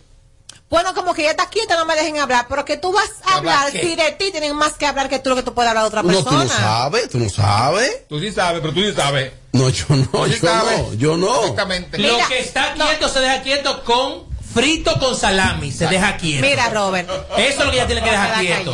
Bueno, 0.76 0.94
como 0.94 1.14
que 1.14 1.22
ella 1.22 1.32
está 1.32 1.48
quieta, 1.48 1.78
no 1.78 1.86
me 1.86 1.96
dejen 1.96 2.18
hablar, 2.20 2.48
pero 2.50 2.66
que 2.66 2.76
tú 2.76 2.92
vas 2.92 3.10
a 3.24 3.36
¿Hablar 3.36 3.72
qué? 3.72 3.80
si 3.80 3.96
de 3.96 4.12
ti 4.12 4.30
tienen 4.32 4.54
más 4.58 4.74
que 4.74 4.86
hablar 4.86 5.08
que 5.08 5.20
tú 5.20 5.30
lo 5.30 5.38
que 5.38 5.42
tú 5.44 5.54
puedes 5.54 5.70
hablar 5.70 5.86
de 5.86 5.88
otra 5.88 6.04
No, 6.04 6.10
persona. 6.10 6.30
tú 6.30 6.36
no 6.36 6.50
sabes, 6.50 7.10
tú 7.10 7.18
no 7.20 7.30
sabes. 7.30 8.08
Tú 8.10 8.20
sí 8.20 8.30
sabes, 8.34 8.60
pero 8.60 8.74
tú 8.74 8.82
sí 8.82 8.92
sabes. 8.94 9.32
No, 9.54 9.70
yo 9.70 9.86
no, 9.90 10.26
sí 10.26 10.32
yo 10.42 10.48
sabes. 10.50 10.80
no, 10.82 10.94
yo 10.96 11.16
no. 11.16 11.40
Exactamente. 11.44 11.98
Lo 11.98 12.18
que 12.28 12.40
está 12.40 12.74
quieto 12.74 13.08
se 13.08 13.22
deja 13.22 13.42
quieto 13.42 13.86
con 13.86 14.26
frito 14.54 15.00
con 15.00 15.16
salami. 15.16 15.72
Se 15.72 15.88
deja 15.88 16.18
quieto. 16.18 16.46
Mira, 16.46 16.70
Robert. 16.70 17.10
Eso 17.38 17.60
es 17.60 17.66
lo 17.66 17.72
que 17.72 17.78
ella 17.78 17.88
tiene 17.88 18.04
que 18.04 18.12
dejar 18.12 18.40
quieto. 18.42 18.74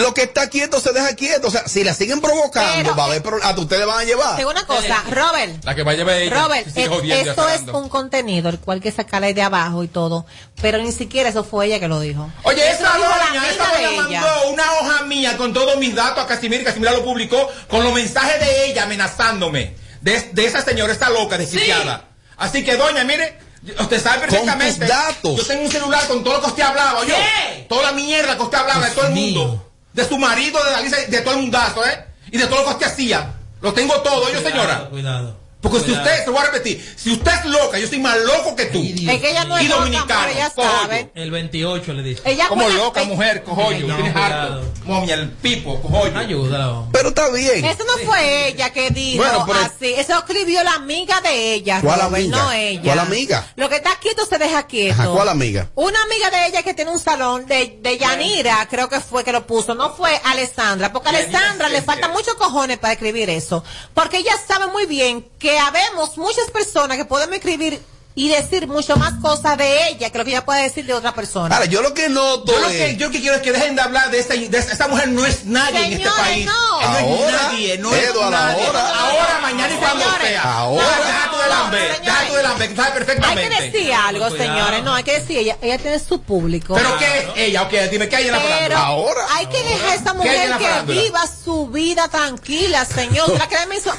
Lo 0.00 0.14
que 0.14 0.22
está 0.22 0.48
quieto 0.48 0.80
se 0.80 0.92
deja 0.92 1.14
quieto. 1.14 1.48
O 1.48 1.50
sea, 1.50 1.66
si 1.68 1.84
la 1.84 1.94
siguen 1.94 2.20
provocando, 2.20 2.72
Pero- 2.76 2.96
va 2.96 3.04
a 3.04 3.06
haber 3.06 3.22
pro- 3.22 3.38
hasta 3.42 3.60
ustedes 3.60 3.86
van 3.86 3.98
a 4.00 4.04
llevar. 4.04 4.36
Tengo 4.36 4.50
una 4.50 4.66
cosa, 4.66 5.02
Robert. 5.10 5.64
La 5.64 5.74
que 5.74 5.82
va 5.82 5.92
a 5.92 5.94
llevar 5.94 6.16
ella. 6.16 6.42
Robert, 6.42 6.66
es- 6.66 6.76
esto 6.76 7.48
es 7.48 7.60
un 7.72 7.88
contenido 7.88 8.48
el 8.48 8.58
cual 8.58 8.76
hay 8.76 8.82
que 8.82 8.92
sacarle 8.92 9.34
de 9.34 9.42
abajo 9.42 9.82
y 9.84 9.88
todo, 9.88 10.26
pero 10.60 10.78
ni 10.78 10.92
siquiera 10.92 11.28
eso 11.30 11.44
fue 11.44 11.66
ella 11.66 11.80
que 11.80 11.88
lo 11.88 12.00
dijo. 12.00 12.30
Oye, 12.42 12.62
Eso 12.70 12.84
esa 12.84 12.98
doña, 12.98 13.48
esa 13.50 13.64
doña 13.72 13.90
ella. 13.90 14.02
mandó 14.20 14.48
una 14.50 14.72
hoja 14.74 15.02
mía 15.04 15.36
con 15.36 15.52
todos 15.52 15.76
mis 15.78 15.94
datos 15.94 16.24
a 16.24 16.26
Casimir 16.26 16.60
y 16.60 16.64
Casimira 16.64 16.92
lo 16.92 17.04
publicó 17.04 17.48
con 17.68 17.82
los 17.84 17.92
mensajes 17.92 18.40
de 18.40 18.66
ella 18.70 18.84
amenazándome. 18.84 19.74
De, 20.00 20.30
de 20.32 20.44
esa 20.46 20.62
señora, 20.62 20.92
esta 20.92 21.10
loca, 21.10 21.36
desquiciada. 21.38 22.04
Así 22.36 22.62
que, 22.64 22.76
doña, 22.76 23.02
mire, 23.02 23.38
usted 23.80 24.00
sabe 24.00 24.20
perfectamente. 24.20 24.80
tus 24.80 24.88
datos. 24.88 25.36
Yo 25.38 25.46
tengo 25.46 25.64
un 25.64 25.70
celular 25.70 26.06
con 26.06 26.22
todo 26.22 26.34
lo 26.34 26.40
que 26.42 26.46
usted 26.48 26.62
hablaba, 26.62 27.00
yo. 27.04 27.14
¿Qué? 27.16 27.66
Toda 27.68 27.82
la 27.84 27.92
mierda 27.92 28.36
que 28.36 28.42
usted 28.42 28.58
hablaba 28.58 28.86
de 28.88 28.94
todo 28.94 29.06
el 29.06 29.12
mundo. 29.14 29.72
De 29.96 30.04
su 30.04 30.18
marido, 30.18 30.62
de 30.62 30.74
Alicia, 30.74 30.98
de 31.08 31.20
todo 31.22 31.34
el 31.34 31.40
mundazo, 31.40 31.84
¿eh? 31.84 32.04
Y 32.30 32.36
de 32.36 32.46
todo 32.46 32.70
lo 32.70 32.78
que 32.78 32.84
hacía. 32.84 33.32
Lo 33.62 33.72
tengo 33.72 33.94
todo, 34.02 34.30
yo, 34.30 34.42
señora. 34.42 34.88
Cuidado. 34.90 35.45
Porque 35.60 35.80
si 35.80 35.90
usted, 35.90 36.20
se 36.20 36.26
lo 36.26 36.32
voy 36.32 36.42
a 36.42 36.44
repetir, 36.46 36.94
si 36.96 37.12
usted 37.12 37.32
es 37.32 37.44
loca, 37.46 37.78
yo 37.78 37.88
soy 37.88 37.98
más 37.98 38.16
loco 38.18 38.54
que 38.54 38.66
tú. 38.66 38.80
Es 38.82 39.20
que 39.20 39.30
ella 39.30 39.44
no 39.44 39.60
y 39.60 39.64
loca, 39.66 39.80
dominicano. 39.80 40.20
pero 40.26 40.30
ella 40.38 40.50
sabe. 40.54 41.10
El 41.14 41.30
28 41.30 41.92
le 41.94 42.02
dice. 42.02 42.22
Ella 42.24 42.46
Como 42.48 42.68
loca, 42.68 43.02
mujer, 43.04 43.42
cojollo. 43.42 43.86
No, 43.88 43.96
tienes 43.96 44.14
harto. 44.14 44.62
Momia, 44.84 45.14
el 45.14 45.30
pipo, 45.30 45.80
cojollo. 45.80 46.16
Ayúdala, 46.18 46.70
hombre. 46.70 46.90
Pero 46.92 47.08
está 47.08 47.30
bien. 47.30 47.64
Eso 47.64 47.84
no 47.84 47.96
fue 48.06 48.48
ella 48.48 48.70
que 48.72 48.90
dijo 48.90 49.24
Bueno, 49.24 49.44
pero- 49.46 49.58
así. 49.58 49.94
Eso 49.94 50.18
escribió 50.18 50.62
la 50.62 50.74
amiga 50.74 51.20
de 51.22 51.54
ella, 51.54 51.80
¿Cuál 51.80 52.00
Robert, 52.00 52.14
amiga? 52.14 52.36
no 52.36 52.52
ella. 52.52 52.82
¿Cuál 52.84 52.98
amiga? 53.00 53.46
Lo 53.56 53.68
que 53.68 53.76
está 53.76 53.98
quieto 53.98 54.24
se 54.26 54.38
deja 54.38 54.66
quieto. 54.66 54.92
Ajá, 55.00 55.08
¿cuál 55.10 55.28
amiga? 55.30 55.68
Una 55.74 56.00
amiga 56.02 56.30
de 56.30 56.46
ella 56.48 56.62
que 56.62 56.74
tiene 56.74 56.90
un 56.92 57.00
salón 57.00 57.46
de, 57.46 57.78
de 57.80 57.98
Yanira, 57.98 58.66
creo 58.70 58.88
que 58.88 59.00
fue 59.00 59.24
que 59.24 59.32
lo 59.32 59.46
puso, 59.46 59.74
no 59.74 59.94
fue 59.94 60.20
Alessandra, 60.24 60.92
porque 60.92 61.08
a 61.08 61.12
Alessandra 61.12 61.68
le 61.70 61.82
faltan 61.82 62.12
muchos 62.12 62.34
cojones 62.34 62.78
para 62.78 62.92
escribir 62.92 63.30
eso, 63.30 63.64
porque 63.94 64.18
ella 64.18 64.34
sabe 64.46 64.66
muy 64.68 64.86
bien 64.86 65.26
que 65.38 65.45
habemos 65.50 66.16
muchas 66.18 66.50
personas 66.50 66.96
que 66.96 67.04
podemos 67.04 67.36
escribir 67.36 67.80
y 68.18 68.30
decir 68.30 68.66
mucho 68.66 68.96
más 68.96 69.12
cosas 69.20 69.58
de 69.58 69.88
ella 69.88 70.08
que 70.08 70.16
lo 70.16 70.24
que 70.24 70.30
ella 70.30 70.42
puede 70.46 70.62
decir 70.62 70.86
de 70.86 70.94
otra 70.94 71.12
persona. 71.14 71.54
Ahora, 71.54 71.66
yo 71.66 71.82
lo 71.82 71.92
que 71.92 72.08
noto 72.08 72.50
Yo 72.50 72.60
lo 72.60 72.68
es. 72.70 72.74
que, 72.74 72.96
yo 72.96 73.06
lo 73.08 73.12
que 73.12 73.20
quiero 73.20 73.36
es 73.36 73.42
que 73.42 73.52
dejen 73.52 73.76
de 73.76 73.82
hablar 73.82 74.10
de 74.10 74.18
esta, 74.20 74.32
de 74.32 74.46
esta, 74.58 74.72
esta 74.72 74.88
mujer 74.88 75.08
no 75.08 75.26
es 75.26 75.44
nadie 75.44 75.78
en 75.84 75.92
este 75.92 75.96
Señores, 76.04 76.20
país. 76.22 76.46
no. 76.46 76.80
Ella 76.80 76.88
no 76.88 76.96
es 76.96 77.02
Ahora, 77.20 77.42
nadie, 77.42 77.78
no 77.78 77.94
es 77.94 78.14
nadie. 78.14 78.64
ahora. 78.66 78.88
ahora, 79.00 79.38
mañana 79.42 79.74
y 79.74 79.76
cuando 79.76 80.04
sea. 80.22 80.42
Ahora. 80.54 80.86
Tú 81.30 81.36
de 81.42 81.48
lamber, 81.50 81.96
tú 82.28 82.34
de 82.36 82.42
lamber, 82.42 82.68
que 82.70 82.76
sabes 82.76 82.90
hay 82.92 82.96
perfectamente. 82.98 83.48
que 83.54 83.62
decir 83.70 83.92
algo, 83.92 84.28
Cuidado. 84.30 84.36
señores, 84.50 84.82
no, 84.82 84.94
hay 84.94 85.04
que 85.04 85.12
decir, 85.20 85.36
ella, 85.36 85.58
ella 85.60 85.76
tiene 85.76 85.98
su 85.98 86.22
público. 86.22 86.72
Pero 86.74 86.96
qué 86.96 87.18
es 87.18 87.26
ella, 87.36 87.62
ok, 87.64 87.72
dime 87.90 88.08
qué 88.08 88.16
hay 88.16 88.26
en 88.28 88.32
la 88.32 88.40
farándula. 88.40 88.80
Ahora. 88.80 89.26
hay 89.34 89.44
que 89.46 89.62
dejar 89.62 89.90
a 89.90 89.94
esta 89.94 90.12
¿Qué 90.22 90.30
hay 90.30 90.48
mujer 90.48 90.48
la 90.48 90.58
que 90.86 90.92
viva 90.92 91.20
su 91.26 91.66
vida 91.66 92.08
tranquila, 92.08 92.86
señor. 92.86 93.26
¿Será 93.30 93.46
que 93.46 93.66
me 93.66 93.76
hizo- 93.76 93.92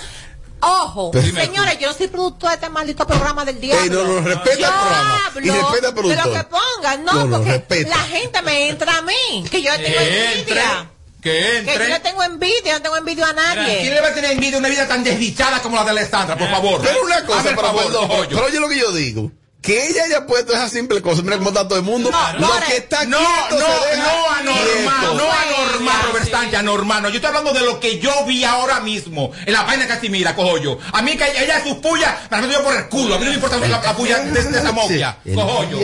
Ojo, 0.59 1.11
Pero- 1.11 1.27
señores, 1.39 1.77
yo 1.79 1.87
no 1.89 1.93
soy 1.93 2.07
productor 2.07 2.49
de 2.49 2.55
este 2.55 2.69
maldito 2.69 3.05
programa 3.05 3.45
del 3.45 3.59
diablo. 3.59 3.83
Ey, 3.83 3.89
no, 3.89 4.03
no, 4.21 4.27
respeta 4.27 4.57
yo 4.57 4.65
el 4.67 4.73
programa. 4.73 5.21
hablo 5.27 5.45
Y 5.45 5.49
respeta 5.49 5.75
al 5.75 5.81
de 5.81 5.91
productor. 6.01 6.25
lo 6.27 6.33
que 6.33 6.43
pongan, 6.45 7.05
no, 7.05 7.13
No, 7.13 7.25
no, 7.25 7.37
porque 7.37 7.51
respeta. 7.51 7.89
la 7.89 8.03
gente 8.03 8.41
me 8.41 8.69
entra 8.69 8.97
a 8.97 9.01
mí, 9.03 9.45
que 9.51 9.61
yo 9.61 9.71
le 9.71 9.77
tengo 9.77 9.97
Que 9.99 10.25
entre, 10.25 10.39
envidia. 10.39 10.89
que 11.21 11.63
Que 11.65 11.73
yo 11.77 11.83
le 11.87 11.99
tengo 11.99 12.23
envidia, 12.23 12.73
no 12.73 12.81
tengo 12.81 12.97
envidia 12.97 13.27
a 13.27 13.33
nadie. 13.33 13.81
¿Quién 13.81 13.93
le 13.93 14.01
va 14.01 14.07
a 14.07 14.13
tener 14.13 14.31
envidia 14.31 14.55
a 14.55 14.59
una 14.59 14.69
vida 14.69 14.87
tan 14.87 15.03
desdichada 15.03 15.61
como 15.61 15.75
la 15.75 15.83
de 15.83 15.91
Alessandra, 15.91 16.35
por 16.37 16.49
favor? 16.49 16.81
Pero 16.81 17.03
una 17.03 17.23
cosa, 17.25 17.43
pero, 17.43 17.61
favor, 17.61 18.27
pero 18.29 18.45
oye 18.45 18.59
lo 18.59 18.69
que 18.69 18.79
yo 18.79 18.91
digo. 18.91 19.31
Que 19.67 19.87
ella 19.87 20.05
haya 20.05 20.25
puesto 20.25 20.53
esa 20.53 20.69
simple 20.69 21.01
cosa, 21.01 21.21
mira 21.21 21.37
cómo 21.37 21.49
está 21.49 21.67
todo 21.67 21.77
el 21.77 21.83
mundo. 21.83 22.09
lo 22.39 22.47
More, 22.47 22.65
que 22.67 22.77
está 22.77 23.03
No, 23.05 23.17
quieto 23.17 23.59
no, 23.59 23.65
se 23.83 23.89
deja 23.89 24.03
no 24.05 24.29
anormal, 24.31 24.99
quieto. 24.99 25.13
no 25.15 25.31
anormal, 25.31 25.95
Robert 26.07 26.31
Sánchez, 26.31 26.59
anormal. 26.59 27.01
No, 27.03 27.09
yo 27.09 27.15
estoy 27.15 27.27
hablando 27.27 27.51
de 27.51 27.65
lo 27.65 27.79
que 27.81 27.99
yo 27.99 28.11
vi 28.25 28.45
ahora 28.45 28.79
mismo 28.79 29.31
en 29.45 29.51
la 29.51 29.65
página 29.65 29.85
Casimira, 29.87 30.35
cojo 30.35 30.57
yo. 30.57 30.79
A 30.93 31.01
mí 31.01 31.17
que 31.17 31.25
ella 31.43 31.61
sus 31.63 31.75
pullas, 31.79 32.15
me 32.31 32.37
la 32.37 32.47
meto 32.47 32.59
yo 32.59 32.63
por 32.63 32.75
el 32.75 32.87
culo. 32.87 33.15
A 33.15 33.19
mí 33.19 33.25
no 33.25 33.31
me 33.31 33.35
importa 33.35 33.57
la, 33.57 33.67
la 33.81 33.93
puya 33.95 34.19
de, 34.19 34.31
de 34.41 34.57
esa 34.57 34.71
mofia, 34.71 35.17
cojo 35.35 35.69
yo. 35.69 35.77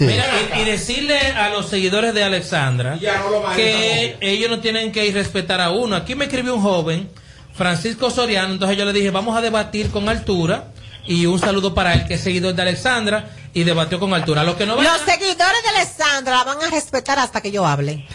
Mira, 0.00 0.26
y, 0.56 0.60
y 0.60 0.64
decirle 0.64 1.18
a 1.18 1.48
los 1.48 1.68
seguidores 1.68 2.14
de 2.14 2.22
Alexandra 2.22 2.96
no 3.00 3.30
lo 3.30 3.52
que 3.56 4.16
ellos 4.20 4.48
no 4.48 4.60
tienen 4.60 4.92
que 4.92 5.10
respetar 5.10 5.60
a 5.60 5.70
uno. 5.70 5.96
Aquí 5.96 6.14
me 6.14 6.26
escribió 6.26 6.54
un 6.54 6.62
joven, 6.62 7.10
Francisco 7.52 8.10
Soriano, 8.10 8.52
entonces 8.52 8.76
yo 8.78 8.84
le 8.84 8.92
dije, 8.92 9.10
vamos 9.10 9.36
a 9.36 9.40
debatir 9.40 9.90
con 9.90 10.08
altura. 10.08 10.68
Y 11.06 11.26
un 11.26 11.38
saludo 11.38 11.74
para 11.74 11.92
él, 11.94 12.06
que 12.06 12.14
es 12.14 12.22
seguidor 12.22 12.54
de 12.54 12.62
Alexandra, 12.62 13.30
y 13.52 13.64
debatió 13.64 14.00
con 14.00 14.12
altura. 14.14 14.42
Los 14.42 14.56
que 14.56 14.66
no 14.66 14.76
van 14.76 14.84
Los 14.84 15.00
seguidores 15.02 15.62
de 15.62 15.68
Alessandra 15.68 16.36
la 16.38 16.44
van 16.44 16.62
a 16.62 16.70
respetar 16.70 17.18
hasta 17.18 17.40
que 17.40 17.50
yo 17.52 17.66
hable. 17.66 18.06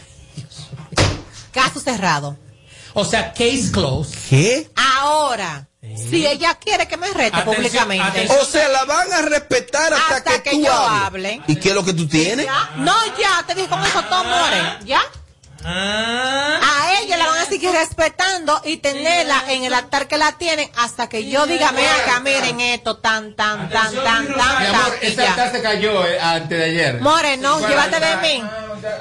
Caso 1.52 1.80
cerrado. 1.80 2.38
O 2.94 3.06
sea, 3.06 3.32
case 3.34 3.70
closed. 3.72 4.18
¿Qué? 4.30 4.70
Ahora, 4.76 5.68
si 6.10 6.26
ella 6.26 6.56
quiere 6.56 6.88
que 6.88 6.98
me 6.98 7.08
rete 7.08 7.38
Atención, 7.38 7.56
públicamente. 7.56 8.04
atención. 8.08 8.40
O 8.42 8.46
sea, 8.46 8.68
la 8.70 8.86
van 8.86 9.14
a 9.14 9.22
respetar 9.22 9.94
hasta, 9.94 10.16
Hasta 10.18 10.32
que, 10.44 10.50
que 10.50 10.56
tú 10.58 10.64
yo 10.66 10.74
hables. 10.74 11.34
hable. 11.40 11.42
¿Y 11.48 11.56
qué 11.58 11.70
es 11.70 11.76
lo 11.76 11.86
que 11.86 11.94
tú 11.94 12.08
tienes? 12.08 12.46
¿Ya? 12.46 12.72
No, 12.78 12.94
ya, 13.20 13.44
te 13.48 13.56
dije 13.56 13.68
con 13.68 13.84
eso 13.86 14.02
todo, 14.04 14.24
more. 14.24 14.86
¿Ya? 14.86 15.02
Ah, 15.66 16.60
A 16.62 17.02
ella 17.02 17.18
la 17.18 17.28
van 17.28 17.40
a 17.42 17.46
seguir 17.46 17.72
respetando 17.72 18.62
y 18.66 18.78
tenerla 18.78 19.44
en 19.50 19.64
el 19.64 19.74
altar 19.74 20.08
que 20.08 20.18
la 20.18 20.34
tienen 20.38 20.70
hasta 20.78 21.08
que 21.10 21.30
yo 21.30 21.46
diga, 21.48 21.72
mira 21.72 21.94
acá, 21.96 22.20
miren 22.22 22.60
esto, 22.62 22.98
tan, 22.98 23.36
tan, 23.36 23.70
tan, 23.70 23.94
tan, 23.94 24.28
tan, 24.28 24.34
tan, 24.36 24.92
ese 25.02 25.26
altar 25.28 25.52
se 25.52 25.62
cayó 25.62 26.06
eh, 26.06 26.20
antes 26.20 26.58
de 26.58 26.64
ayer. 26.66 27.02
More, 27.02 27.38
no, 27.38 27.60
llévate 27.68 28.00
de 28.00 28.06
ah, 28.06 28.20
mí. 28.22 28.44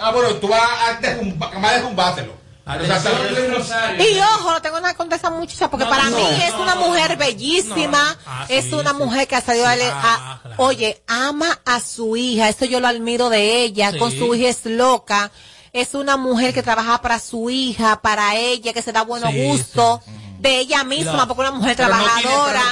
Ah, 0.00 0.10
bueno, 0.12 0.34
tú 0.36 0.48
vas 0.48 0.60
a 0.62 1.00
derrumba- 1.00 1.50
vas 1.60 1.70
a 1.70 1.74
derrumbárselo. 1.74 2.32
atención, 2.66 3.34
Luis 3.34 3.54
Rosario. 3.54 4.08
Y 4.10 4.18
ojo, 4.20 4.50
no 4.52 4.60
tengo 4.62 4.80
nada 4.80 4.94
contra 4.94 5.16
esa 5.16 5.30
muchacha, 5.30 5.70
porque 5.70 5.84
No, 5.84 5.90
para 5.90 6.10
no. 6.10 6.16
mí 6.18 6.24
es 6.44 6.54
una 6.54 6.74
mujer 6.74 7.16
bellísima, 7.16 7.88
No. 8.14 8.20
Ah, 8.26 8.46
es 8.48 8.66
sí, 8.66 8.74
una 8.74 8.90
sí. 8.90 8.96
mujer 8.96 9.26
que 9.28 9.36
ha 9.36 9.40
salido 9.40 9.66
a, 9.66 9.74
Sí, 9.74 9.82
a- 9.82 9.92
ah, 9.94 10.40
claro. 10.42 10.56
oye, 10.64 11.00
ama 11.06 11.58
a 11.64 11.80
su 11.80 12.16
hija, 12.16 12.48
eso 12.48 12.64
yo 12.66 12.80
lo 12.80 12.88
admiro 12.88 13.28
de 13.30 13.62
ella, 13.62 13.92
Sí. 13.92 13.98
con 13.98 14.10
su 14.12 14.34
hija 14.34 14.48
es 14.48 14.64
loca, 14.66 15.30
es 15.72 15.94
una 15.94 16.16
mujer 16.16 16.54
que 16.54 16.62
trabaja 16.62 17.00
para 17.02 17.18
su 17.18 17.50
hija, 17.50 18.00
para 18.02 18.36
ella, 18.36 18.72
que 18.72 18.82
se 18.82 18.92
da 18.92 19.02
buenos 19.02 19.30
Sí, 19.30 19.42
gustos, 19.44 20.00
de 20.38 20.58
ella 20.60 20.84
misma, 20.84 21.26
porque 21.26 21.42
es 21.42 21.48
una 21.48 21.58
mujer 21.58 21.76
Pero 21.76 21.88
no 21.88 21.96
tiene- 21.96 22.22
trabajadora, 22.22 22.62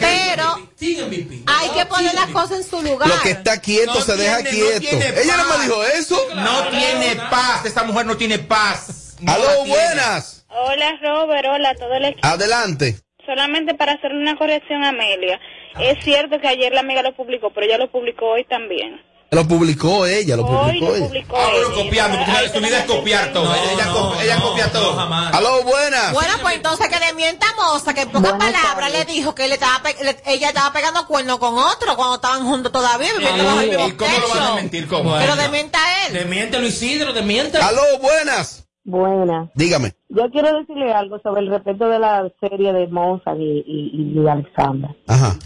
pero 0.00 0.44
no 0.58 0.68
tiene 0.76 1.42
hay 1.46 1.68
que 1.70 1.86
poner 1.86 2.14
las 2.14 2.26
cosas 2.30 2.58
en 2.58 2.64
su 2.64 2.82
lugar. 2.82 3.08
Lo 3.08 3.20
que 3.20 3.30
está 3.30 3.60
quieto 3.60 3.94
No 3.94 4.00
se 4.00 4.16
deja 4.16 4.38
tiene- 4.42 4.80
quieto. 4.80 5.20
Ella 5.20 5.36
no 5.36 5.56
me 5.56 5.64
dijo 5.64 5.84
eso. 5.84 6.20
No 6.34 6.64
tiene 6.68 7.16
paz, 7.30 7.64
esta 7.64 7.84
mujer 7.84 8.06
no 8.06 8.16
tiene 8.16 8.38
paz. 8.40 9.16
Aló, 9.26 9.64
buenas. 9.66 10.44
Hola 10.48 10.98
Robert, 11.02 11.46
hola 11.48 11.70
a 11.70 11.74
todo 11.74 11.94
el 11.94 12.04
equipo. 12.06 12.26
Adelante. 12.26 12.96
Solamente 13.24 13.74
para 13.74 13.92
hacer 13.92 14.12
una 14.12 14.36
corrección 14.36 14.82
a 14.84 14.90
Amelia. 14.90 15.40
Es 15.80 16.02
cierto 16.04 16.40
que 16.40 16.48
ayer 16.48 16.72
la 16.72 16.80
amiga 16.80 17.02
lo 17.02 17.14
publicó, 17.14 17.52
pero 17.52 17.66
ella 17.66 17.78
lo 17.78 17.90
publicó 17.90 18.30
hoy 18.32 18.44
también. 18.44 19.00
Lo 19.32 19.46
publicó 19.48 20.06
ella, 20.06 20.36
lo 20.36 20.44
Hoy 20.46 20.78
publicó 20.78 20.86
lo 20.86 20.96
ella. 20.96 21.06
publicó 21.08 21.36
Ah, 21.36 21.48
bueno, 21.50 21.74
copiando, 21.74 22.18
porque 22.18 22.48
su 22.54 22.60
vida 22.64 22.78
es 22.78 22.84
copiar 22.86 23.32
todo. 23.32 23.52
ella 23.54 23.72
ella, 23.72 23.84
no, 23.86 23.92
copia- 24.10 24.22
ella 24.24 24.36
no, 24.36 24.48
copia 24.50 24.66
no, 24.66 24.72
todo. 24.72 24.96
jamás. 24.96 25.34
Aló, 25.34 25.62
buenas. 25.64 26.12
Bueno, 26.12 26.34
pues 26.42 26.54
entonces 26.54 26.88
que 26.88 27.00
le 27.00 27.12
mienta 27.14 27.46
a 27.48 27.54
Moza, 27.56 27.92
que 27.92 28.02
en 28.02 28.10
pocas 28.12 28.32
palabras 28.34 28.92
le 28.92 29.04
dijo 29.04 29.34
que 29.34 29.48
le 29.48 29.54
estaba 29.54 29.82
le- 30.00 30.22
ella 30.26 30.48
estaba 30.48 30.72
pegando 30.72 31.06
cuernos 31.08 31.38
con 31.38 31.58
otro 31.58 31.96
cuando 31.96 32.14
estaban 32.14 32.44
juntos 32.44 32.70
todavía, 32.70 33.12
viviendo 33.14 33.44
bajo 33.44 33.60
el 33.60 33.68
mismo 33.70 33.88
¿Y 33.88 33.92
cómo 33.92 34.18
lo 34.18 34.28
van 34.28 34.42
a 34.42 34.54
mentir? 34.54 34.86
¿Cómo? 34.86 35.16
Pero 35.18 35.34
de 35.34 35.48
mienta 35.48 35.84
a 35.84 36.06
él. 36.06 36.12
Demiéntelo 36.12 36.64
Isidro, 36.66 37.12
demiéntelo. 37.12 37.64
Aló, 37.64 37.82
buenas. 38.00 38.65
Buena. 38.86 39.50
Dígame. 39.56 39.94
Yo 40.08 40.30
quiero 40.30 40.56
decirle 40.58 40.92
algo 40.92 41.18
sobre 41.18 41.40
el 41.40 41.48
respeto 41.48 41.88
de 41.88 41.98
la 41.98 42.30
serie 42.40 42.72
de 42.72 42.86
Mozart 42.86 43.38
y, 43.40 43.64
y, 43.66 43.90
y 43.92 44.14
de 44.14 44.30
Alexandra. 44.30 44.94
Ajá. 45.08 45.36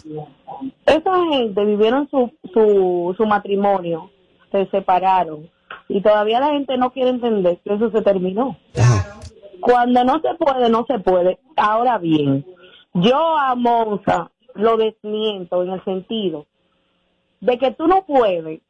Esa 0.85 1.25
gente 1.31 1.65
vivieron 1.65 2.07
su, 2.11 2.31
su, 2.53 3.15
su 3.17 3.27
matrimonio, 3.27 4.11
se 4.53 4.67
separaron 4.67 5.49
y 5.89 6.03
todavía 6.03 6.39
la 6.39 6.51
gente 6.51 6.77
no 6.77 6.91
quiere 6.91 7.11
entender 7.11 7.59
que 7.65 7.75
eso 7.75 7.91
se 7.91 8.03
terminó. 8.03 8.59
Cuando 9.61 10.05
no 10.05 10.21
se 10.21 10.35
puede, 10.39 10.69
no 10.69 10.85
se 10.87 10.99
puede. 10.99 11.39
Ahora 11.57 11.97
bien, 11.97 12.45
yo 12.93 13.39
a 13.39 13.55
Monza 13.55 14.31
lo 14.55 14.77
desmiento 14.77 15.63
en 15.63 15.71
el 15.71 15.85
sentido 15.85 16.45
de 17.41 17.59
que 17.59 17.71
tú 17.71 17.87
no 17.87 18.05
puedes 18.05 18.61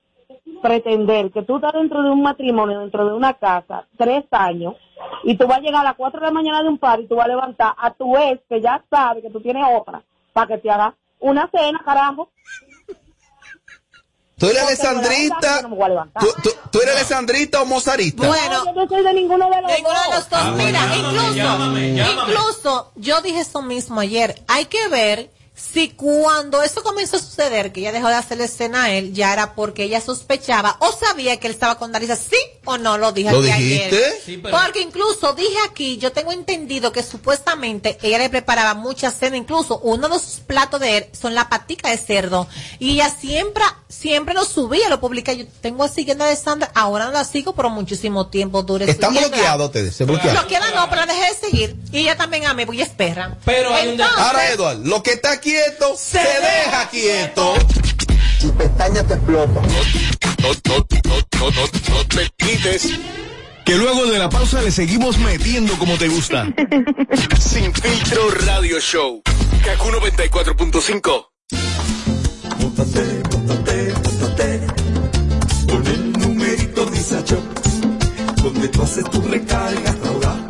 pretender 0.63 1.31
que 1.31 1.43
tú 1.43 1.57
estás 1.57 1.73
dentro 1.73 2.03
de 2.03 2.11
un 2.11 2.23
matrimonio, 2.23 2.81
dentro 2.81 3.07
de 3.07 3.15
una 3.15 3.35
casa, 3.35 3.87
tres 3.97 4.25
años, 4.31 4.75
y 5.25 5.37
tú 5.37 5.47
vas 5.47 5.59
a 5.59 5.61
llegar 5.61 5.81
a 5.83 5.91
las 5.91 5.97
cuatro 5.97 6.21
de 6.21 6.27
la 6.27 6.33
mañana 6.33 6.63
de 6.63 6.69
un 6.69 6.79
par 6.79 7.01
y 7.01 7.07
tú 7.07 7.17
vas 7.17 7.27
a 7.27 7.29
levantar 7.29 7.75
a 7.79 7.93
tu 7.93 8.17
ex, 8.17 8.41
que 8.49 8.61
ya 8.61 8.83
sabe 8.91 9.23
que 9.23 9.31
tú 9.31 9.41
tienes 9.41 9.65
otra, 9.79 10.03
para 10.33 10.47
que 10.47 10.59
te 10.59 10.71
haga 10.71 10.95
una 11.19 11.49
cena, 11.51 11.81
carajo. 11.85 12.31
¿Tú 14.39 14.47
eres 14.47 14.63
alessandrita? 14.63 15.57
yo 15.57 15.63
no 15.63 15.69
me 15.69 15.77
voy 15.77 15.85
a 15.85 15.89
levantar. 15.91 16.23
¿Tú, 16.23 16.29
tú, 16.43 16.51
tú 16.73 16.81
eres 16.81 16.97
alessandrita 16.97 17.61
o 17.61 17.67
mozarita? 17.67 18.27
Bueno, 18.27 18.65
yo 18.65 18.73
no 18.73 18.89
soy 18.89 19.05
de 19.05 19.13
ninguno 19.13 19.51
de 19.51 19.61
los 19.61 19.71
Ninguno 19.71 20.01
de 20.01 20.15
los 20.17 20.31
dos. 20.31 20.41
Ah, 20.41 20.55
Mira, 20.57 20.97
incluso, 20.97 21.35
llámame, 21.35 21.95
llámame. 21.95 22.33
incluso, 22.33 22.93
yo 22.97 23.21
dije 23.21 23.41
eso 23.41 23.61
mismo 23.61 24.01
ayer. 24.01 24.35
Hay 24.49 24.65
que 24.65 24.89
ver 24.89 25.31
si 25.73 25.91
cuando 25.91 26.63
eso 26.63 26.83
comenzó 26.83 27.17
a 27.17 27.21
suceder, 27.21 27.73
que 27.73 27.81
ella 27.81 27.93
dejó 27.93 28.09
de 28.09 28.15
hacer 28.15 28.39
la 28.39 28.45
escena 28.45 28.85
a 28.85 28.91
él, 28.93 29.13
ya 29.13 29.33
era 29.33 29.55
porque 29.55 29.85
ella 29.85 30.01
sospechaba 30.01 30.77
o 30.81 30.91
sabía 30.93 31.39
que 31.39 31.47
él 31.47 31.53
estaba 31.53 31.79
con 31.79 31.93
Darisa, 31.93 32.17
sí 32.17 32.37
o 32.65 32.77
no, 32.79 32.99
lo 32.99 33.13
dije 33.13 33.31
¿Lo 33.31 33.39
aquí 33.39 33.47
dijiste? 33.53 33.85
ayer. 33.97 34.21
Sí, 34.25 34.37
pero- 34.39 34.57
Porque 34.57 34.81
incluso 34.81 35.33
dije 35.35 35.57
aquí, 35.69 35.97
yo 35.99 36.13
tengo 36.13 36.33
entendido 36.33 36.93
que 36.93 37.03
supuestamente 37.03 37.99
ella 38.03 38.19
le 38.19 38.31
preparaba 38.31 38.75
mucha 38.75 39.11
cena, 39.11 39.37
incluso 39.37 39.79
uno 39.79 40.09
de 40.09 40.19
sus 40.19 40.41
platos 40.41 40.81
de 40.81 40.97
él 40.99 41.07
son 41.19 41.35
la 41.35 41.49
patica 41.49 41.91
de 41.91 41.99
cerdo. 41.99 42.49
Y 42.79 42.93
ella 42.95 43.09
siempre, 43.11 43.63
siempre 43.89 44.35
lo 44.35 44.45
subía, 44.45 44.89
lo 44.89 45.01
publica. 45.01 45.33
Yo 45.33 45.45
tengo 45.61 45.87
siguiendo 45.89 46.25
a 46.25 46.29
Alessandra, 46.29 46.71
ahora 46.75 47.07
no 47.07 47.13
la 47.13 47.25
sigo 47.25 47.55
por 47.55 47.69
muchísimo 47.71 48.27
tiempo, 48.29 48.63
dure 48.63 48.91
Están 48.91 49.15
bloqueados 49.15 49.67
ustedes, 49.67 49.95
se 49.95 50.05
bloquearon. 50.05 50.35
Bloqueada 50.35 50.71
no, 50.73 50.89
pero 50.91 51.07
la 51.07 51.13
dejé 51.15 51.35
de 51.35 51.41
seguir. 51.51 51.77
Y 51.93 51.99
ella 52.01 52.17
también 52.17 52.47
a 52.47 52.55
mí, 52.55 52.65
porque 52.67 52.83
ella 52.83 52.91
es 52.91 52.97
perra. 52.97 53.37
Pero 53.45 53.73
hay 53.75 53.87
un 53.89 53.93
Entonces, 53.93 54.19
Ahora, 54.19 54.51
Eduard, 54.51 54.79
lo 54.79 55.03
que 55.03 55.13
está 55.13 55.33
quieto, 55.51 55.97
se, 55.97 56.19
deja 56.19 56.89
quieto. 56.91 57.55
Y 58.41 58.53
pestaña 58.53 59.03
te 59.03 59.15
explota. 59.15 59.61
No, 59.61 59.69
no, 60.43 60.53
no, 60.69 61.17
no, 61.41 61.51
no, 61.51 61.95
no 61.95 62.07
te 62.07 62.31
quites. 62.37 62.89
Que 63.65 63.75
luego 63.75 64.07
de 64.07 64.19
la 64.19 64.29
pausa 64.29 64.63
le 64.63 64.71
seguimos 64.71 65.19
metiendo 65.19 65.77
como 65.77 65.97
te 65.99 66.09
gusta. 66.09 66.47
Sin 67.41 67.75
filtro 67.75 68.31
radio 68.47 68.79
show. 68.81 69.23
Kaku 69.65 69.89
94.5. 69.89 71.27
Móntate, 72.61 73.23
móntate, 73.33 73.93
móntate 74.05 74.61
con 75.69 75.87
el 75.87 76.13
numerito 76.13 76.87
Disacho. 76.87 77.43
Donde 78.43 78.69
tú 78.69 78.83
haces 78.83 79.05
tu 79.11 79.21
recarga, 79.23 79.95
ahora 80.07 80.50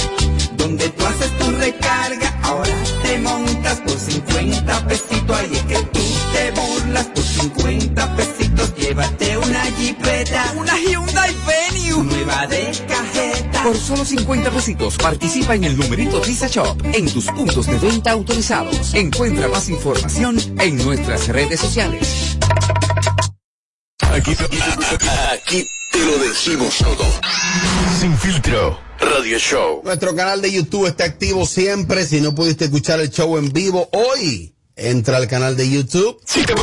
Donde 0.61 0.89
tú 0.89 1.05
haces 1.07 1.37
tu 1.39 1.49
recarga, 1.57 2.39
ahora 2.43 2.75
te 3.01 3.17
montas 3.17 3.79
por 3.79 3.97
50 3.97 4.87
pesitos. 4.87 5.35
Ahí 5.39 5.49
es 5.53 5.63
que 5.63 5.75
tú 5.85 5.99
te 6.33 6.51
burlas 6.51 7.05
por 7.07 7.23
50 7.23 8.15
pesitos. 8.15 8.75
Llévate 8.75 9.37
una 9.39 9.63
jipeta. 9.71 10.53
Una 10.55 10.77
Hyundai 10.77 11.35
Venue. 11.47 12.03
Nueva 12.03 12.45
de 12.45 12.71
cajeta. 12.87 13.63
Por 13.63 13.75
solo 13.75 14.05
50 14.05 14.51
pesitos 14.51 14.97
participa 14.97 15.55
en 15.55 15.63
el 15.63 15.75
numerito 15.75 16.21
Visa 16.21 16.47
Shop 16.47 16.77
en 16.93 17.11
tus 17.11 17.25
puntos 17.25 17.65
de 17.65 17.79
venta 17.79 18.11
autorizados. 18.11 18.93
Encuentra 18.93 19.47
más 19.47 19.67
información 19.67 20.37
en 20.59 20.77
nuestras 20.77 21.27
redes 21.27 21.59
sociales. 21.59 22.37
Aquí, 24.13 24.35
aquí 25.33 25.65
te 25.91 26.05
lo 26.05 26.19
decimos 26.19 26.77
todo. 26.77 27.05
Sin 27.99 28.15
filtro 28.15 28.90
radio 29.01 29.37
show. 29.37 29.81
Nuestro 29.83 30.15
canal 30.15 30.41
de 30.41 30.51
YouTube 30.51 30.87
está 30.87 31.03
activo 31.05 31.45
siempre. 31.45 32.05
Si 32.05 32.21
no 32.21 32.33
pudiste 32.33 32.65
escuchar 32.65 32.99
el 33.01 33.09
show 33.09 33.37
en 33.37 33.51
vivo 33.51 33.89
hoy, 33.91 34.55
entra 34.75 35.17
al 35.17 35.27
canal 35.27 35.57
de 35.57 35.69
YouTube. 35.69 36.19
Si 36.25 36.43
te, 36.43 36.53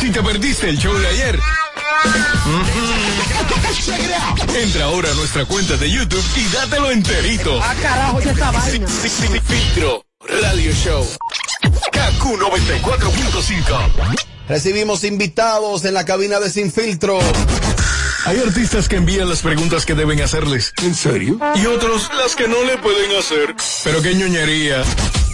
si 0.00 0.10
te 0.10 0.22
perdiste 0.22 0.68
el 0.68 0.78
show 0.78 0.94
de 0.94 1.06
ayer. 1.06 1.38
Entra 4.54 4.84
ahora 4.84 5.10
a 5.10 5.14
nuestra 5.14 5.44
cuenta 5.44 5.76
de 5.76 5.90
YouTube 5.90 6.24
y 6.36 6.44
dátelo 6.52 6.90
enterito. 6.90 7.58
Ah, 7.62 7.74
carajo, 7.80 8.20
ya 8.20 8.32
esta 8.32 8.50
vaina. 8.50 8.88
Filtro 8.88 10.04
radio 10.20 10.72
show. 10.72 11.06
KQ 11.62 12.24
94.5. 12.24 14.16
Recibimos 14.48 15.04
invitados 15.04 15.84
en 15.84 15.94
la 15.94 16.04
cabina 16.04 16.40
de 16.40 16.50
Sin 16.50 16.72
Filtro. 16.72 17.18
Hay 18.24 18.38
artistas 18.38 18.88
que 18.88 18.96
envían 18.96 19.28
las 19.28 19.42
preguntas 19.42 19.84
que 19.84 19.94
deben 19.94 20.20
hacerles. 20.22 20.72
¿En 20.82 20.94
serio? 20.94 21.38
Y 21.56 21.66
otros 21.66 22.08
las 22.16 22.36
que 22.36 22.46
no 22.46 22.62
le 22.62 22.78
pueden 22.78 23.16
hacer. 23.18 23.56
Pero 23.82 24.00
qué 24.00 24.14
ñoñería. 24.14 24.84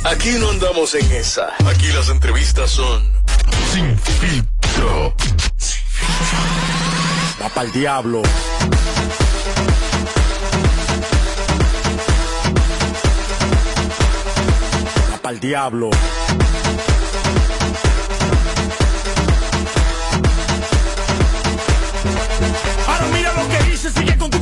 Aquí 0.05 0.31
no 0.39 0.51
andamos 0.51 0.95
en 0.95 1.13
esa. 1.13 1.53
Aquí 1.67 1.89
las 1.89 2.09
entrevistas 2.09 2.71
son 2.71 3.13
sin 3.75 3.99
filtro. 3.99 5.15
Va 7.43 7.49
pa'l 7.51 7.71
diablo. 7.73 8.23
Va 15.13 15.19
pa'l 15.21 15.41
diablo. 15.41 15.91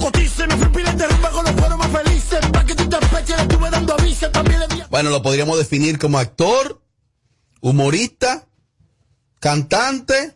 Cotice. 0.06 0.46
Me 0.46 0.56
fui 0.56 0.68
pila 0.68 0.92
de 0.92 1.06
rumba 1.06 1.30
con 1.30 1.44
los 1.44 1.54
fueros 1.54 1.78
más 1.78 1.90
felices. 1.90 2.40
Pa' 2.52 2.64
que 2.64 2.74
tú 2.74 2.88
te 2.88 2.96
peches, 2.98 3.36
le 3.36 3.42
estuve 3.42 3.70
dando 3.70 3.94
aviso. 3.94 4.30
También 4.30 4.60
le 4.60 4.66
di. 4.68 4.82
Bueno, 4.90 5.10
lo 5.10 5.22
podríamos 5.22 5.58
definir 5.58 5.98
como 5.98 6.18
actor, 6.18 6.80
humorista, 7.60 8.46
cantante 9.40 10.34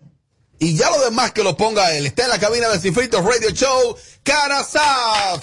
y 0.59 0.77
ya 0.77 0.91
lo 0.91 1.05
demás 1.05 1.33
que 1.33 1.43
lo 1.43 1.57
ponga 1.57 1.95
él. 1.95 2.07
Está 2.07 2.25
en 2.25 2.31
la 2.31 2.39
cabina 2.39 2.69
de 2.69 2.79
Sin 2.79 2.95
Filtro 2.95 3.23
Radio 3.23 3.51
Show, 3.51 3.97
Carasaf. 4.23 5.41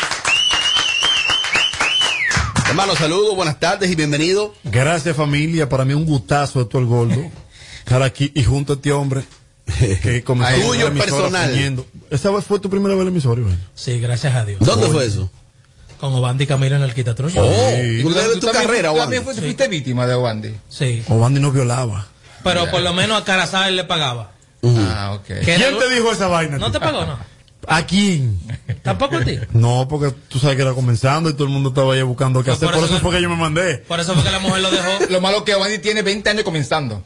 Hermano, 2.67 2.95
saludos, 2.95 3.35
buenas 3.35 3.59
tardes 3.59 3.89
y 3.89 3.95
bienvenido. 3.95 4.53
Gracias 4.65 5.15
familia, 5.15 5.69
para 5.69 5.85
mí 5.85 5.93
un 5.93 6.05
gustazo 6.05 6.61
esto 6.61 6.79
el 6.79 6.85
gordo. 6.85 7.31
Estar 7.79 8.03
aquí 8.03 8.31
y 8.35 8.43
junto 8.43 8.73
a 8.73 8.75
este 8.75 8.91
hombre 8.91 9.23
que 10.01 10.21
Tuyo 10.21 10.93
personal. 10.93 11.85
¿Esa 12.09 12.31
vez 12.31 12.45
fue 12.45 12.59
tu 12.59 12.69
primera 12.69 12.95
vez 12.95 12.99
en 13.01 13.05
la 13.07 13.11
emisora, 13.11 13.41
Iván? 13.41 13.59
Sí, 13.75 13.99
gracias 13.99 14.33
a 14.35 14.45
Dios. 14.45 14.59
¿Dónde 14.61 14.85
Oye. 14.85 14.93
fue 14.93 15.05
eso? 15.05 15.29
Con 15.99 16.13
Obandi 16.13 16.45
Camilo 16.47 16.75
en 16.75 16.83
el 16.83 16.93
Quitatrullo. 16.93 17.43
Oh, 17.43 17.71
Sí. 17.75 18.01
tú 18.03 18.13
debes 18.13 18.39
tu 18.39 18.45
también- 18.47 18.65
carrera, 18.65 18.89
tú 18.89 18.95
Juan. 18.95 19.03
también 19.05 19.23
fuiste, 19.23 19.41
fuiste 19.41 19.67
víctima 19.67 20.05
de 20.07 20.15
Wandy. 20.15 20.55
Sí. 20.69 21.03
Obandi 21.09 21.39
no 21.39 21.51
violaba. 21.51 22.07
Pero 22.43 22.69
por 22.69 22.81
lo 22.81 22.93
menos 22.93 23.19
a 23.21 23.25
Carazal 23.25 23.75
le 23.75 23.83
pagaba. 23.83 24.31
Ah, 24.63 25.13
ok. 25.19 25.25
¿Quién 25.43 25.61
era- 25.61 25.77
te 25.77 25.89
dijo 25.93 26.11
esa 26.11 26.27
vaina? 26.27 26.57
¿No 26.57 26.71
te 26.71 26.79
pagó, 26.79 27.05
no? 27.05 27.17
¿A 27.69 27.85
quién? 27.85 28.39
¿Tampoco 28.83 29.17
a 29.17 29.23
ti? 29.25 29.37
No, 29.51 29.87
porque 29.89 30.15
tú 30.29 30.39
sabes 30.39 30.55
que 30.55 30.61
era 30.61 30.73
comenzando 30.73 31.29
y 31.29 31.33
todo 31.33 31.43
el 31.45 31.49
mundo 31.49 31.69
estaba 31.69 31.93
ahí 31.93 32.01
buscando 32.01 32.39
qué 32.39 32.45
Pues 32.51 32.57
hacer. 32.57 32.67
por 32.67 32.75
Por 32.75 32.83
eso 32.85 32.93
eso 32.93 33.01
que- 33.03 33.09
fue 33.09 33.15
que 33.17 33.21
yo 33.23 33.29
me 33.29 33.35
mandé. 33.35 33.77
Por 33.79 33.99
eso 33.99 34.13
fue 34.13 34.23
que 34.23 34.31
la 34.31 34.39
mujer 34.39 34.61
lo 34.61 34.71
dejó. 34.71 34.89
Lo 35.09 35.19
malo 35.19 35.43
que 35.43 35.55
Wandy 35.55 35.79
tiene 35.79 36.01
20 36.03 36.29
años 36.29 36.43
comenzando. 36.43 37.03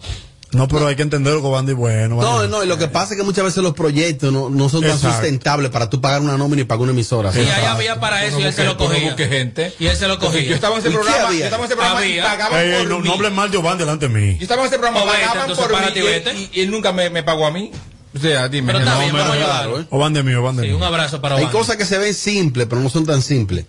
No, 0.53 0.67
pero 0.67 0.85
hay 0.87 0.95
que 0.97 1.01
entenderlo 1.01 1.39
que 1.41 1.47
Obandi 1.47 1.71
es 1.71 1.77
bueno. 1.77 2.17
No, 2.21 2.45
no, 2.47 2.63
y 2.63 2.67
lo 2.67 2.77
que 2.77 2.87
pasa 2.89 3.13
es 3.13 3.17
que 3.19 3.23
muchas 3.23 3.45
veces 3.45 3.63
los 3.63 3.73
proyectos 3.73 4.33
no, 4.33 4.49
no 4.49 4.67
son 4.67 4.81
tan 4.81 4.91
Exacto. 4.91 5.15
sustentables 5.17 5.71
para 5.71 5.89
tú 5.89 6.01
pagar 6.01 6.21
una 6.21 6.37
nómina 6.37 6.61
y 6.63 6.65
pagar 6.65 6.81
una 6.83 6.91
emisora. 6.91 7.31
Y 7.33 7.39
ahí 7.39 7.65
había 7.65 7.99
para 7.99 8.25
eso 8.25 8.39
y 8.39 8.43
él 8.43 8.53
se 8.53 8.65
lo 8.65 8.75
cogía. 8.77 9.15
gente. 9.15 9.73
Y 9.79 9.87
él 9.87 9.95
se 9.95 10.07
lo 10.07 10.19
cogía. 10.19 10.41
Yo 10.43 10.55
estaba 10.55 10.75
en 10.75 10.79
ese 10.81 10.89
¿Y 10.89 10.91
qué 10.91 10.97
programa, 10.97 11.27
había? 11.27 11.39
yo 11.39 11.45
estaba 11.45 11.63
en 11.63 11.67
ese 11.71 11.75
programa 11.77 12.05
y 12.05 12.19
pagaban 12.21 12.59
Ey, 12.59 12.71
ey, 12.71 12.77
por 12.79 12.89
no, 12.89 12.99
mí. 12.99 13.07
no 13.07 13.13
hables 13.13 13.31
mal 13.31 13.49
de 13.51 13.57
delante 13.77 14.07
de 14.09 14.13
mí. 14.13 14.35
Yo 14.37 14.41
estaba 14.43 14.61
en 14.63 14.67
ese 14.67 14.77
programa, 14.77 15.03
O 15.03 15.05
vete, 15.07 15.25
pagaban 15.25 15.55
por 15.55 15.71
mí 15.71 15.77
y 15.95 15.99
y, 15.99 16.01
vete. 16.01 16.49
y- 16.53 16.61
él 16.61 16.71
nunca 16.71 16.91
me, 16.91 17.09
me 17.09 17.23
pagó 17.23 17.45
a 17.47 17.51
mí. 17.51 17.71
O 18.13 18.19
sea, 18.19 18.49
dime. 18.49 18.73
Pero 18.73 18.79
está 18.79 18.93
no, 18.95 18.99
bien, 18.99 19.13
me- 19.13 19.19
vamos 19.19 19.35
a 19.35 19.37
claro, 19.39 19.63
ayudar. 19.69 19.81
¿eh? 19.83 19.87
Obandi 19.89 20.19
es 20.19 20.25
mío, 20.25 20.41
Obandi 20.41 20.63
es 20.63 20.67
Sí, 20.67 20.73
un 20.73 20.83
abrazo 20.83 21.21
para 21.21 21.35
Hay 21.35 21.43
Obandi. 21.43 21.57
cosas 21.57 21.77
que 21.77 21.85
se 21.85 21.97
ven 21.97 22.13
simples, 22.13 22.67
pero 22.69 22.81
no 22.81 22.89
son 22.89 23.05
tan 23.05 23.21
simples. 23.21 23.65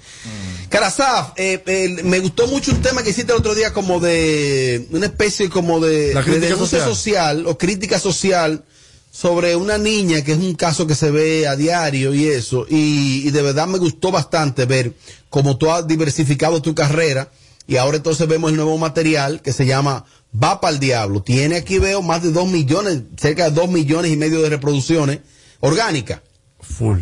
Karasaf, 0.72 1.32
eh, 1.36 1.62
eh, 1.66 2.02
me 2.02 2.18
gustó 2.20 2.46
mucho 2.46 2.72
un 2.72 2.80
tema 2.80 3.02
que 3.02 3.10
hiciste 3.10 3.30
el 3.30 3.38
otro 3.38 3.54
día 3.54 3.74
como 3.74 4.00
de 4.00 4.86
una 4.90 5.04
especie 5.04 5.50
como 5.50 5.80
de, 5.80 6.14
denuncia 6.14 6.82
social. 6.82 7.36
social. 7.36 7.46
o 7.46 7.58
crítica 7.58 7.98
social 7.98 8.64
sobre 9.10 9.54
una 9.54 9.76
niña 9.76 10.24
que 10.24 10.32
es 10.32 10.38
un 10.38 10.54
caso 10.54 10.86
que 10.86 10.94
se 10.94 11.10
ve 11.10 11.46
a 11.46 11.56
diario 11.56 12.14
y 12.14 12.26
eso. 12.26 12.64
Y, 12.70 13.28
y 13.28 13.30
de 13.30 13.42
verdad 13.42 13.66
me 13.66 13.76
gustó 13.76 14.10
bastante 14.10 14.64
ver 14.64 14.94
como 15.28 15.58
tú 15.58 15.70
has 15.70 15.86
diversificado 15.86 16.62
tu 16.62 16.74
carrera 16.74 17.30
y 17.66 17.76
ahora 17.76 17.98
entonces 17.98 18.26
vemos 18.26 18.50
el 18.50 18.56
nuevo 18.56 18.78
material 18.78 19.42
que 19.42 19.52
se 19.52 19.66
llama 19.66 20.06
Va 20.42 20.62
para 20.62 20.72
el 20.72 20.80
Diablo. 20.80 21.22
Tiene 21.22 21.56
aquí 21.56 21.78
veo 21.80 22.00
más 22.00 22.22
de 22.22 22.32
dos 22.32 22.48
millones, 22.48 23.02
cerca 23.18 23.44
de 23.44 23.50
dos 23.50 23.68
millones 23.68 24.10
y 24.10 24.16
medio 24.16 24.40
de 24.40 24.48
reproducciones 24.48 25.18
orgánicas. 25.60 26.22
Full. 26.62 27.00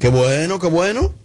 Qué 0.00 0.08
bueno, 0.08 0.58
qué 0.58 0.66
bueno. 0.66 1.21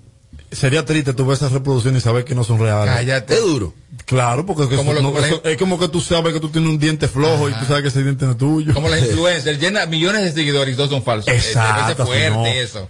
Sería 0.51 0.85
triste 0.85 1.13
tú 1.13 1.25
ver 1.25 1.35
esas 1.35 1.51
reproducciones 1.51 2.01
y 2.01 2.03
saber 2.03 2.23
que 2.23 2.33
no 2.33 2.43
son 2.43 2.59
reales. 2.59 2.93
Cállate. 2.95 3.33
Es 3.35 3.41
duro. 3.41 3.73
Claro, 4.05 4.45
porque 4.45 4.63
es, 4.63 4.69
que 4.69 4.75
Como 4.77 4.93
eso- 4.93 5.01
lo 5.01 5.09
no- 5.09 5.13
creen. 5.15 5.33
eso- 5.33 5.43
es 5.43 5.57
como 5.57 5.77
que 5.77 5.89
tú 5.89 5.99
sabes 5.99 6.33
que 6.33 6.39
tú 6.39 6.49
tienes 6.49 6.69
un 6.69 6.79
diente 6.79 7.07
flojo 7.09 7.49
y 7.49 7.53
tú 7.53 7.65
sabes 7.65 7.81
que 7.81 7.89
ese 7.89 8.01
diente 8.03 8.25
no 8.25 8.31
es 8.31 8.37
tuyo. 8.37 8.73
Como 8.73 8.87
las 8.87 9.01
influencers, 9.07 9.59
llena 9.59 9.85
millones 9.85 10.23
de 10.23 10.31
seguidores 10.31 10.73
y 10.73 10.77
todos 10.77 10.89
son 10.89 11.03
falsos. 11.03 11.33
Exacto, 11.33 12.03
Es 12.03 12.07
fuerte 12.09 12.29
no. 12.29 12.45
eso. 12.45 12.89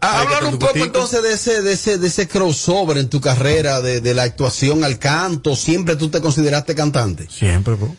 Hablar 0.00 0.44
un 0.44 0.58
poco 0.58 0.76
entonces 0.76 1.22
de 1.22 1.32
ese, 1.34 1.60
de 1.62 1.72
ese, 1.72 1.98
de 1.98 2.06
ese 2.06 2.28
crossover 2.28 2.96
en 2.98 3.08
tu 3.08 3.20
carrera, 3.20 3.80
de, 3.80 4.00
de 4.00 4.14
la 4.14 4.22
actuación 4.22 4.84
al 4.84 4.98
canto. 4.98 5.56
Siempre 5.56 5.96
tú 5.96 6.08
te 6.08 6.20
consideraste 6.20 6.74
cantante. 6.74 7.26
Siempre, 7.30 7.74
bro. 7.74 7.94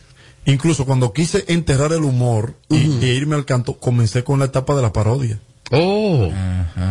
Incluso 0.46 0.84
cuando 0.86 1.12
quise 1.12 1.44
enterrar 1.48 1.92
el 1.92 2.02
humor 2.04 2.54
y, 2.68 3.04
e 3.04 3.14
irme 3.14 3.34
al 3.36 3.44
canto, 3.44 3.78
comencé 3.78 4.24
con 4.24 4.38
la 4.38 4.46
etapa 4.46 4.74
de 4.74 4.82
la 4.82 4.92
parodia. 4.92 5.40
Oh. 5.70 6.30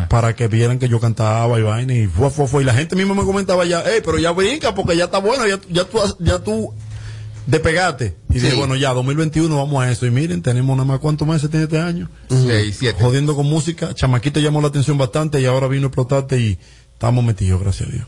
Para 0.09 0.35
que 0.35 0.47
vieran 0.47 0.79
que 0.79 0.89
yo 0.89 0.99
cantaba 0.99 1.57
y 1.59 1.63
vaina 1.63 1.93
y 1.93 2.07
fue, 2.07 2.29
fue, 2.29 2.47
fue. 2.47 2.63
Y 2.63 2.65
la 2.65 2.73
gente 2.73 2.95
misma 2.95 3.13
me 3.15 3.23
comentaba 3.23 3.65
ya, 3.65 3.83
hey, 3.85 4.01
pero 4.03 4.17
ya 4.19 4.31
brinca 4.31 4.73
porque 4.75 4.97
ya 4.97 5.05
está 5.05 5.19
bueno, 5.19 5.47
ya, 5.47 5.59
ya 5.69 5.85
tú, 5.85 5.99
ya 6.19 6.39
tú 6.39 6.73
despegaste. 7.47 8.15
Y 8.29 8.35
dije, 8.35 8.51
Sí. 8.51 8.57
bueno, 8.57 8.75
ya, 8.75 8.93
2021 8.93 9.55
vamos 9.55 9.83
a 9.83 9.91
eso. 9.91 10.05
Y 10.05 10.11
miren, 10.11 10.41
tenemos 10.41 10.75
nada 10.75 10.85
más 10.87 10.99
cuántos 10.99 11.27
meses 11.27 11.49
tiene 11.49 11.65
este 11.65 11.79
año. 11.79 12.09
Seis, 12.29 12.75
siete. 12.79 13.01
Jodiendo 13.01 13.35
con 13.35 13.45
música. 13.47 13.93
Chamaquito 13.93 14.39
llamó 14.39 14.61
la 14.61 14.67
atención 14.67 14.97
bastante 14.97 15.39
y 15.39 15.45
ahora 15.45 15.67
vino 15.67 15.85
a 15.85 15.87
explotarte 15.87 16.39
y 16.39 16.57
estamos 16.93 17.23
metidos, 17.23 17.61
gracias 17.61 17.89
a 17.89 17.91
Dios. 17.91 18.05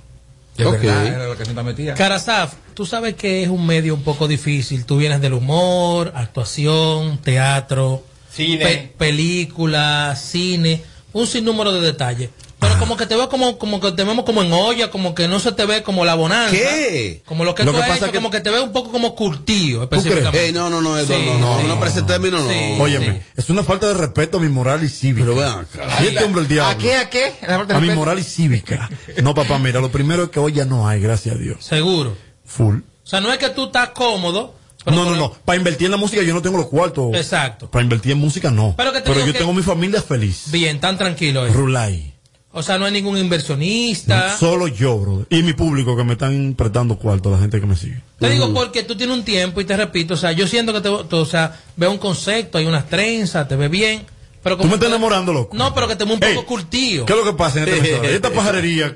Es 0.57 0.65
Ok. 0.65 0.81
verdad, 0.81 1.35
era. 1.77 1.93
Carasaf, 1.93 2.53
tú 2.73 2.85
sabes 2.85 3.13
que 3.15 3.43
es 3.43 3.49
un 3.49 3.65
medio 3.67 3.93
un 3.93 4.01
poco 4.01 4.27
difícil. 4.27 4.85
Tú 4.85 4.97
vienes 4.97 5.21
del 5.21 5.33
humor, 5.33 6.11
actuación, 6.15 7.19
teatro, 7.19 8.03
Cine. 8.37 8.63
pe- 8.65 8.93
película, 8.97 10.15
cine, 10.15 10.83
un 11.13 11.27
sinnúmero 11.27 11.71
de 11.73 11.81
detalles. 11.81 12.29
Pero 12.59 12.79
como 12.79 12.97
que 12.97 13.05
te 13.05 13.15
veo 13.15 13.29
como, 13.29 13.59
como 13.59 13.79
que 13.79 13.91
te 13.91 14.03
vemos 14.03 14.25
como 14.25 14.41
en 14.41 14.51
olla, 14.51 14.89
como 14.89 15.13
que 15.13 15.27
no 15.27 15.39
se 15.39 15.51
te 15.51 15.65
ve 15.67 15.83
como 15.83 16.05
la 16.05 16.15
bonanza. 16.15 16.51
¿Qué? 16.55 17.21
Como 17.25 17.43
lo 17.45 17.53
que 17.53 17.63
Lo 17.63 17.71
tú 17.71 17.77
que 17.77 17.83
has 17.83 17.89
pasa 17.89 18.05
hecho, 18.05 18.11
que- 18.13 18.17
como 18.17 18.31
que 18.31 18.39
te 18.41 18.49
veo 18.49 18.63
un 18.63 18.71
poco 18.71 18.91
como 18.91 19.13
curtido, 19.15 19.87
crees? 19.87 20.03
específicamente. 20.05 20.45
Ey, 20.47 20.53
no, 20.53 20.67
no, 20.69 20.81
no, 20.81 20.97
Sí, 20.99 21.13
no, 21.25 21.37
no, 21.37 21.59
sí. 21.61 21.67
no, 21.67 21.77
para 21.79 21.91
ese 21.91 22.01
término 22.01 22.39
no. 22.39 22.49
Sí. 22.49 22.75
Óyeme, 22.79 23.21
es 23.35 23.49
una 23.51 23.63
falta 23.63 23.87
de 23.87 23.93
respeto 23.93 24.37
a 24.37 24.39
mi 24.39 24.49
moral 24.49 24.83
y 24.83 24.89
cívica. 24.89 25.23
Pero 25.27 25.35
vean. 25.35 25.67
Y 26.03 26.07
este 26.07 26.23
hombre 26.23 26.41
el 26.41 26.47
diablo. 26.47 26.71
¿A 26.71 26.77
qué? 26.79 26.95
¿A 26.95 27.09
qué? 27.11 27.33
A 27.47 27.79
mi 27.79 27.91
moral 27.91 28.17
y 28.17 28.23
cívica. 28.23 28.89
No, 29.21 29.35
papá, 29.35 29.59
mira, 29.59 29.79
lo 29.79 29.91
primero 29.91 30.23
es 30.23 30.29
que 30.29 30.39
hoy 30.39 30.53
ya 30.53 30.65
no 30.65 30.87
hay, 30.87 30.99
gracias 30.99 31.35
a 31.35 31.37
Dios. 31.37 31.57
Seguro. 31.63 32.17
Full. 32.43 32.77
O 32.77 32.81
sea, 33.09 33.21
no 33.21 33.31
es 33.31 33.37
que 33.37 33.49
tú 33.49 33.65
estás 33.65 33.89
cómodo. 33.89 34.55
No, 34.87 35.05
no, 35.05 35.15
no. 35.15 35.31
Para 35.45 35.57
invertir 35.57 35.85
en 35.85 35.91
la 35.91 35.97
música 35.97 36.21
yo 36.23 36.33
no 36.33 36.41
tengo 36.41 36.57
los 36.57 36.67
cuartos. 36.67 37.13
Exacto. 37.13 37.69
Para 37.69 37.83
invertir 37.83 38.11
en 38.13 38.17
música 38.19 38.49
no. 38.51 38.73
Pero 38.77 38.91
que 38.91 38.99
te 38.99 39.03
Pero 39.03 39.15
digo 39.15 39.27
yo 39.27 39.33
que- 39.33 39.39
tengo 39.39 39.53
mi 39.53 39.63
familia 39.63 40.01
feliz. 40.01 40.45
Bien, 40.51 40.79
tan 40.79 40.97
tranquilo. 40.97 41.45
eh. 41.45 41.51
Rulay. 41.51 42.13
O 42.53 42.63
sea, 42.63 42.79
no 42.79 42.85
hay 42.85 42.91
ningún 42.91 43.17
inversionista. 43.17 44.35
Solo 44.37 44.67
yo, 44.67 44.97
brother. 44.97 45.27
Y 45.29 45.43
mi 45.43 45.53
público 45.53 45.95
que 45.95 46.03
me 46.03 46.13
están 46.13 46.55
prestando 46.57 46.97
cuarto, 46.97 47.29
la 47.29 47.37
gente 47.37 47.59
que 47.59 47.67
me 47.67 47.75
sigue. 47.75 48.01
Te 48.19 48.29
digo 48.31 48.51
porque 48.53 48.81
tú 48.83 48.95
tienes 48.95 49.15
un 49.15 49.23
tiempo 49.23 49.61
y 49.61 49.65
te 49.65 49.77
repito, 49.77 50.15
o 50.15 50.17
sea, 50.17 50.31
yo 50.31 50.47
siento 50.47 50.73
que 50.73 50.81
te, 50.81 50.89
tú, 51.07 51.17
o 51.17 51.25
sea, 51.25 51.59
veo 51.75 51.91
un 51.91 51.97
concepto, 51.99 52.57
hay 52.57 52.65
unas 52.65 52.87
trenzas, 52.87 53.47
te 53.47 53.55
ve 53.55 53.67
bien, 53.67 54.03
pero 54.47 54.61
Tú 54.61 54.67
me 54.69 54.75
estás 54.75 54.87
enamorando, 54.87 55.33
loco. 55.33 55.57
No, 55.57 55.73
pero 55.73 55.89
que 55.89 55.97
te 55.97 56.05
un 56.05 56.19
poco 56.19 56.45
curtido. 56.45 57.05
¿Qué 57.05 57.11
es 57.11 57.19
lo 57.19 57.25
que 57.25 57.33
pasa 57.37 57.61
en 57.61 57.67
este 57.67 57.81
mensaje? 57.91 58.15
Esta 58.15 58.29
pajarería. 58.31 58.95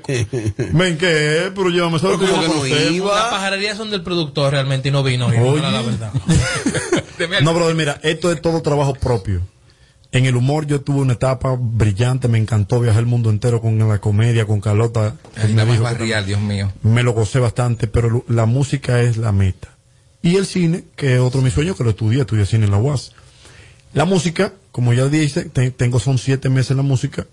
Ven, 0.72 0.96
¿qué? 0.96 1.52
Pero 1.54 1.68
llévame, 1.68 1.98
¿sabes 1.98 2.16
Como 2.16 2.40
que 2.40 2.48
lo 2.48 2.54
no 2.54 2.66
iba. 2.66 3.14
Las 3.14 3.28
pajarerías 3.28 3.76
son 3.76 3.90
del 3.90 4.02
productor 4.02 4.52
realmente 4.52 4.88
y 4.88 4.92
no 4.92 5.02
vino. 5.02 5.26
Oye. 5.26 5.38
no, 5.60 5.70
la 5.70 5.82
verdad. 5.82 6.12
No, 7.42 7.54
brother, 7.54 7.76
mira, 7.76 8.00
esto 8.02 8.32
es 8.32 8.40
todo 8.40 8.62
trabajo 8.62 8.94
propio. 8.94 9.42
En 10.10 10.26
el 10.26 10.34
humor 10.34 10.66
yo 10.66 10.80
tuve 10.80 11.00
una 11.00 11.12
etapa 11.12 11.54
brillante, 11.56 12.26
me 12.26 12.38
encantó 12.38 12.80
viajar 12.80 13.00
el 13.00 13.06
mundo 13.06 13.30
entero 13.30 13.60
con 13.60 13.78
la 13.78 13.98
comedia, 14.00 14.44
con 14.44 14.60
Carlota. 14.60 15.14
Ay, 15.36 15.52
me 15.52 15.64
dijo 15.64 15.76
que 15.76 15.80
barrial, 15.82 16.26
Dios 16.26 16.40
mío. 16.40 16.72
me 16.82 17.02
lo 17.02 17.12
gocé 17.12 17.38
bastante, 17.38 17.86
pero 17.86 18.24
la 18.26 18.46
música 18.46 19.00
es 19.02 19.18
la 19.18 19.30
meta. 19.30 19.68
Y 20.22 20.36
el 20.36 20.46
cine, 20.46 20.84
que 20.96 21.14
es 21.14 21.20
otro 21.20 21.40
de 21.40 21.44
mis 21.44 21.54
sueños, 21.54 21.76
que 21.76 21.84
lo 21.84 21.90
estudié, 21.90 22.22
estudié 22.22 22.44
cine 22.46 22.64
en 22.64 22.72
la 22.72 22.78
UAS. 22.78 23.12
La 23.92 24.04
música, 24.04 24.54
como 24.72 24.92
ya 24.92 25.06
dije, 25.06 25.44
te- 25.44 25.70
tengo 25.70 26.00
son 26.00 26.18
siete 26.18 26.48
meses 26.48 26.72
en 26.72 26.78
la 26.78 26.82
música. 26.82 27.26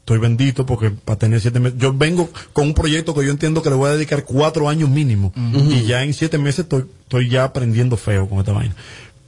Estoy 0.00 0.18
bendito 0.18 0.66
porque 0.66 0.90
para 0.90 1.18
tener 1.18 1.40
siete 1.40 1.60
meses, 1.60 1.78
yo 1.78 1.92
vengo 1.92 2.28
con 2.52 2.66
un 2.66 2.74
proyecto 2.74 3.14
que 3.14 3.24
yo 3.24 3.30
entiendo 3.30 3.62
que 3.62 3.70
le 3.70 3.76
voy 3.76 3.88
a 3.88 3.94
dedicar 3.94 4.24
cuatro 4.24 4.68
años 4.68 4.88
mínimo. 4.90 5.32
Y 5.36 5.84
ya 5.86 6.02
en 6.02 6.12
siete 6.12 6.38
meses 6.38 6.60
estoy, 6.60 6.84
estoy 7.02 7.28
ya 7.28 7.44
aprendiendo 7.44 7.96
feo 7.96 8.28
con 8.28 8.38
esta 8.40 8.52
vaina. 8.52 8.74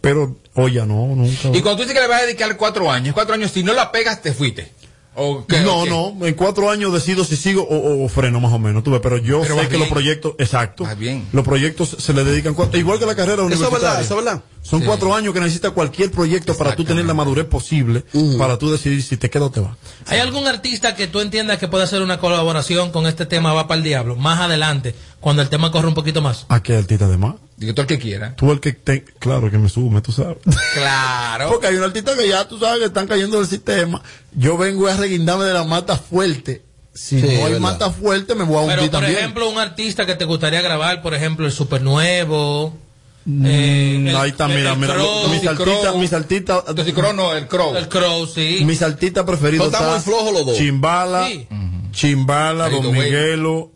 Pero, 0.01 0.37
oye, 0.55 0.81
no, 0.85 1.15
nunca. 1.15 1.49
Y 1.55 1.63
cuando 1.63 1.77
tú 1.77 1.83
dices 1.83 1.95
que 1.95 2.01
le 2.01 2.09
vas 2.09 2.23
a 2.23 2.27
dedicar 2.27 2.57
cuatro 2.57 2.91
años, 2.91 3.15
cuatro 3.15 3.35
años, 3.35 3.53
si 3.53 3.63
no 3.63 3.73
la 3.73 3.91
pegas, 3.93 4.21
te 4.21 4.33
fuiste. 4.35 4.71
No, 5.17 5.87
no, 5.87 6.27
en 6.27 6.35
cuatro 6.35 6.71
años 6.71 6.93
decido 6.93 7.25
si 7.25 7.37
sigo 7.37 7.63
o, 7.63 8.05
o 8.05 8.09
freno 8.09 8.41
más 8.41 8.53
o 8.53 8.59
menos, 8.59 8.83
tuve, 8.83 9.01
pero 9.01 9.17
yo 9.19 9.41
Pero 9.43 9.59
sé 9.61 9.69
que 9.69 9.79
los 9.79 9.89
proyectos, 9.89 10.35
exacto, 10.39 10.85
bien. 10.99 11.27
los 11.33 11.45
proyectos 11.45 11.97
se 11.99 12.13
le 12.13 12.25
dedican, 12.25 12.55
cuatro- 12.55 12.79
igual 12.79 12.99
que 12.99 13.07
la 13.07 13.15
carrera 13.15 13.35
Eso 13.43 13.47
es 13.47 13.55
universitaria. 13.59 13.89
verdad, 13.89 14.03
eso 14.05 14.19
es 14.19 14.25
verdad. 14.25 14.43
Son 14.63 14.81
Sí. 14.81 14.87
cuatro 14.87 15.15
años 15.15 15.35
que 15.35 15.41
necesita 15.41 15.71
cualquier 15.73 16.11
proyecto 16.11 16.57
para 16.57 16.75
tú 16.75 16.85
tener 16.85 17.05
la 17.05 17.13
madurez 17.15 17.45
posible, 17.47 18.03
para 18.39 18.59
tú 18.59 18.71
decidir 18.73 19.03
si 19.03 19.17
te 19.19 19.29
queda 19.31 19.45
o 19.45 19.51
te 19.51 19.61
va. 19.61 19.77
¿Hay 20.07 20.19
algún 20.21 20.47
artista 20.47 20.95
que 20.97 21.07
tú 21.07 21.21
entiendas 21.21 21.59
que 21.59 21.69
puede 21.69 21.85
hacer 21.85 22.01
una 22.03 22.19
colaboración 22.19 22.91
con 22.91 23.07
este 23.07 23.27
tema 23.27 23.53
Va 23.53 23.69
para 23.69 23.79
el 23.79 23.85
Diablo 23.85 24.17
más 24.17 24.41
adelante, 24.41 24.95
cuando 25.25 25.41
el 25.43 25.49
tema 25.49 25.71
corre 25.73 25.89
un 25.89 25.95
poquito 25.95 26.21
más? 26.21 26.45
¿A 26.51 26.63
qué 26.63 26.77
artista 26.77 27.09
de 27.09 27.17
más? 27.17 27.37
Digo, 27.57 27.73
tú 27.73 27.81
el 27.81 27.87
que 27.87 27.99
quiera. 27.99 28.37
Tú 28.37 28.53
el 28.53 28.61
que 28.61 28.73
te, 28.75 29.05
claro 29.19 29.51
que 29.51 29.57
me 29.59 29.69
sume, 29.71 30.03
tú 30.03 30.13
sabes. 30.13 30.37
Claro. 30.75 31.49
Porque 31.49 31.69
hay 31.69 31.77
un 31.77 31.83
artista 31.85 32.15
que 32.17 32.29
ya 32.29 32.47
tú 32.47 32.59
sabes 32.59 32.79
que 32.81 32.85
están 32.87 33.07
cayendo 33.07 33.39
del 33.39 33.47
sistema. 33.47 34.03
Yo 34.35 34.59
vengo 34.59 34.87
a 34.87 34.97
reguindarme 34.97 35.45
de 35.45 35.55
la 35.55 35.65
mata 35.65 35.97
fuerte. 35.97 36.63
Si 36.93 37.21
Sí, 37.21 37.27
no 37.41 37.47
hay 37.47 37.59
mata 37.59 37.91
fuerte, 37.91 38.35
me 38.35 38.45
voy 38.45 38.59
a 38.59 38.61
hundir 38.61 38.77
Pero, 38.77 38.91
por 38.91 39.01
también. 39.01 39.19
ejemplo, 39.19 39.49
un 39.49 39.59
artista 39.59 40.05
que 40.07 40.15
te 40.15 40.25
gustaría 40.27 40.61
grabar, 40.61 41.01
por 41.03 41.15
ejemplo, 41.15 41.47
el 41.47 41.53
Supernuevo. 41.53 42.77
Mm, 43.25 43.47
eh, 43.47 44.11
el- 44.11 44.17
ahí 44.17 44.31
está, 44.31 44.47
mira, 44.49 44.73
el 44.75 44.79
mira, 44.79 44.95
Crow. 44.95 45.29
mi 45.29 45.39
saltita, 45.41 45.93
mi 45.95 46.07
saltita. 46.09 46.65
Entonces, 46.69 46.93
Crow 46.95 47.13
no, 47.15 47.35
el 47.35 47.49
Crow. 47.49 47.75
El 47.75 47.89
Crow, 47.89 48.27
sí. 48.27 48.61
Mi 48.67 48.75
saltita 48.77 49.25
preferido 49.25 49.65
Pero 49.65 49.73
están 49.77 49.83
está 49.83 49.95
muy 49.95 50.03
flojos 50.05 50.33
los 50.35 50.47
dos. 50.47 50.57
Chimbala, 50.59 51.27
Sí. 51.29 51.49
Chimbala, 51.93 52.69
Don. 52.69 52.93
Miguelo, 52.93 53.71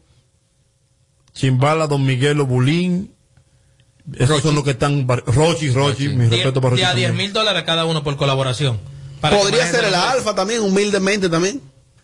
Chimbala, 1.38 1.86
Don 1.86 2.04
Miguelo, 2.04 2.46
Bulín. 2.46 3.12
Esos 4.18 4.42
son 4.42 4.54
los 4.54 4.64
que 4.64 4.70
están. 4.70 5.06
Rochi, 5.06 5.70
Rochi, 5.70 6.08
mi 6.08 6.24
Die- 6.26 6.30
respeto 6.36 6.60
para 6.60 6.70
Rochi. 6.70 6.82
a 6.82 6.94
10 6.94 7.08
también. 7.08 7.26
mil 7.28 7.32
dólares 7.32 7.62
cada 7.64 7.84
uno 7.84 8.02
por 8.02 8.16
colaboración. 8.16 8.78
Podría 9.20 9.70
ser 9.70 9.84
el 9.84 9.94
alfa 9.94 10.34
también, 10.34 10.62
humildemente 10.62 11.28
también. 11.28 11.60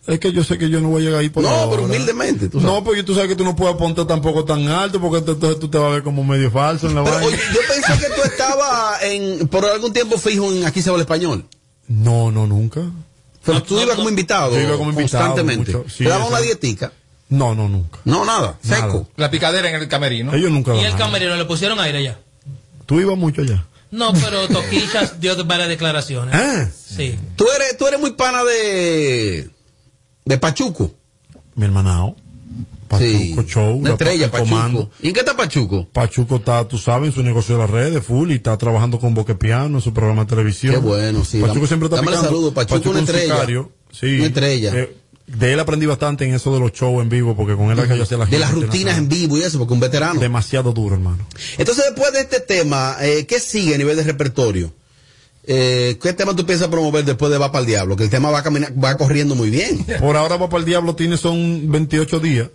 Es 0.07 0.19
que 0.19 0.31
yo 0.31 0.43
sé 0.43 0.59
que 0.59 0.69
yo 0.69 0.79
no 0.81 0.89
voy 0.89 1.01
a 1.01 1.05
llegar 1.05 1.21
ahí 1.21 1.29
por 1.29 1.41
No, 1.43 1.49
ahora. 1.49 1.71
pero 1.71 1.83
humildemente. 1.85 2.47
tú 2.47 2.59
sabes. 2.61 2.75
No, 2.75 2.83
porque 2.83 3.01
tú 3.01 3.15
sabes 3.15 3.27
que 3.29 3.35
tú 3.35 3.43
no 3.43 3.55
puedes 3.55 3.75
ponerte 3.75 4.05
tampoco 4.05 4.45
tan 4.45 4.67
alto 4.67 5.01
porque 5.01 5.25
ent- 5.25 5.33
entonces 5.33 5.59
tú 5.59 5.67
te 5.67 5.79
vas 5.79 5.87
a 5.87 5.93
ver 5.95 6.03
como 6.03 6.23
medio 6.23 6.51
falso 6.51 6.87
en 6.87 6.93
la 6.93 7.03
Pero 7.03 7.17
oye, 7.25 7.39
yo 7.51 7.59
pensé 7.67 8.05
que 8.05 8.13
tú 8.13 8.21
estabas 8.23 9.01
en, 9.01 9.47
por 9.47 9.65
algún 9.65 9.91
tiempo 9.93 10.19
fijo 10.19 10.51
en 10.53 10.63
Aquí 10.65 10.83
se 10.83 10.91
habla 10.91 11.01
español. 11.01 11.45
No, 11.87 12.29
no, 12.31 12.45
nunca. 12.45 12.81
Pero 13.43 13.63
tú 13.63 13.79
ibas 13.79 13.95
como 13.95 14.09
invitado. 14.09 14.53
Yo 14.55 14.61
iba 14.61 14.77
como 14.77 14.91
invitado 14.91 15.25
Constantemente. 15.25 15.71
mucho, 15.75 15.89
sí, 15.89 16.03
¿Te 16.03 16.09
daban 16.09 16.27
eso. 16.27 16.31
una 16.35 16.41
dietica? 16.41 16.91
No, 17.29 17.55
no, 17.55 17.67
nunca. 17.67 17.99
No, 18.05 18.23
nada. 18.23 18.57
Seco. 18.61 19.07
La 19.17 19.31
picadera 19.31 19.69
en 19.69 19.75
el 19.75 19.87
camerino. 19.87 20.33
Ellos 20.33 20.51
nunca 20.51 20.75
Y 20.75 20.79
el 20.79 20.83
nada. 20.93 20.97
camerino 20.97 21.35
le 21.35 21.45
pusieron 21.45 21.79
aire 21.79 22.03
ya. 22.03 22.19
Tú 22.85 22.99
ibas 22.99 23.17
mucho 23.17 23.41
allá. 23.41 23.65
No, 23.91 24.13
pero 24.13 24.47
Toquillas 24.49 25.19
dio 25.19 25.43
varias 25.45 25.69
declaraciones. 25.69 26.35
Ah, 26.35 26.67
Sí. 26.95 27.17
Tú 27.35 27.45
eres, 27.55 27.77
tú 27.77 27.87
eres 27.87 27.99
muy 27.99 28.11
pana 28.11 28.43
de, 28.43 29.49
de 30.25 30.37
Pachuco. 30.37 30.91
mi 31.55 31.65
hermanao. 31.65 32.15
Pachuco 32.87 33.01
Sí. 33.09 33.35
Show. 33.47 33.75
Una 33.77 33.89
la- 33.89 33.93
estrella, 33.95 34.25
el 34.25 34.31
Pachuco. 34.31 34.49
comando. 34.51 34.91
¿Y 35.01 35.07
en 35.07 35.13
qué 35.13 35.21
está 35.21 35.35
Pachuco? 35.35 35.87
Pachuco 35.91 36.35
está, 36.37 36.67
tú 36.67 36.77
sabes, 36.77 37.09
en 37.09 37.15
su 37.15 37.23
negocio 37.23 37.55
de 37.55 37.61
las 37.61 37.69
redes, 37.71 38.05
full, 38.05 38.29
y 38.31 38.35
está 38.35 38.55
trabajando 38.57 38.99
con 38.99 39.13
Boque 39.15 39.33
Piano 39.35 39.77
en 39.77 39.81
su 39.81 39.91
programa 39.93 40.23
de 40.25 40.29
televisión. 40.29 40.75
Qué 40.75 40.79
bueno, 40.79 41.25
sí. 41.25 41.41
Pachuco 41.41 41.61
Dam- 41.61 41.67
siempre 41.67 41.87
está 41.87 42.01
picando. 42.01 42.21
saludo, 42.23 42.53
Pachuco, 42.53 42.89
una 42.91 42.99
es 42.99 43.09
un 43.09 43.15
estrella. 43.15 43.33
sicario, 43.33 43.71
sí. 43.91 44.17
Una 44.17 44.25
estrella. 44.27 44.71
Eh, 44.75 44.95
de 45.27 45.53
él 45.53 45.59
aprendí 45.59 45.85
bastante 45.85 46.25
en 46.25 46.33
eso 46.33 46.53
de 46.53 46.59
los 46.59 46.71
shows 46.71 47.01
en 47.01 47.09
vivo, 47.09 47.35
porque 47.35 47.55
con 47.55 47.71
él 47.71 47.79
es 47.79 47.87
que 47.87 47.97
yo 47.97 48.03
hacía 48.03 48.17
la 48.17 48.25
De 48.25 48.39
las 48.39 48.51
rutinas 48.51 48.97
en 48.97 49.09
vivo 49.09 49.37
y 49.37 49.41
eso, 49.41 49.57
porque 49.57 49.73
un 49.73 49.79
veterano. 49.79 50.19
Demasiado 50.19 50.71
duro, 50.71 50.95
hermano. 50.95 51.25
Entonces, 51.57 51.85
después 51.85 52.13
de 52.13 52.21
este 52.21 52.39
tema, 52.39 52.97
eh, 53.01 53.25
¿qué 53.25 53.39
sigue 53.39 53.75
a 53.75 53.77
nivel 53.77 53.97
de 53.97 54.03
repertorio? 54.03 54.73
Eh, 55.47 55.97
¿Qué 56.01 56.13
tema 56.13 56.35
tú 56.35 56.45
piensas 56.45 56.67
promover 56.69 57.05
después 57.05 57.31
de 57.31 57.37
Va 57.37 57.51
para 57.51 57.61
el 57.61 57.67
Diablo? 57.67 57.95
Que 57.95 58.03
el 58.05 58.09
tema 58.09 58.29
va, 58.31 58.41
camina- 58.43 58.71
va 58.81 58.97
corriendo 58.97 59.35
muy 59.35 59.49
bien. 59.49 59.85
Por 59.99 60.17
ahora 60.17 60.37
va 60.37 60.49
para 60.49 60.59
el 60.59 60.65
diablo, 60.65 60.95
tiene 60.95 61.17
son 61.17 61.71
28 61.71 62.19
días. 62.19 62.49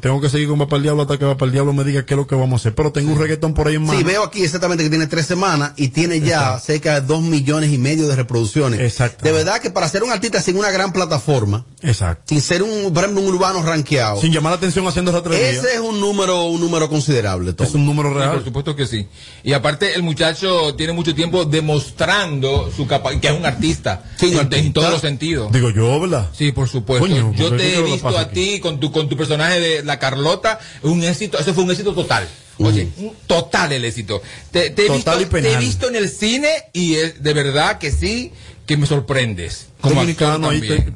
Tengo 0.00 0.20
que 0.20 0.28
seguir 0.28 0.48
con 0.48 0.60
va 0.60 0.66
para 0.66 0.76
el 0.78 0.82
diablo 0.82 1.02
hasta 1.02 1.18
que 1.18 1.24
va 1.24 1.36
para 1.36 1.46
el 1.46 1.52
diablo 1.52 1.72
me 1.72 1.84
diga 1.84 2.04
qué 2.04 2.14
es 2.14 2.18
lo 2.18 2.26
que 2.26 2.34
vamos 2.34 2.52
a 2.52 2.56
hacer. 2.62 2.74
Pero 2.74 2.92
tengo 2.92 3.12
un 3.12 3.18
reggaetón 3.18 3.54
por 3.54 3.68
ahí 3.68 3.76
en 3.76 3.82
mano. 3.84 3.98
Sí, 3.98 4.04
veo 4.04 4.22
aquí 4.22 4.42
exactamente 4.42 4.84
que 4.84 4.90
tiene 4.90 5.06
tres 5.06 5.26
semanas 5.26 5.72
y 5.76 5.88
tiene 5.88 6.20
ya 6.20 6.58
cerca 6.58 7.00
de 7.00 7.06
dos 7.06 7.22
millones 7.22 7.72
y 7.72 7.78
medio 7.78 8.06
de 8.08 8.16
reproducciones. 8.16 8.80
Exacto. 8.80 9.24
De 9.24 9.32
verdad 9.32 9.60
que 9.60 9.70
para 9.70 9.88
ser 9.88 10.02
un 10.02 10.10
artista 10.10 10.40
sin 10.42 10.56
una 10.58 10.70
gran 10.70 10.92
plataforma, 10.92 11.64
Exacto. 11.82 12.24
sin 12.28 12.40
ser 12.42 12.62
un, 12.62 12.92
por 12.92 13.04
ejemplo, 13.04 13.22
un 13.24 13.28
urbano 13.34 13.62
rankeado, 13.62 14.20
Sin 14.20 14.32
llamar 14.32 14.52
la 14.52 14.56
atención 14.58 14.86
haciendo 14.86 15.12
ratrería. 15.12 15.50
ese 15.50 15.74
es 15.74 15.80
un 15.80 16.00
número, 16.00 16.44
un 16.44 16.60
número 16.60 16.88
considerable. 16.88 17.52
Tom. 17.52 17.66
Es 17.66 17.74
un 17.74 17.86
número 17.86 18.10
Sí, 18.10 18.14
real. 18.16 18.30
por 18.32 18.44
supuesto 18.44 18.76
que 18.76 18.86
sí. 18.86 19.06
Y 19.42 19.52
aparte, 19.52 19.94
el 19.94 20.02
muchacho 20.02 20.74
tiene 20.74 20.92
mucho 20.92 21.14
tiempo 21.14 21.44
demostrando 21.44 22.25
su 22.74 22.86
capacidad, 22.86 23.20
que 23.20 23.28
es 23.28 23.34
un 23.34 23.46
artista. 23.46 24.04
Sí, 24.18 24.32
en, 24.32 24.38
artista. 24.38 24.56
en 24.66 24.72
todos 24.72 24.90
los 24.90 25.00
sentidos. 25.00 25.52
Digo 25.52 25.70
yo, 25.70 26.00
¿verdad? 26.00 26.28
Sí, 26.36 26.52
por 26.52 26.68
supuesto. 26.68 27.06
Coño, 27.06 27.32
Yo 27.34 27.48
¿por 27.48 27.56
qué 27.58 27.62
te 27.64 27.78
he 27.78 27.82
visto 27.82 28.16
a 28.18 28.28
ti 28.28 28.60
con 28.60 28.78
tu, 28.80 28.90
con 28.92 29.08
tu 29.08 29.16
personaje 29.16 29.60
de 29.60 29.82
la 29.84 29.98
Carlota, 29.98 30.58
un 30.82 31.02
éxito, 31.02 31.38
eso 31.38 31.54
fue 31.54 31.64
un 31.64 31.70
éxito 31.70 31.94
total. 31.94 32.28
Oye, 32.58 32.88
un 32.96 33.12
total 33.26 33.72
el 33.72 33.84
éxito. 33.84 34.22
Te, 34.50 34.70
te 34.70 34.84
he 34.84 34.86
Total 34.86 35.18
visto, 35.18 35.38
y 35.38 35.42
te 35.42 35.52
he 35.52 35.56
visto 35.58 35.88
en 35.88 35.96
el 35.96 36.08
cine 36.08 36.48
y 36.72 36.94
es 36.94 37.22
de 37.22 37.34
verdad 37.34 37.78
que 37.78 37.90
sí, 37.92 38.32
que 38.64 38.76
me 38.78 38.86
sorprendes. 38.86 39.66
Como 39.80 39.96
Dominicano 39.96 40.48
ahí 40.48 40.60
te- 40.62 40.92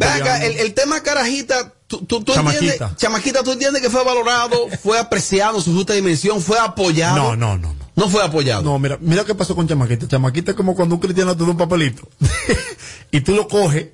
el, 0.47 0.57
el 0.57 0.72
tema 0.74 1.03
carajita, 1.03 1.74
tú, 1.87 1.99
tú, 2.07 2.22
tú 2.24 2.33
Chamaquita. 2.33 2.64
entiendes, 2.72 2.97
chamaquita, 2.97 3.43
tú 3.43 3.53
entiendes 3.53 3.83
que 3.83 3.91
fue 3.91 4.03
valorado, 4.03 4.68
fue 4.83 4.99
apreciado 4.99 5.61
su 5.61 5.74
justa 5.74 5.93
dimensión, 5.93 6.41
fue 6.41 6.59
apoyado. 6.59 7.16
No, 7.16 7.37
no, 7.37 7.59
no. 7.59 7.74
No. 7.97 8.09
Fue 8.09 8.22
apoyado. 8.24 8.62
No, 8.62 8.78
mira, 8.78 8.99
mira 9.01 9.24
qué 9.24 9.34
pasó 9.34 9.55
con 9.55 9.66
Chamaquita. 9.68 10.09
Chamaquita 10.09 10.53
es 10.53 10.57
como 10.57 10.74
cuando 10.74 10.95
un 10.95 11.01
cristiano 11.01 11.36
te 11.36 11.45
da 11.45 11.51
un 11.51 11.57
papelito 11.57 12.09
y 13.11 13.20
tú 13.20 13.34
lo 13.34 13.49
coges. 13.49 13.88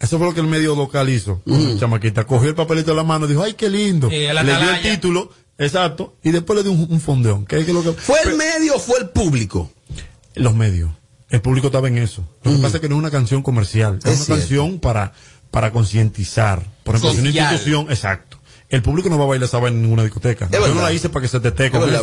Eso 0.00 0.18
fue 0.18 0.26
lo 0.26 0.34
que 0.34 0.40
el 0.40 0.46
medio 0.46 0.74
local 0.74 1.08
hizo. 1.08 1.40
Chamaquita 1.78 2.24
cogió 2.26 2.48
el 2.50 2.54
papelito 2.54 2.90
de 2.90 2.96
la 2.96 3.04
mano 3.04 3.24
y 3.26 3.28
dijo, 3.28 3.42
ay, 3.42 3.54
qué 3.54 3.70
lindo. 3.70 4.08
Le 4.10 4.18
dio 4.44 4.70
el 4.70 4.82
título, 4.82 5.30
exacto, 5.56 6.16
y 6.22 6.30
después 6.30 6.56
le 6.58 6.62
dio 6.62 6.72
un, 6.72 6.86
un 6.90 7.00
fondeón. 7.00 7.46
¿Qué 7.46 7.58
es 7.58 7.68
lo 7.68 7.82
que... 7.82 7.92
¿Fue 7.92 8.18
el 8.24 8.36
medio 8.36 8.74
o 8.76 8.78
fue 8.78 8.98
el 8.98 9.08
público? 9.10 9.70
Los 10.34 10.54
medios. 10.54 10.90
El 11.30 11.40
público 11.40 11.68
estaba 11.68 11.88
en 11.88 11.98
eso. 11.98 12.28
Lo 12.42 12.52
que 12.52 12.58
pasa 12.58 12.76
es 12.76 12.80
que 12.82 12.88
no 12.88 12.96
es 12.96 12.98
una 12.98 13.10
canción 13.10 13.42
comercial. 13.42 13.98
Es, 13.98 14.04
Es 14.04 14.16
una 14.16 14.24
cierto. 14.24 14.40
canción 14.40 14.78
para, 14.80 15.12
para 15.50 15.70
concientizar. 15.72 16.62
Por 16.82 16.96
ejemplo, 16.96 17.14
si 17.14 17.20
una 17.20 17.30
institución, 17.30 17.86
exacto. 17.88 18.33
El 18.74 18.82
público 18.82 19.08
no 19.08 19.18
va 19.18 19.24
a 19.24 19.28
bailar 19.28 19.46
esa 19.48 19.58
vaina 19.58 19.76
en 19.76 19.82
ninguna 19.82 20.02
discoteca. 20.02 20.48
Yo 20.50 20.66
no 20.74 20.82
la 20.82 20.92
hice 20.92 21.08
para 21.08 21.22
que 21.22 21.28
se 21.28 21.38
te 21.40 21.70
con 21.70 21.88
Es. 21.88 22.00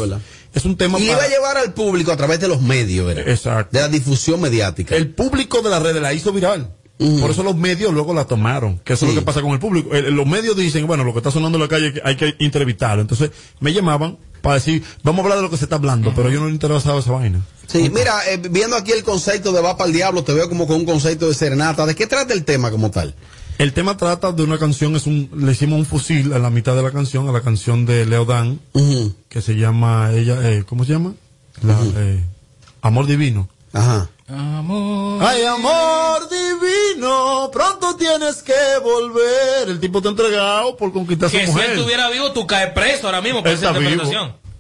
Es 0.54 0.66
un 0.66 0.78
tema 0.78 0.98
Y 1.00 1.02
le 1.02 1.08
iba 1.08 1.18
para... 1.18 1.28
a 1.28 1.30
llevar 1.30 1.58
al 1.58 1.74
público 1.74 2.12
a 2.12 2.18
través 2.18 2.40
de 2.40 2.48
los 2.48 2.62
medios, 2.62 3.06
¿verdad? 3.06 3.28
Exacto. 3.28 3.76
De 3.76 3.82
la 3.82 3.90
difusión 3.90 4.40
mediática. 4.40 4.96
El 4.96 5.10
público 5.10 5.62
de 5.62 5.70
las 5.70 5.84
redes 5.84 6.02
la 6.02 6.14
hizo 6.14 6.32
viral. 6.32 6.76
Por 7.20 7.32
eso 7.32 7.42
los 7.42 7.56
medios 7.56 7.92
luego 7.94 8.14
la 8.14 8.26
tomaron. 8.26 8.78
Que 8.80 8.94
eso 8.94 9.06
es 9.08 9.16
lo 9.16 9.20
que 9.22 9.26
pasa 9.26 9.42
con 9.42 9.52
el 9.52 9.60
público. 9.60 9.94
El- 9.96 10.14
los 10.14 10.28
medios 10.28 10.56
dicen, 10.56 10.86
bueno, 10.86 11.04
lo 11.04 11.14
que 11.14 11.20
está 11.20 11.32
sonando 11.32 11.58
en 11.58 11.64
la 11.64 11.68
calle 11.68 11.94
hay 12.06 12.16
que 12.16 12.36
entrevistarlo. 12.40 13.02
Entonces 13.02 13.32
me 13.60 13.74
llamaban 13.74 14.20
para 14.42 14.56
decir, 14.56 14.84
vamos 15.04 15.20
a 15.20 15.24
hablar 15.24 15.38
de 15.40 15.44
lo 15.44 15.50
que 15.50 15.58
se 15.58 15.66
está 15.66 15.76
hablando, 15.78 16.14
pero 16.16 16.30
yo 16.30 16.40
no 16.40 16.46
le 16.48 16.54
interesaba 16.54 17.00
esa 17.00 17.12
vaina. 17.12 17.42
Sí, 17.68 17.90
mira, 17.90 18.20
eh, 18.30 18.40
viendo 18.50 18.76
aquí 18.76 18.92
el 18.92 19.04
concepto 19.04 19.52
de 19.52 19.62
Va 19.62 19.78
para 19.78 19.88
el 19.88 19.94
Diablo, 19.96 20.24
te 20.24 20.34
veo 20.34 20.48
como 20.48 20.68
con 20.68 20.76
un 20.78 20.86
concepto 20.86 21.28
de 21.28 21.34
serenata. 21.34 21.86
¿De 21.86 21.96
qué 21.96 22.06
trata 22.06 22.34
el 22.34 22.44
tema 22.46 22.70
como 22.70 22.92
tal? 22.92 23.16
El 23.62 23.74
tema 23.74 23.96
trata 23.96 24.32
de 24.32 24.42
una 24.42 24.58
canción, 24.58 24.96
es 24.96 25.06
un, 25.06 25.30
le 25.36 25.52
hicimos 25.52 25.78
un 25.78 25.86
fusil 25.86 26.34
a 26.34 26.40
la 26.40 26.50
mitad 26.50 26.76
de 26.76 26.82
la 26.82 26.90
canción, 26.90 27.30
a 27.30 27.32
la 27.32 27.42
canción 27.42 27.86
de 27.86 28.08
Leo 28.08 28.26
Dan, 28.26 28.60
que 29.30 29.40
se 29.40 29.54
llama, 29.56 30.10
ella, 30.14 30.50
eh, 30.50 30.64
¿cómo 30.68 30.84
se 30.84 30.94
llama? 30.94 31.14
La, 31.62 31.78
eh, 31.98 32.24
Amor 32.82 33.06
Divino. 33.06 33.48
Ajá. 33.72 34.10
Amor. 34.28 35.22
Ay, 35.24 35.44
amor 35.44 36.28
divino, 36.30 37.52
pronto 37.54 37.96
tienes 37.98 38.42
que 38.42 38.80
volver. 38.84 39.70
El 39.70 39.80
tipo 39.80 40.02
te 40.02 40.08
ha 40.08 40.12
entregado 40.12 40.76
por 40.76 40.92
conquistar 40.92 41.28
a 41.28 41.30
su 41.30 41.38
Que 41.38 41.46
si 41.46 41.52
mujer. 41.52 41.70
él 41.70 41.78
estuviera 41.78 42.10
vivo, 42.10 42.32
tú 42.32 42.48
caes 42.48 42.72
preso 42.72 43.06
ahora 43.06 43.22
mismo 43.22 43.44
por 43.44 43.52
esa 43.52 43.68
está 43.68 43.80
vivo. 43.80 44.04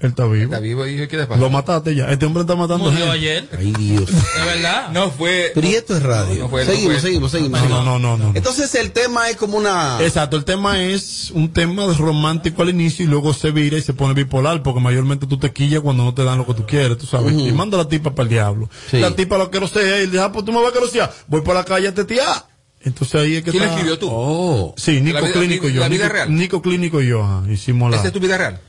Él 0.01 0.09
está 0.09 0.25
vivo. 0.25 0.45
Está 0.45 0.59
vivo, 0.59 0.83
dije, 0.83 1.07
¿qué 1.07 1.15
le 1.17 1.27
pasa? 1.27 1.39
Lo 1.39 1.49
mataste 1.51 1.93
ya. 1.93 2.05
Este 2.11 2.25
hombre 2.25 2.41
está 2.41 2.55
matando 2.55 2.85
Murió 2.85 3.11
gente. 3.11 3.11
ayer. 3.11 3.49
Ay, 3.57 3.71
Dios. 3.77 4.05
De 4.35 4.45
verdad. 4.45 4.89
No 4.91 5.11
fue. 5.11 5.51
Pero 5.53 5.67
y 5.67 5.75
esto 5.75 5.95
es 5.95 6.01
radio. 6.01 6.39
No 6.43 6.49
fue, 6.49 6.65
no 6.65 6.71
seguimos, 6.71 6.93
fue. 6.93 7.01
seguimos, 7.01 7.31
seguimos, 7.31 7.61
No, 7.61 7.69
no, 7.69 7.99
no, 7.99 7.99
no, 7.99 8.17
no. 8.17 8.31
Entonces 8.35 8.73
el 8.75 8.91
tema 8.91 9.29
es 9.29 9.35
como 9.37 9.57
una... 9.57 9.99
Exacto, 10.01 10.37
el 10.37 10.43
tema 10.45 10.81
es 10.81 11.29
un 11.31 11.53
tema 11.53 11.85
romántico 11.93 12.63
al 12.63 12.69
inicio 12.69 13.05
y 13.05 13.07
luego 13.07 13.33
se 13.33 13.51
vira 13.51 13.77
y 13.77 13.81
se 13.81 13.93
pone 13.93 14.13
bipolar 14.15 14.63
porque 14.63 14.79
mayormente 14.79 15.27
tú 15.27 15.37
te 15.37 15.51
quillas 15.53 15.81
cuando 15.81 16.03
no 16.03 16.13
te 16.15 16.23
dan 16.23 16.39
lo 16.39 16.47
que 16.47 16.55
tú 16.55 16.65
quieres, 16.65 16.97
tú 16.97 17.05
sabes. 17.05 17.33
Y 17.33 17.51
manda 17.51 17.77
a 17.77 17.83
la 17.83 17.87
tipa 17.87 18.15
para 18.15 18.23
el 18.23 18.29
diablo. 18.29 18.69
Sí. 18.89 18.99
La 18.99 19.15
tipa 19.15 19.37
lo 19.37 19.51
quiero 19.51 19.67
ser 19.67 19.85
y 19.85 19.89
le 19.89 20.05
dice, 20.07 20.19
ah, 20.19 20.31
pues 20.31 20.45
tú 20.45 20.51
me 20.51 20.61
vas 20.61 20.71
a 20.71 20.73
querosear. 20.73 21.13
Voy 21.27 21.41
por 21.41 21.53
la 21.55 21.63
calle 21.63 21.87
a 21.89 21.93
tetear. 21.93 22.49
Entonces 22.83 23.21
ahí 23.21 23.35
es 23.35 23.43
que 23.43 23.51
¿Quién 23.51 23.61
está- 23.63 23.75
escribió 23.75 23.99
tú? 23.99 24.07
Oh. 24.11 24.73
Sí, 24.75 24.99
Nico 25.01 25.19
La 25.19 25.27
vida- 25.27 25.33
Clínico 25.33 25.69
y 25.69 25.73
yo. 25.73 25.81
la 25.81 25.87
vida 25.87 26.05
Nico, 26.05 26.13
real. 26.15 26.35
Nico 26.35 26.61
Clínico 26.63 27.01
y 27.03 27.07
yo, 27.09 27.23
ajá, 27.23 27.43
hicimos 27.51 27.91
la... 27.91 27.97
¿Esa 27.97 28.07
es 28.07 28.13
tu 28.13 28.19
vida 28.19 28.37
real? 28.39 28.59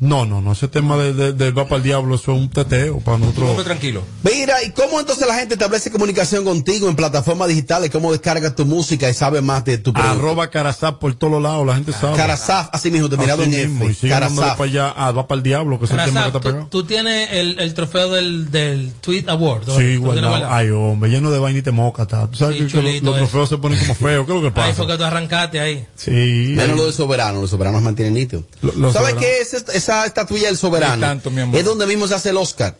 No, 0.00 0.24
no, 0.26 0.40
no, 0.40 0.52
ese 0.52 0.66
tema 0.68 0.96
de- 0.96 1.12
de- 1.14 1.32
del 1.32 1.56
va 1.56 1.64
para 1.64 1.76
el 1.76 1.82
diablo, 1.84 2.16
eso 2.16 2.32
es 2.32 2.38
un 2.38 2.50
teteo 2.50 2.98
para 3.00 3.18
nosotros. 3.18 3.64
tranquilo. 3.64 4.02
Mira, 4.24 4.62
¿y 4.64 4.70
cómo 4.70 4.98
entonces 4.98 5.26
la 5.28 5.34
gente 5.34 5.54
establece 5.54 5.90
comunicación 5.92 6.44
contigo 6.44 6.88
en 6.88 6.96
plataformas 6.96 7.46
digitales? 7.48 7.90
¿Cómo 7.90 8.10
descargas 8.10 8.56
tu 8.56 8.66
música 8.66 9.08
y 9.08 9.14
sabe 9.14 9.40
más 9.42 9.64
de 9.64 9.78
tu 9.78 9.92
producto? 9.92 10.18
Arroba 10.18 10.50
Carazap 10.50 10.98
por 10.98 11.14
todos 11.14 11.40
lados, 11.40 11.64
la 11.66 11.74
gente 11.76 11.92
sabe. 11.92 12.16
Carazaf, 12.16 12.68
así 12.72 12.90
mismo, 12.90 13.08
terminado 13.08 13.42
Así 13.42 13.54
en 13.54 13.70
mismo, 13.70 13.88
y 13.88 13.92
F. 13.92 14.08
Carazaf. 14.08 14.56
para 14.58 14.64
allá, 14.70 14.94
ah, 14.96 15.12
va 15.12 15.28
para 15.28 15.36
el 15.36 15.42
diablo, 15.44 15.78
que 15.78 15.84
es 15.84 15.90
el 15.92 15.96
tema 16.04 16.20
que 16.22 16.26
está 16.28 16.40
tú, 16.40 16.48
pegado. 16.48 16.66
tú 16.68 16.84
tienes 16.84 17.28
el, 17.32 17.60
el 17.60 17.74
trofeo 17.74 18.10
del, 18.10 18.50
del 18.50 18.92
Tweet 19.00 19.24
Award. 19.28 19.68
¿no? 19.68 19.76
Sí, 19.76 19.94
¿Lo 19.94 20.12
tienes 20.12 20.28
guardado. 20.30 20.48
Ay, 20.52 20.70
hombre, 20.70 21.10
lleno 21.10 21.30
de 21.30 21.38
vaina 21.38 21.60
y 21.60 21.62
te 21.62 21.70
moca, 21.70 22.02
está. 22.02 22.26
Tú 22.28 22.38
sabes 22.38 22.58
Sí, 22.58 22.66
que- 22.66 22.82
los- 22.82 22.94
eso. 22.94 23.14
trofeos 23.14 23.48
se 23.48 23.58
ponen 23.58 23.78
como 23.78 23.94
feos. 23.94 24.26
¿Qué 24.26 24.32
es 24.36 24.42
lo 24.42 24.52
que 24.52 24.60
Ahí 24.60 24.70
pasa? 24.70 24.74
fue 24.74 24.86
que 24.88 24.96
tú 24.98 25.04
arrancaste 25.04 25.60
ahí. 25.60 25.86
Sí. 25.94 26.10
Menos 26.56 26.76
lo 26.76 26.84
del 26.86 26.92
soberano, 26.92 27.40
los 27.40 27.50
soberanos 27.50 27.82
mantienen 27.82 28.14
nítido. 28.14 28.42
Lo- 28.62 28.92
¿Sabes 28.92 29.14
qué 29.14 29.38
es 29.40 29.54
esta- 29.54 29.72
esa 29.98 30.06
estatuilla 30.06 30.48
del 30.48 30.58
soberano? 30.58 30.96
No 30.96 31.06
tanto, 31.06 31.30
mi 31.30 31.40
amor. 31.42 31.58
Es 31.58 31.64
donde 31.64 31.86
mismo 31.86 32.06
se 32.08 32.14
hace 32.14 32.30
el 32.30 32.36
Oscar. 32.36 32.74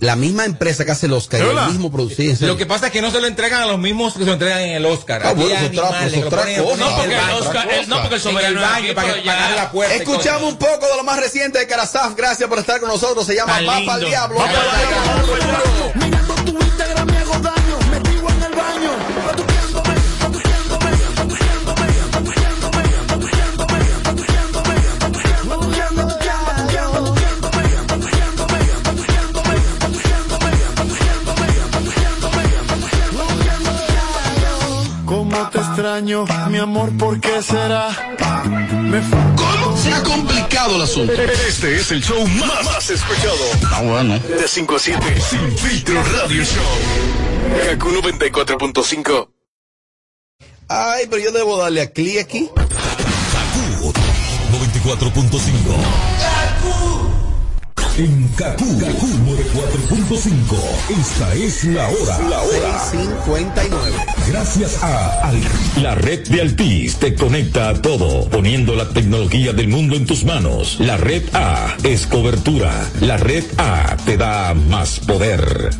La 0.00 0.16
misma 0.16 0.44
empresa 0.44 0.84
que 0.84 0.90
hace 0.90 1.06
el 1.06 1.12
Oscar, 1.12 1.40
¿Es 1.40 1.46
y 1.46 1.50
el 1.56 1.66
mismo 1.68 1.90
producir. 1.92 2.36
Lo 2.42 2.56
que 2.56 2.66
pasa 2.66 2.86
es 2.86 2.92
que 2.92 3.00
no 3.00 3.12
se 3.12 3.20
lo 3.20 3.28
entregan 3.28 3.62
a 3.62 3.66
los 3.66 3.78
mismos 3.78 4.14
que 4.14 4.18
se 4.20 4.24
lo 4.26 4.32
entregan 4.32 4.60
en 4.60 4.72
el 4.72 4.84
Oscar. 4.86 5.22
Ah, 5.24 5.32
bueno, 5.32 5.54
otra- 5.66 6.08
otra 6.26 6.42
cosa. 6.56 6.76
No, 6.76 6.96
porque 6.96 7.14
el 7.14 7.30
Oscar, 7.30 7.68
el- 7.72 7.88
no, 7.88 8.00
porque 8.00 8.14
el 8.16 8.20
soberano 8.20 8.60
baño 8.60 8.92
para 8.94 9.22
ya- 9.22 9.50
la 9.54 9.70
puerta. 9.70 9.94
Escuchamos 9.94 10.52
un 10.52 10.58
poco 10.58 10.86
de 10.88 10.96
lo 10.96 11.04
más 11.04 11.20
reciente 11.20 11.60
de 11.60 11.66
Carazaf. 11.68 12.14
Gracias 12.16 12.48
por 12.48 12.58
estar 12.58 12.80
con 12.80 12.88
nosotros. 12.88 13.24
Se 13.24 13.36
llama 13.36 13.60
Papa 13.64 13.94
al 13.94 14.04
Diablo. 14.04 14.38
Vamos 14.40 14.56
Vamos 14.56 14.74
allá. 14.74 16.04
Te 35.54 35.60
extraño, 35.60 36.26
mi 36.50 36.58
amor? 36.58 36.90
¿Por 36.98 37.18
qué 37.20 37.40
será? 37.40 37.88
Me 38.70 39.00
¿Cómo? 39.36 39.76
Se 39.76 39.92
ha 39.92 40.02
complicado 40.02 40.74
el 40.76 40.82
asunto. 40.82 41.12
Este 41.12 41.76
es 41.76 41.92
el 41.92 42.02
show 42.02 42.26
más, 42.26 42.64
más 42.64 42.90
escuchado. 42.90 43.36
Ah, 43.70 43.82
bueno. 43.82 44.18
De 44.18 44.48
5 44.48 44.74
a 44.74 44.78
7. 44.78 45.20
Sin 45.20 45.56
filtro 45.56 46.02
radio 46.02 46.42
show. 46.42 46.64
Kaku 47.70 47.90
94.5. 47.90 49.28
Ay, 50.68 51.06
pero 51.08 51.22
yo 51.22 51.30
debo 51.30 51.58
darle 51.58 51.82
a 51.82 51.92
clic 51.92 52.18
aquí. 52.18 52.50
94.5. 52.56 55.40
En 57.96 58.26
Kaku, 58.28 58.80
Kaku 58.80 59.06
94.5. 59.06 61.00
Esta 61.00 61.32
es 61.34 61.62
la 61.64 61.88
hora. 61.88 62.18
La 62.28 62.42
hora. 62.42 62.80
59. 62.90 64.13
Gracias 64.28 64.82
a 64.82 65.32
la 65.82 65.94
red 65.94 66.26
de 66.28 66.40
Altis 66.40 66.96
te 66.96 67.14
conecta 67.14 67.68
a 67.68 67.74
todo, 67.82 68.28
poniendo 68.30 68.74
la 68.74 68.88
tecnología 68.88 69.52
del 69.52 69.68
mundo 69.68 69.96
en 69.96 70.06
tus 70.06 70.24
manos. 70.24 70.78
La 70.80 70.96
red 70.96 71.22
A 71.34 71.76
es 71.82 72.06
cobertura. 72.06 72.72
La 73.00 73.16
red 73.16 73.44
A 73.58 73.96
te 74.04 74.16
da 74.16 74.54
más 74.54 75.00
poder. 75.00 75.70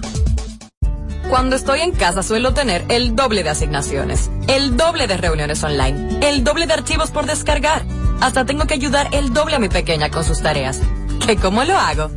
Cuando 1.30 1.56
estoy 1.56 1.80
en 1.80 1.92
casa 1.92 2.22
suelo 2.22 2.52
tener 2.52 2.84
el 2.88 3.16
doble 3.16 3.42
de 3.42 3.50
asignaciones, 3.50 4.30
el 4.46 4.76
doble 4.76 5.06
de 5.06 5.16
reuniones 5.16 5.64
online, 5.64 6.20
el 6.22 6.44
doble 6.44 6.66
de 6.66 6.74
archivos 6.74 7.10
por 7.10 7.26
descargar. 7.26 7.84
Hasta 8.20 8.44
tengo 8.44 8.66
que 8.66 8.74
ayudar 8.74 9.08
el 9.12 9.32
doble 9.32 9.56
a 9.56 9.58
mi 9.58 9.68
pequeña 9.68 10.10
con 10.10 10.22
sus 10.22 10.42
tareas. 10.42 10.80
¿Que 11.26 11.36
cómo 11.36 11.64
lo 11.64 11.76
hago? 11.78 12.10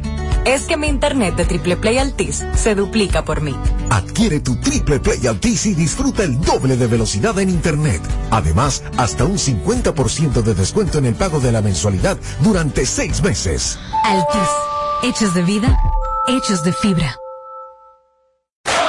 Es 0.47 0.63
que 0.63 0.77
mi 0.77 0.87
internet 0.87 1.35
de 1.35 1.43
Triple 1.43 1.75
Play 1.75 1.97
Altis 1.97 2.41
se 2.55 2.73
duplica 2.73 3.25
por 3.25 3.41
mí. 3.41 3.53
Adquiere 3.89 4.39
tu 4.39 4.55
Triple 4.55 5.01
Play 5.01 5.27
Altis 5.27 5.65
y 5.65 5.73
disfruta 5.73 6.23
el 6.23 6.39
doble 6.39 6.77
de 6.77 6.87
velocidad 6.87 7.37
en 7.39 7.49
Internet. 7.49 8.01
Además, 8.31 8.81
hasta 8.95 9.25
un 9.25 9.37
50% 9.37 10.41
de 10.41 10.53
descuento 10.53 10.99
en 10.99 11.05
el 11.05 11.15
pago 11.15 11.41
de 11.41 11.51
la 11.51 11.61
mensualidad 11.61 12.17
durante 12.39 12.85
seis 12.85 13.21
meses. 13.21 13.77
Altis. 14.05 14.49
Hechos 15.03 15.33
de 15.33 15.43
vida, 15.43 15.77
hechos 16.29 16.63
de 16.63 16.71
fibra. 16.71 17.17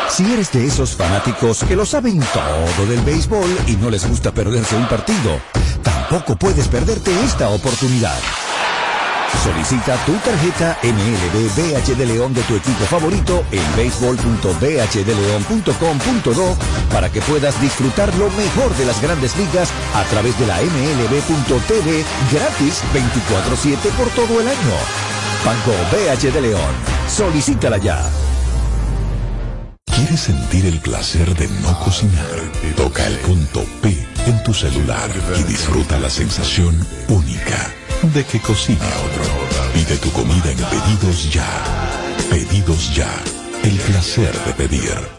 Si 0.08 0.32
eres 0.32 0.52
de 0.52 0.64
esos 0.64 0.94
fanáticos 0.94 1.64
que 1.64 1.74
lo 1.74 1.84
saben 1.84 2.20
todo 2.32 2.86
del 2.86 3.00
béisbol 3.00 3.50
y 3.66 3.72
no 3.72 3.90
les 3.90 4.08
gusta 4.08 4.30
perderse 4.30 4.76
un 4.76 4.86
partido, 4.86 5.40
tampoco 5.82 6.36
puedes 6.36 6.68
perderte 6.68 7.10
esta 7.24 7.48
oportunidad. 7.48 8.16
Solicita 9.42 9.96
tu 10.04 10.12
tarjeta 10.14 10.76
MLB 10.82 11.48
BH 11.56 11.94
de 11.96 12.06
León 12.06 12.34
de 12.34 12.42
tu 12.42 12.56
equipo 12.56 12.84
favorito 12.86 13.44
en 13.52 13.62
béisbol.bhdeleon.com.do 13.76 16.56
para 16.90 17.08
que 17.10 17.20
puedas 17.22 17.60
disfrutar 17.60 18.12
lo 18.16 18.28
mejor 18.30 18.74
de 18.76 18.86
las 18.86 19.00
grandes 19.00 19.36
ligas 19.36 19.70
a 19.94 20.02
través 20.04 20.36
de 20.38 20.46
la 20.46 20.60
MLB.tv 20.60 22.04
gratis 22.32 22.82
24-7 22.92 23.90
por 23.96 24.08
todo 24.10 24.40
el 24.40 24.48
año. 24.48 24.74
Banco 25.44 25.72
BH 25.92 26.32
de 26.32 26.40
León. 26.40 26.74
Solicítala 27.08 27.78
ya. 27.78 28.10
¿Quieres 29.86 30.20
sentir 30.20 30.66
el 30.66 30.80
placer 30.80 31.32
de 31.34 31.48
no 31.60 31.78
cocinar? 31.80 32.50
Toca 32.76 33.04
el 33.06 33.16
punto 33.18 33.64
P 33.82 34.06
en 34.26 34.42
tu 34.42 34.52
celular 34.54 35.10
y 35.38 35.42
disfruta 35.44 35.98
la 35.98 36.10
sensación 36.10 36.84
única 37.08 37.72
de 38.02 38.24
que 38.24 38.40
cocine 38.40 38.78
otro. 38.78 39.24
Pide 39.72 39.96
tu 39.98 40.10
comida 40.12 40.50
en 40.50 40.58
Pedidos 40.58 41.32
Ya. 41.32 41.46
Pedidos 42.30 42.94
Ya. 42.94 43.10
El 43.62 43.76
placer 43.78 44.32
de 44.44 44.52
pedir. 44.52 45.17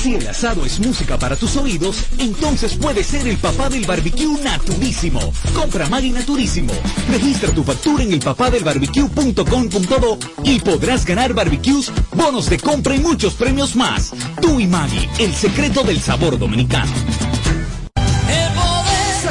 Si 0.00 0.14
el 0.14 0.26
asado 0.26 0.64
es 0.64 0.80
música 0.80 1.18
para 1.18 1.36
tus 1.36 1.56
oídos, 1.56 2.06
entonces 2.16 2.74
puede 2.74 3.04
ser 3.04 3.28
el 3.28 3.36
papá 3.36 3.68
del 3.68 3.84
barbecue 3.84 4.42
naturísimo. 4.42 5.20
Compra 5.52 5.90
Maggi 5.90 6.10
Naturísimo. 6.10 6.72
Registra 7.10 7.52
tu 7.52 7.62
factura 7.62 8.02
en 8.04 8.14
el 8.14 8.20
papadelbarbecue.com.do 8.20 10.18
y 10.44 10.58
podrás 10.60 11.04
ganar 11.04 11.34
barbecues, 11.34 11.92
bonos 12.14 12.48
de 12.48 12.58
compra 12.58 12.94
y 12.94 13.00
muchos 13.00 13.34
premios 13.34 13.76
más. 13.76 14.12
Tú 14.40 14.58
y 14.58 14.66
Maggi, 14.66 15.06
el 15.18 15.34
secreto 15.34 15.82
del 15.82 16.00
sabor 16.00 16.38
dominicano. 16.38 16.92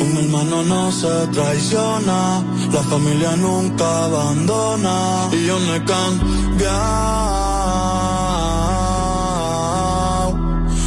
Un 0.00 0.16
hermano 0.16 0.62
no 0.62 0.92
se 0.92 1.26
traiciona, 1.32 2.40
la 2.72 2.82
familia 2.84 3.34
nunca 3.34 4.04
abandona. 4.04 5.28
Y 5.32 5.44
yo 5.44 5.58
no 5.58 5.74
he 5.74 5.84
cambiado. 5.84 6.76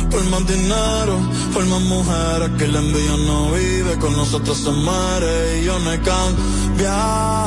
Por 0.10 0.24
más 0.32 0.48
dinero, 0.48 1.20
por 1.54 1.66
más 1.66 1.82
mujeres 1.82 2.52
que 2.58 2.70
la 2.70 2.80
envidia 2.80 3.18
no 3.18 3.52
vive, 3.52 3.98
con 4.00 4.16
nosotros 4.16 4.58
se 4.58 4.72
muere. 4.72 5.60
Y 5.60 5.66
yo 5.66 5.78
no 5.80 5.92
he 5.92 6.00
cambiado. 6.00 7.40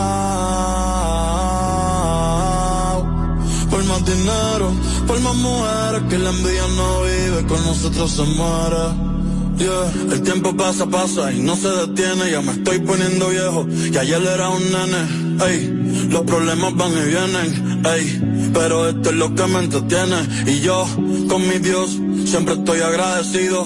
Más 4.02 4.18
dinero, 4.18 4.72
por 5.06 5.20
más 5.20 5.34
mujeres 5.36 6.02
que 6.08 6.18
la 6.18 6.30
envidia 6.30 6.66
no 6.76 7.02
vive, 7.02 7.46
con 7.46 7.64
nosotros 7.64 8.10
se 8.10 8.22
muere. 8.22 9.12
Yeah. 9.58 10.14
El 10.14 10.22
tiempo 10.22 10.56
pasa, 10.56 10.86
pasa 10.86 11.30
y 11.32 11.40
no 11.40 11.54
se 11.56 11.68
detiene, 11.68 12.30
ya 12.30 12.40
me 12.40 12.52
estoy 12.52 12.78
poniendo 12.80 13.28
viejo, 13.28 13.66
y 13.68 13.96
ayer 13.96 14.22
era 14.22 14.48
un 14.48 14.62
nene, 14.62 15.44
ey, 15.46 16.08
los 16.10 16.22
problemas 16.22 16.74
van 16.74 16.92
y 16.92 17.04
vienen, 17.04 17.86
ey, 17.86 18.50
pero 18.52 18.88
esto 18.88 19.10
es 19.10 19.16
lo 19.16 19.34
que 19.34 19.46
me 19.46 19.58
entretiene, 19.60 20.16
y 20.46 20.60
yo, 20.60 20.86
con 21.28 21.46
mi 21.46 21.58
Dios, 21.58 21.98
siempre 22.24 22.54
estoy 22.54 22.80
agradecido, 22.80 23.64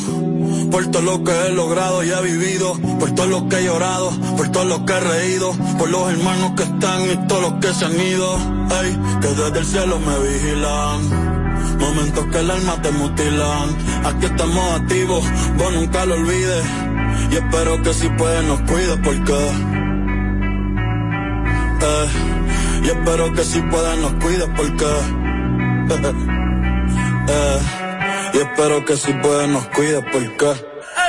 por 0.70 0.86
todo 0.90 1.02
lo 1.02 1.24
que 1.24 1.32
he 1.32 1.52
logrado 1.52 2.02
y 2.04 2.10
he 2.10 2.22
vivido, 2.22 2.74
por 2.98 3.10
todo 3.12 3.26
lo 3.26 3.48
que 3.48 3.58
he 3.58 3.64
llorado, 3.64 4.10
por 4.36 4.48
todo 4.50 4.64
lo 4.64 4.84
que 4.84 4.92
he 4.92 5.00
reído, 5.00 5.52
por 5.78 5.90
los 5.90 6.10
hermanos 6.10 6.52
que 6.56 6.62
están 6.62 7.10
y 7.10 7.16
todos 7.26 7.42
los 7.42 7.52
que 7.60 7.74
se 7.74 7.84
han 7.84 8.00
ido, 8.00 8.36
ey, 8.82 8.98
que 9.20 9.28
desde 9.28 9.58
el 9.58 9.66
cielo 9.66 9.98
me 9.98 10.18
vigilan. 10.18 11.26
Momentos 11.78 12.26
que 12.32 12.38
el 12.38 12.50
alma 12.50 12.80
te 12.82 12.90
mutilan. 12.90 13.68
Aquí 14.04 14.26
estamos 14.26 14.80
activos, 14.80 15.24
vos 15.58 15.72
nunca 15.74 16.06
lo 16.06 16.14
olvides. 16.14 16.64
Y 17.30 17.36
espero 17.36 17.82
que 17.82 17.94
si 17.94 18.08
puedes 18.10 18.44
nos 18.44 18.60
cuides 18.62 18.98
porque. 19.04 19.34
Eh, 21.82 22.08
y 22.82 22.88
espero 22.88 23.32
que 23.32 23.44
si 23.44 23.60
puedes 23.60 23.98
nos 23.98 24.12
cuides 24.14 24.48
porque. 24.56 24.86
Eh, 27.28 27.85
y 28.36 28.38
espero 28.38 28.84
que 28.84 28.96
si 28.96 29.12
puedes 29.14 29.48
nos 29.48 29.66
cuides 29.68 30.04
porque. 30.12 30.52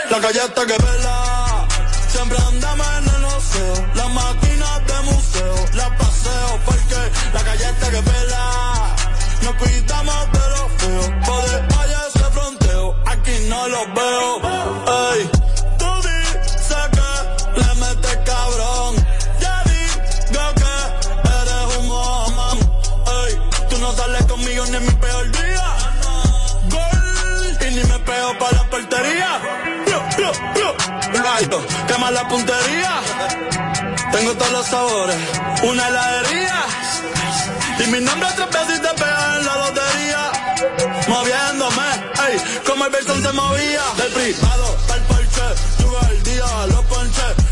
La 0.10 0.20
calle 0.22 0.40
está 0.46 0.66
que 0.66 0.78
vela. 0.78 1.68
Siempre 2.08 2.38
andamos 2.38 2.88
en 3.00 3.16
el 3.16 3.26
oceo. 3.26 3.74
Las 3.96 4.10
máquinas 4.14 4.88
de 4.88 5.12
museo. 5.12 5.56
La 5.74 5.98
paseo 5.98 6.60
porque 6.66 7.00
la 7.34 7.44
calle 7.44 7.70
está 7.70 7.90
que 7.90 8.02
vela. 8.12 8.96
Nos 9.44 9.56
cuidamos 9.56 10.32
de 10.32 10.50
los 10.54 10.72
feos. 10.78 11.10
Poder 11.26 11.68
allá 11.82 12.02
ese 12.08 12.26
fronteo. 12.32 12.96
Aquí 13.06 13.34
no 13.50 13.68
los 13.68 13.94
veo. 13.94 14.18
Alto. 32.08 32.12
Quema 32.12 32.12
la 32.12 32.28
puntería. 32.28 33.02
Tengo 34.12 34.34
todos 34.34 34.52
los 34.52 34.66
sabores. 34.66 35.18
Una 35.64 35.88
heladería. 35.88 36.66
Y 37.80 37.88
mi 37.92 38.00
nombre 38.02 38.30
tres 38.36 38.50
veces 38.50 38.82
te 38.82 38.90
pega 38.90 39.38
en 39.40 39.46
la 39.46 39.58
lotería. 39.58 40.32
Moviéndome, 41.08 41.90
ey, 42.28 42.62
como 42.66 42.86
el 42.86 42.92
Belson 42.92 43.22
se 43.22 43.32
movía. 43.32 43.84
Del 43.98 44.12
privado 44.14 44.78
pa'l 44.88 45.02
porche, 45.02 45.62
yugo 45.80 46.00
el 46.10 46.24
día, 46.24 46.68
los 46.68 46.86
ponche. 46.86 47.47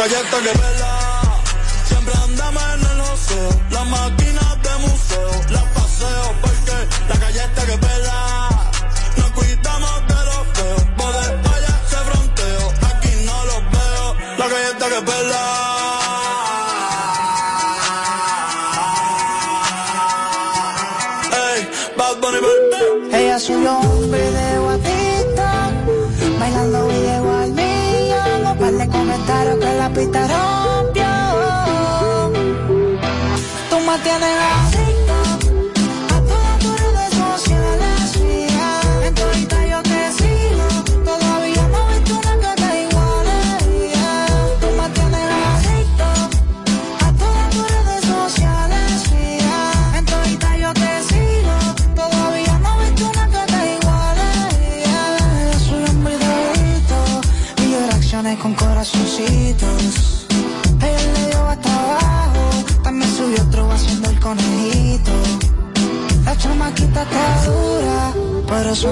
Galleta 0.00 0.40
que 0.40 0.58
pela. 0.58 0.89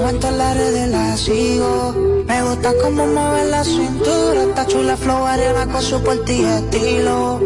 En 0.08 0.20
todas 0.20 0.36
las 0.36 0.56
redes 0.56 0.88
la 0.88 1.16
sigo. 1.16 1.94
Me 2.26 2.42
gusta 2.42 2.72
cómo 2.82 3.06
mueve 3.06 3.44
la 3.50 3.64
cintura, 3.64 4.42
está 4.48 4.66
chula 4.66 4.96
flow 4.96 5.24
arena 5.26 5.66
con 5.66 5.82
su 5.82 6.02
porte 6.02 6.34
y 6.36 6.44
estilo. 6.44 7.40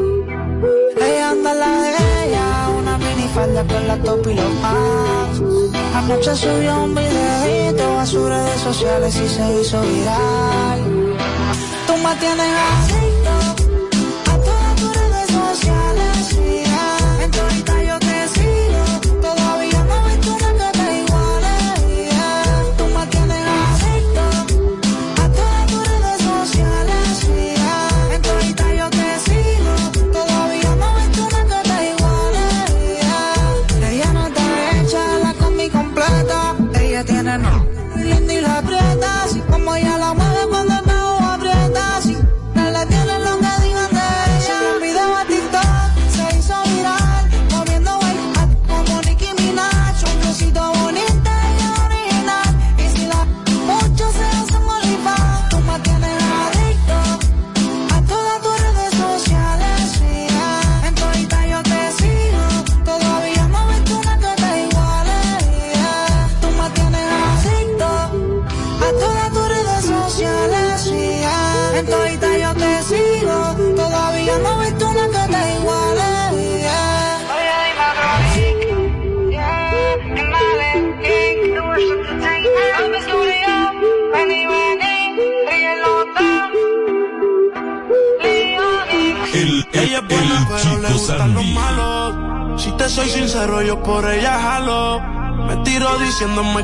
Ella 0.97 1.31
anda 1.31 1.55
la 1.55 1.83
de 1.83 1.91
ella, 2.25 2.69
una 2.79 2.99
minifalda 2.99 3.65
con 3.65 3.89
la 3.89 3.97
top 4.03 4.27
y 4.29 4.35
los 4.35 4.53
pants. 4.63 5.43
Anoche 5.95 6.35
subió 6.35 6.85
un 6.85 6.95
videito 6.95 7.99
a 7.99 8.07
sus 8.07 8.29
redes 8.29 8.61
sociales 8.61 9.15
y 9.17 9.29
se 9.29 9.61
hizo 9.61 9.81
viral. 9.81 10.81
Tú 11.87 11.97
me 11.97 12.15
tienes 12.17 12.53
adicto 12.71 13.12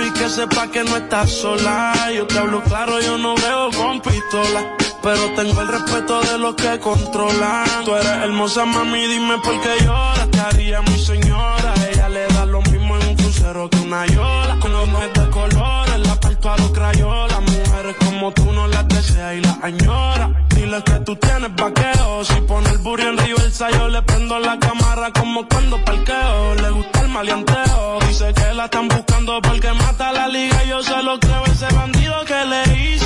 y 0.00 0.10
que 0.12 0.28
sepa 0.28 0.68
que 0.68 0.84
no 0.84 0.96
estás 0.96 1.30
sola. 1.30 1.92
Yo 2.14 2.26
te 2.26 2.38
hablo 2.38 2.62
claro, 2.62 3.00
yo 3.00 3.18
no 3.18 3.34
veo 3.34 3.70
con 3.70 4.00
pistola. 4.00 4.76
Pero 5.02 5.30
tengo 5.34 5.60
el 5.60 5.68
respeto 5.68 6.20
de 6.22 6.38
los 6.38 6.54
que 6.54 6.78
controlan. 6.78 7.84
Tú 7.84 7.94
eres 7.94 8.24
hermosa, 8.24 8.64
mami, 8.64 9.06
dime 9.06 9.38
por 9.38 9.60
qué 9.60 9.84
lloras. 9.84 10.30
Te 10.30 10.40
haría 10.40 10.80
mi 10.82 10.98
señora. 10.98 11.74
Ella 11.90 12.08
le 12.08 12.26
da 12.28 12.46
lo 12.46 12.62
mismo 12.62 12.96
en 12.98 13.08
un 13.08 13.16
crucero 13.16 13.68
que 13.68 13.78
una 13.78 14.06
yola. 14.06 14.58
Con 14.60 14.72
los 14.72 14.88
de 14.88 15.30
colores, 15.30 15.98
la 16.06 16.20
parto 16.20 16.50
a 16.50 16.56
los 16.58 16.70
crayolas. 16.70 17.40
Mujeres 17.40 17.96
como 18.04 18.32
tú 18.32 18.52
no 18.52 18.68
las 18.68 18.86
deseas 18.88 19.34
y 19.34 19.40
las 19.40 19.58
añora. 19.62 20.46
Dile 20.72 20.84
que 20.84 21.00
tú 21.04 21.16
tienes 21.16 21.54
vaqueo. 21.54 22.24
Si 22.24 22.40
pone 22.48 22.70
el 22.70 22.78
burro 22.78 23.02
en 23.02 23.18
reversa, 23.18 23.70
yo 23.72 23.88
le 23.88 24.00
prendo 24.02 24.38
la 24.38 24.58
cámara 24.58 25.12
como 25.12 25.46
cuando 25.46 25.76
parqueo. 25.84 26.54
Le 26.54 26.70
gusta 26.70 27.00
el 27.02 27.08
maleanteo. 27.08 27.98
Dice 28.08 28.32
que 28.32 28.54
la 28.54 28.64
están 28.64 28.88
buscando 28.88 29.42
porque 29.42 29.70
mata 29.74 30.12
la 30.12 30.28
liga. 30.28 30.64
Yo 30.64 30.82
se 30.82 31.02
lo 31.02 31.20
creo 31.20 31.44
ese 31.44 31.66
bandido 31.74 32.24
que 32.24 32.44
le 32.46 32.62
hizo. 32.84 33.01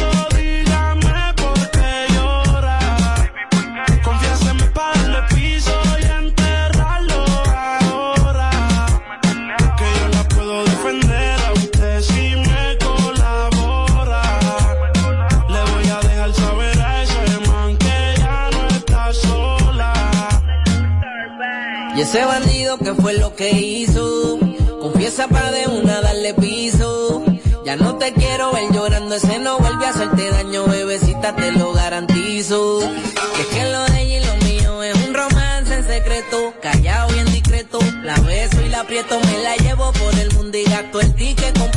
Ese 22.06 22.24
bandido 22.24 22.78
que 22.78 22.94
fue 22.94 23.14
lo 23.14 23.34
que 23.34 23.50
hizo, 23.50 24.38
confiesa 24.80 25.26
para 25.26 25.50
de 25.50 25.66
una 25.66 26.00
darle 26.00 26.34
piso. 26.34 27.24
Ya 27.64 27.74
no 27.74 27.96
te 27.96 28.12
quiero 28.12 28.52
ver 28.52 28.72
llorando, 28.72 29.16
ese 29.16 29.40
no 29.40 29.58
vuelve 29.58 29.86
a 29.86 29.90
hacerte 29.90 30.30
daño, 30.30 30.66
bebecita, 30.66 31.34
te 31.34 31.50
lo 31.50 31.72
garantizo. 31.72 32.78
Y 32.80 33.40
es 33.40 33.46
que 33.48 33.72
lo 33.72 33.84
de 33.86 34.02
ella 34.02 34.18
y 34.18 34.24
lo 34.24 34.36
mío 34.46 34.82
es 34.84 34.94
un 35.04 35.14
romance 35.14 35.74
en 35.74 35.84
secreto, 35.84 36.54
callado 36.62 37.12
y 37.16 37.18
en 37.18 37.26
discreto. 37.26 37.80
La 38.04 38.14
beso 38.20 38.60
y 38.64 38.68
la 38.68 38.82
aprieto, 38.82 39.18
me 39.18 39.38
la 39.42 39.56
llevo 39.56 39.90
por 39.90 40.14
el 40.16 40.32
mundo 40.34 40.56
y 40.58 40.62
gasto 40.62 41.00
el 41.00 41.12
ticket 41.16 41.58
con 41.58 41.70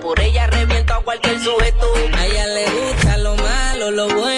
Por 0.00 0.18
ella 0.18 0.48
reviento 0.48 0.94
a 0.94 1.04
cualquier 1.04 1.38
sujeto. 1.38 1.86
A 2.14 2.26
ella 2.26 2.46
le 2.48 2.64
gusta 2.64 3.18
lo 3.18 3.36
malo, 3.36 3.90
lo 3.92 4.08
bueno, 4.08 4.37